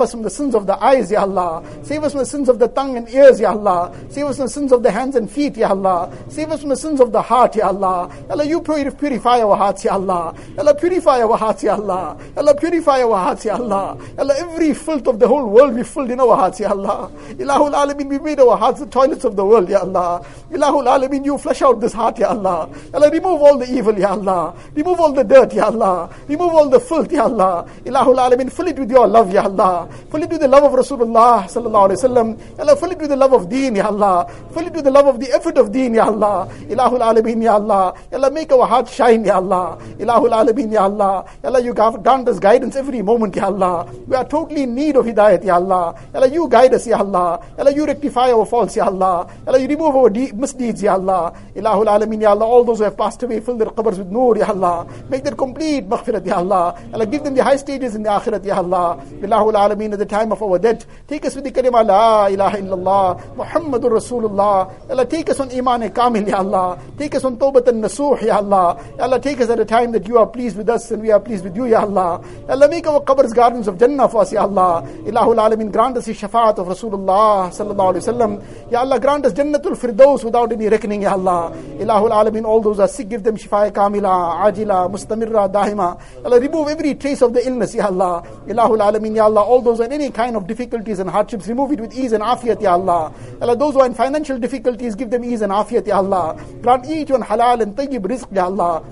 us 0.00 0.10
from 0.12 0.22
the 0.22 0.30
sins 0.30 0.54
of 0.54 0.66
the 0.66 0.82
eyes, 0.82 1.10
Ya 1.10 1.20
Allah. 1.20 1.62
Save 1.82 2.04
us 2.04 2.12
from 2.12 2.20
the 2.20 2.26
sins 2.26 2.48
of 2.48 2.58
the 2.58 2.68
tongue 2.68 2.96
and 2.96 3.06
ears, 3.10 3.38
Ya 3.38 3.50
Allah. 3.50 3.94
Save 4.08 4.26
us 4.26 4.36
from 4.36 4.46
the 4.46 4.50
sins 4.50 4.72
of 4.72 4.82
the 4.82 4.90
hands 4.90 5.14
and 5.14 5.30
feet, 5.30 5.58
Ya 5.58 5.68
Allah. 5.68 6.10
Save 6.28 6.50
us 6.52 6.60
from 6.60 6.70
the 6.70 6.76
sins 6.76 7.00
of 7.00 7.12
the 7.12 7.20
heart, 7.20 7.54
Ya 7.54 7.68
Allah. 7.68 8.10
Allah, 8.30 8.44
you 8.46 8.62
purify 8.62 9.40
our 9.42 9.56
hearts, 9.56 9.84
Ya 9.84 9.92
Allah. 9.94 10.34
Allah, 10.56 10.74
purify 10.74 11.20
our 11.20 11.36
hearts, 11.36 11.62
Ya 11.62 11.74
Allah. 11.74 12.16
Allah, 12.34 12.54
purify 12.54 13.02
our 13.02 13.16
hearts, 13.18 13.44
Ya 13.44 13.56
Allah. 13.56 13.98
Allah, 14.16 14.34
every 14.38 14.72
filth 14.72 15.06
of 15.06 15.18
the 15.18 15.28
whole 15.28 15.46
world 15.50 15.74
we 15.74 15.82
filled 15.82 16.10
in 16.10 16.18
our 16.20 16.34
hearts, 16.34 16.60
Ya 16.60 16.70
Allah. 16.70 17.10
Ilahul 17.36 17.74
Alameen, 17.74 18.08
we 18.08 18.18
made 18.20 18.40
our 18.40 18.56
hearts 18.56 18.80
the 18.80 18.86
toilets 18.86 19.24
of 19.24 19.36
the 19.36 19.44
world, 19.44 19.68
Ya 19.68 19.80
Allah. 19.80 20.24
Ilahul 20.50 20.86
Alameen, 20.94 21.24
you 21.24 21.36
flush 21.38 21.62
out 21.62 21.80
this 21.80 21.92
heart, 21.92 22.18
Ya 22.18 22.28
Allah. 22.30 22.68
Allah, 22.94 23.10
remove 23.10 23.42
all 23.42 23.58
the 23.58 23.70
evil, 23.70 23.98
Ya 23.98 24.10
Allah. 24.12 24.54
Remove 24.74 25.00
all 25.00 25.12
the 25.12 25.24
dirt, 25.24 25.52
Ya 25.52 25.66
Allah. 25.66 26.08
Remove 26.28 26.54
all 26.54 26.68
the 26.68 26.80
filth, 26.80 27.10
Ya 27.12 27.24
Allah. 27.24 27.66
Ilahul 27.84 28.16
Alameen, 28.18 28.50
fill 28.52 28.68
it 28.68 28.78
with 28.78 28.90
your 28.90 29.06
love, 29.06 29.32
Ya 29.32 29.42
Allah. 29.44 29.88
Fill 30.10 30.22
it 30.22 30.30
with 30.30 30.40
the 30.40 30.48
love 30.48 30.64
of 30.64 30.72
Rasulullah, 30.72 31.44
Sallallahu 31.44 31.90
Alaihi 31.90 32.00
Wasallam. 32.04 32.58
Allah, 32.60 32.76
fill 32.76 32.90
it 32.92 32.98
with 32.98 33.10
the 33.10 33.16
love 33.16 33.32
of 33.32 33.48
deen, 33.48 33.76
Ya 33.76 33.86
Allah. 33.86 34.26
Fill 34.52 34.66
it 34.66 34.72
with 34.72 34.84
the 34.84 34.90
love 34.90 35.06
of 35.06 35.20
the 35.20 35.30
effort 35.32 35.58
of 35.58 35.72
deen, 35.72 35.94
Ya 35.94 36.04
Allah. 36.06 36.48
Ilahul 36.68 37.00
Alameen, 37.00 37.42
Ya 37.42 37.54
Allah. 37.54 37.94
Allah, 38.12 38.30
make 38.30 38.52
our 38.52 38.66
heart 38.66 38.88
shine, 38.88 39.24
Ya 39.24 39.36
Allah. 39.36 39.78
Ilahul 39.98 40.30
Alameen, 40.32 40.72
Ya 40.72 40.84
Allah. 40.84 41.24
Allah, 41.42 41.60
you 41.60 41.74
grant 41.74 42.28
us 42.28 42.38
guidance 42.38 42.76
every 42.76 43.02
moment, 43.02 43.34
Ya 43.36 43.46
Allah. 43.46 43.86
We 44.06 44.14
are 44.16 44.24
totally 44.24 44.62
in 44.64 44.74
need 44.74 44.96
of 44.96 45.04
hidayat, 45.06 45.44
Ya 45.44 45.56
Allah. 45.56 45.94
Allah, 46.14 46.28
you 46.28 46.48
guide 46.48 46.74
us, 46.74 46.86
Ya 46.86 46.98
Allah. 46.98 47.40
Allah, 47.58 47.72
you 47.72 47.84
rectify 47.86 48.30
our 48.32 48.44
faults, 48.46 48.76
Ya 48.76 48.84
Allah. 48.86 49.26
Allah, 49.46 49.58
you 49.58 49.68
remove 49.68 49.96
our 49.96 50.10
de- 50.10 50.32
misdeeds, 50.32 50.82
Ya 50.84 50.94
Allah. 50.94 51.34
Ilahul 51.54 51.86
Alameen, 51.86 52.20
Ya 52.22 52.30
Allah. 52.30 52.46
All 52.46 52.64
those 52.64 52.78
who 52.78 52.84
have 52.84 52.96
passed 52.96 53.22
away, 53.22 53.40
fill 53.40 53.56
their 53.56 53.68
qabrs 53.68 53.98
with 53.98 54.10
nur, 54.10 54.36
Ya 54.36 54.46
Allah. 54.48 54.86
Make 55.08 55.24
their 55.24 55.34
complete 55.34 55.88
maghfirat, 55.88 56.26
Ya 56.26 56.36
Allah. 56.36 56.78
Allah, 56.92 57.06
give 57.06 57.24
them 57.24 57.34
the 57.34 57.42
high 57.42 57.56
stages 57.56 57.94
in 57.94 58.02
the 58.02 58.10
akhirat, 58.10 58.44
Ya 58.44 58.56
Allah. 58.56 59.02
Ilahul 59.20 59.54
Alameen, 59.54 59.92
at 59.92 59.98
the 59.98 60.06
time 60.06 60.32
of 60.32 60.42
our 60.42 60.58
death, 60.58 60.86
take 61.08 61.24
us 61.24 61.34
with 61.34 61.44
the 61.44 61.50
kalima 61.50 61.84
La 61.86 62.26
ilaha 62.26 62.56
illallah, 62.58 63.36
Muhammadur 63.36 63.92
Rasulullah. 63.92 64.72
Allah, 64.90 65.06
take 65.06 65.30
us 65.30 65.40
on 65.40 65.50
Iman 65.50 65.90
Kamil, 65.90 66.28
Ya 66.28 66.38
Allah. 66.38 66.78
Take 66.98 67.14
us 67.14 67.24
on 67.24 67.36
Tawbatan 67.36 67.80
Nasuh, 67.82 68.20
Ya 68.22 68.36
Allah. 68.36 68.80
Allah, 68.98 69.20
take 69.20 69.40
us 69.40 69.48
at 69.50 69.58
a 69.58 69.64
time 69.64 69.92
that 69.92 70.06
you 70.06 70.18
are 70.18 70.26
pleased 70.26 70.56
with 70.56 70.68
us 70.68 70.90
and 70.90 71.02
we 71.02 71.10
are 71.10 71.20
pleased 71.20 71.44
with 71.44 71.56
you, 71.56 71.66
Ya 71.66 71.80
Allah. 71.80 72.22
Allah, 72.48 72.68
make 72.68 72.86
our 72.86 73.00
qabrs 73.00 73.34
gardens 73.34 73.68
of 73.68 73.78
Jannah 73.78 74.08
for 74.08 74.22
us, 74.22 74.32
Ya 74.32 74.42
Allah. 74.42 74.86
Ilahul 75.04 75.36
Alameen, 75.36 75.72
grant 75.72 75.96
us 75.96 76.06
the 76.06 76.12
shafaat 76.12 76.58
of 76.58 76.66
Rasulullah, 76.66 77.50
Sallallahu 77.50 77.94
Alaihi 77.94 78.04
Wasallam. 78.04 78.70
Ya 78.70 78.80
Allah, 78.80 79.00
grant 79.00 79.26
us 79.26 79.32
Jannatul 79.32 79.76
Firdaus 79.76 80.24
without 80.24 80.52
any 80.52 80.68
reckoning, 80.74 81.02
Ya 81.02 81.12
Allah. 81.12 81.52
Ilahul 81.78 82.10
Alameen, 82.10 82.44
all 82.44 82.60
those 82.60 82.80
are 82.80 82.88
sick, 82.88 83.08
give 83.08 83.22
them 83.22 83.36
shifa 83.36 83.70
kamila, 83.72 84.12
ajila, 84.44 84.90
mustamirra, 84.90 85.50
dahima. 85.50 85.98
Ya 85.98 86.24
Allah, 86.24 86.40
remove 86.40 86.68
every 86.68 86.94
trace 86.94 87.22
of 87.22 87.32
the 87.32 87.46
illness, 87.46 87.74
Ya 87.74 87.86
Allah. 87.86 88.22
Ilahul 88.46 88.80
Alameen, 88.80 89.14
Ya 89.16 89.24
Allah, 89.24 89.42
all 89.42 89.62
those 89.62 89.80
in 89.80 89.92
any 89.92 90.10
kind 90.10 90.36
of 90.36 90.46
difficulties 90.46 90.98
and 90.98 91.08
hardships, 91.08 91.46
remove 91.46 91.72
it 91.72 91.80
with 91.80 91.94
ease 91.94 92.12
and 92.12 92.22
afiyat, 92.22 92.60
Ya 92.60 92.72
Allah. 92.72 93.12
Allah, 93.40 93.56
those 93.56 93.74
who 93.74 93.80
are 93.80 93.86
in 93.86 93.94
financial 93.94 94.38
difficulties, 94.38 94.94
give 94.94 95.10
them 95.10 95.24
ease 95.24 95.42
and 95.42 95.52
afiyat, 95.52 95.86
Ya 95.86 95.96
Allah. 95.96 96.36
Grant 96.62 96.86
each 96.86 97.10
one 97.10 97.22
halal 97.22 97.62
and 97.62 97.76
tayyib 97.76 98.02
rizq, 98.02 98.34
Ya 98.34 98.46
Allah. 98.46 98.82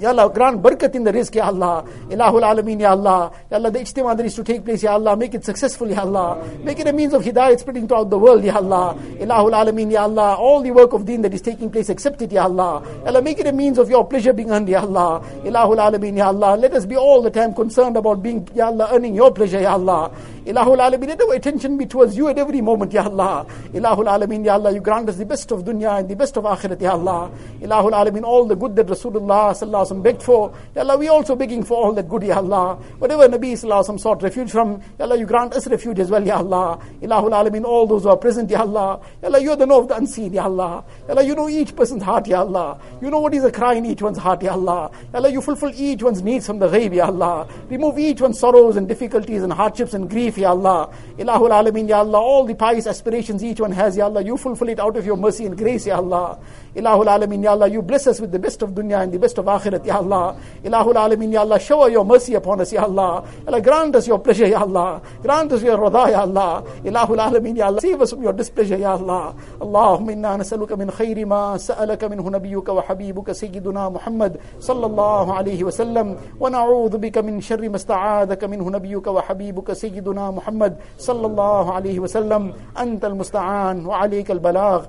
Ya 0.00 0.08
Allah, 0.08 0.30
grant 0.32 0.62
barakat 0.62 0.94
in 0.94 1.04
the 1.04 1.12
rizq, 1.12 1.34
Ya 1.34 1.48
Allah. 1.48 1.84
Ilahul 2.08 2.40
Alameen, 2.40 2.80
Ya 2.80 2.92
Allah. 2.92 3.30
Ya 3.50 3.58
Allah, 3.58 3.70
the 3.70 3.80
ijtima 3.80 4.16
that 4.16 4.24
is 4.24 4.34
to 4.34 4.42
take 4.42 4.64
place, 4.64 4.82
Ya 4.82 4.92
Allah, 4.92 5.14
make 5.14 5.34
it 5.34 5.44
successful, 5.44 5.86
Ya 5.90 6.00
Allah. 6.00 6.42
Make 6.64 6.80
it 6.80 6.86
a 6.86 6.92
means 6.94 7.12
of 7.12 7.22
hidayat 7.22 7.60
spreading 7.60 7.86
throughout 7.86 8.08
the 8.08 8.18
world, 8.18 8.42
Ya 8.42 8.56
Allah. 8.56 8.96
Ilahul 9.20 9.52
Alameen, 9.52 9.92
Ya 9.92 10.04
Allah. 10.04 10.36
All 10.36 10.62
the 10.62 10.70
work 10.70 10.94
of 10.94 11.04
deen 11.04 11.20
that 11.20 11.34
is 11.34 11.42
taking 11.42 11.70
place, 11.70 11.90
accept 11.90 12.22
it, 12.22 12.32
Ya 12.32 12.44
Allah. 12.44 12.82
Ya 13.02 13.08
Allah, 13.08 13.20
make 13.20 13.40
it 13.40 13.46
a 13.46 13.52
means 13.52 13.76
of 13.76 13.90
your 13.90 14.06
pleasure 14.06 14.32
being 14.32 14.50
earned, 14.50 14.70
Ya 14.70 14.80
Allah. 14.80 15.20
Ilahul 15.44 15.76
Alameen, 15.76 16.16
Ya 16.16 16.28
Allah. 16.28 16.56
Let 16.56 16.72
us 16.72 16.86
be 16.86 16.96
all 16.96 17.20
the 17.20 17.30
time 17.30 17.52
concerned 17.52 17.98
about 17.98 18.22
being, 18.22 18.48
Ya 18.54 18.68
Allah, 18.68 18.88
earning 18.92 19.14
your 19.14 19.30
pleasure, 19.32 19.60
Ya 19.60 19.74
Allah. 19.74 20.10
Ilahul 20.46 20.78
Alameen, 20.78 21.08
let 21.08 21.20
our 21.20 21.34
attention 21.34 21.76
be 21.76 21.84
towards 21.84 22.16
you 22.16 22.28
at 22.28 22.38
every 22.38 22.62
moment, 22.62 22.90
Ya 22.90 23.04
Allah. 23.04 23.44
Ilahul 23.74 24.08
Alameen, 24.08 24.46
Ya 24.46 24.54
Allah, 24.54 24.72
you 24.72 24.80
grant 24.80 25.10
us 25.10 25.16
the 25.16 25.26
best 25.26 25.52
of 25.52 25.62
dunya 25.62 25.98
and 25.98 26.08
the 26.08 26.16
best 26.16 26.38
of 26.38 26.44
akhirat, 26.44 26.80
Ya 26.80 26.92
Allah. 26.92 27.30
Ilahul 27.60 27.92
Alameen, 27.92 28.24
all 28.24 28.46
the 28.46 28.56
good 28.56 28.74
that 28.76 28.86
Rasulullah 28.86 29.52
sallallahu 29.52 29.89
wasallam 29.90 30.02
begged 30.02 30.22
for, 30.22 30.52
Ya 30.74 30.82
Allah, 30.82 30.96
we 30.96 31.08
also 31.08 31.36
begging 31.36 31.62
for 31.62 31.76
all 31.84 31.92
that 31.94 32.08
good, 32.08 32.22
Ya 32.22 32.36
Allah. 32.36 32.76
Whatever 32.98 33.28
Nabi 33.28 33.52
wasallam 33.52 33.98
sought 33.98 34.22
refuge 34.22 34.50
from, 34.50 34.80
Ya 34.98 35.04
Allah, 35.04 35.18
you 35.18 35.26
grant 35.26 35.54
us 35.54 35.66
refuge 35.66 35.98
as 35.98 36.10
well, 36.10 36.24
Ya 36.24 36.38
Allah. 36.38 36.78
Ilahul 37.02 37.30
Alameen, 37.30 37.64
all 37.64 37.86
those 37.86 38.04
who 38.04 38.10
are 38.10 38.16
present, 38.16 38.50
Ya 38.50 38.60
Allah. 38.60 39.00
Ya 39.22 39.28
Allah, 39.28 39.40
you 39.40 39.50
are 39.50 39.56
the 39.56 39.66
know 39.66 39.80
of 39.80 39.88
the 39.88 39.96
unseen, 39.96 40.32
Ya 40.32 40.44
Allah. 40.44 40.84
Ya 41.08 41.14
Allah, 41.14 41.22
you 41.24 41.34
know 41.34 41.48
each 41.48 41.74
person's 41.74 42.02
heart, 42.02 42.26
Ya 42.26 42.40
Allah. 42.40 42.78
You 43.00 43.10
know 43.10 43.20
what 43.20 43.34
is 43.34 43.44
a 43.44 43.52
cry 43.52 43.74
in 43.74 43.86
each 43.86 44.02
one's 44.02 44.18
heart, 44.18 44.42
Ya 44.42 44.52
Allah. 44.52 44.90
Ya 45.12 45.18
Allah, 45.18 45.30
you 45.30 45.40
fulfill 45.40 45.72
each 45.74 46.02
one's 46.02 46.22
needs 46.22 46.46
from 46.46 46.58
the 46.58 46.68
ghaib, 46.68 46.94
Ya 46.94 47.06
Allah. 47.06 47.48
Remove 47.68 47.98
each 47.98 48.20
one's 48.20 48.38
sorrows 48.38 48.76
and 48.76 48.88
difficulties 48.88 49.42
and 49.42 49.52
hardships 49.52 49.94
and 49.94 50.08
grief, 50.08 50.38
Ya 50.38 50.50
Allah. 50.50 50.90
Ilahul 51.18 51.50
Alameen, 51.50 51.88
Ya 51.88 51.98
Allah, 51.98 52.18
all 52.18 52.44
the 52.44 52.54
pious 52.54 52.86
aspirations 52.86 53.42
each 53.44 53.60
one 53.60 53.72
has, 53.72 53.96
Ya 53.96 54.04
Allah, 54.04 54.22
you 54.22 54.36
fulfill 54.36 54.68
it 54.68 54.78
out 54.80 54.96
of 54.96 55.06
your 55.06 55.16
mercy 55.16 55.46
and 55.46 55.56
grace, 55.56 55.86
Ya 55.86 55.96
Allah. 55.96 56.38
Ilahul 56.74 57.06
Alameen, 57.06 57.42
Ya 57.42 57.50
Allah, 57.52 57.68
you 57.68 57.82
bless 57.82 58.06
us 58.06 58.20
with 58.20 58.30
the 58.30 58.38
best 58.38 58.62
of 58.62 58.70
dunya 58.70 59.02
and 59.02 59.12
the 59.12 59.18
best 59.18 59.38
of 59.38 59.46
akhirat, 59.46 59.84
Ya 59.84 59.98
Allah. 59.98 60.36
Ilahul 60.64 60.94
Alameen, 60.94 61.32
Ya 61.32 61.40
Allah, 61.40 61.58
shower 61.58 61.88
your 61.90 62.04
mercy 62.04 62.34
upon 62.34 62.60
us, 62.60 62.72
Ya 62.72 62.82
Allah. 62.84 63.24
Allah, 63.46 63.60
grant 63.60 63.96
us 63.96 64.06
your 64.06 64.18
pleasure, 64.18 64.46
Ya 64.46 64.60
Allah. 64.60 65.02
Grant 65.22 65.52
us 65.52 65.62
your 65.62 65.76
radha, 65.78 66.10
Ya 66.10 66.20
Allah. 66.22 66.62
Ilahul 66.84 67.18
Alameen, 67.18 67.56
Ya 67.56 67.66
Allah, 67.66 67.80
save 67.80 68.00
us 68.00 68.10
from 68.10 68.22
your 68.22 68.32
displeasure, 68.32 68.76
Ya 68.76 68.92
Allah. 68.92 69.34
Allahumma 69.60 70.12
inna 70.12 70.38
nasaluka 70.38 70.78
min 70.78 70.88
khayri 70.88 71.26
ma 71.26 71.56
sa'alaka 71.56 72.08
minhu 72.08 72.30
nabiyyuka 72.30 72.72
wa 72.74 72.82
habibuka 72.82 73.34
sayyiduna 73.34 73.90
Muhammad 73.92 74.38
sallallahu 74.58 75.34
alayhi 75.34 75.64
wa 75.64 75.70
sallam 75.70 76.16
wa 76.38 76.48
na'udhu 76.48 77.00
bika 77.00 77.22
min 77.22 77.40
sharri 77.40 77.68
ma 77.68 77.78
sta'adaka 77.78 78.46
minhu 78.48 78.70
nabiyyuka 78.70 79.10
wa 79.12 79.22
habibuka 79.22 79.74
sayyiduna 79.74 80.32
Muhammad 80.34 80.78
sallallahu 80.98 81.74
alayhi 81.74 81.98
wa 81.98 82.06
sallam 82.06 82.52
anta 82.76 83.06
al-musta'an 83.10 83.82
wa 83.84 84.00
alayka 84.02 84.32
al-balagh 84.36 84.86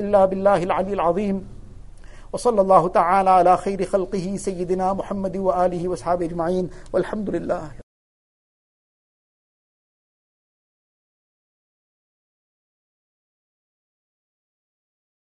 إلا 0.00 0.24
بالله 0.24 0.62
العلي 0.62 0.92
العظيم. 0.92 1.36
وصلى 2.32 2.60
الله 2.60 2.88
تعالى 2.88 3.30
على 3.30 3.56
خير 3.56 3.84
خلقه 3.84 4.36
سيدنا 4.36 4.92
محمد 4.92 5.36
وآله 5.36 5.82
وأصحابه 5.88 6.24
أجمعين. 6.26 6.70
والحمد 6.92 7.28
لله. 7.30 7.89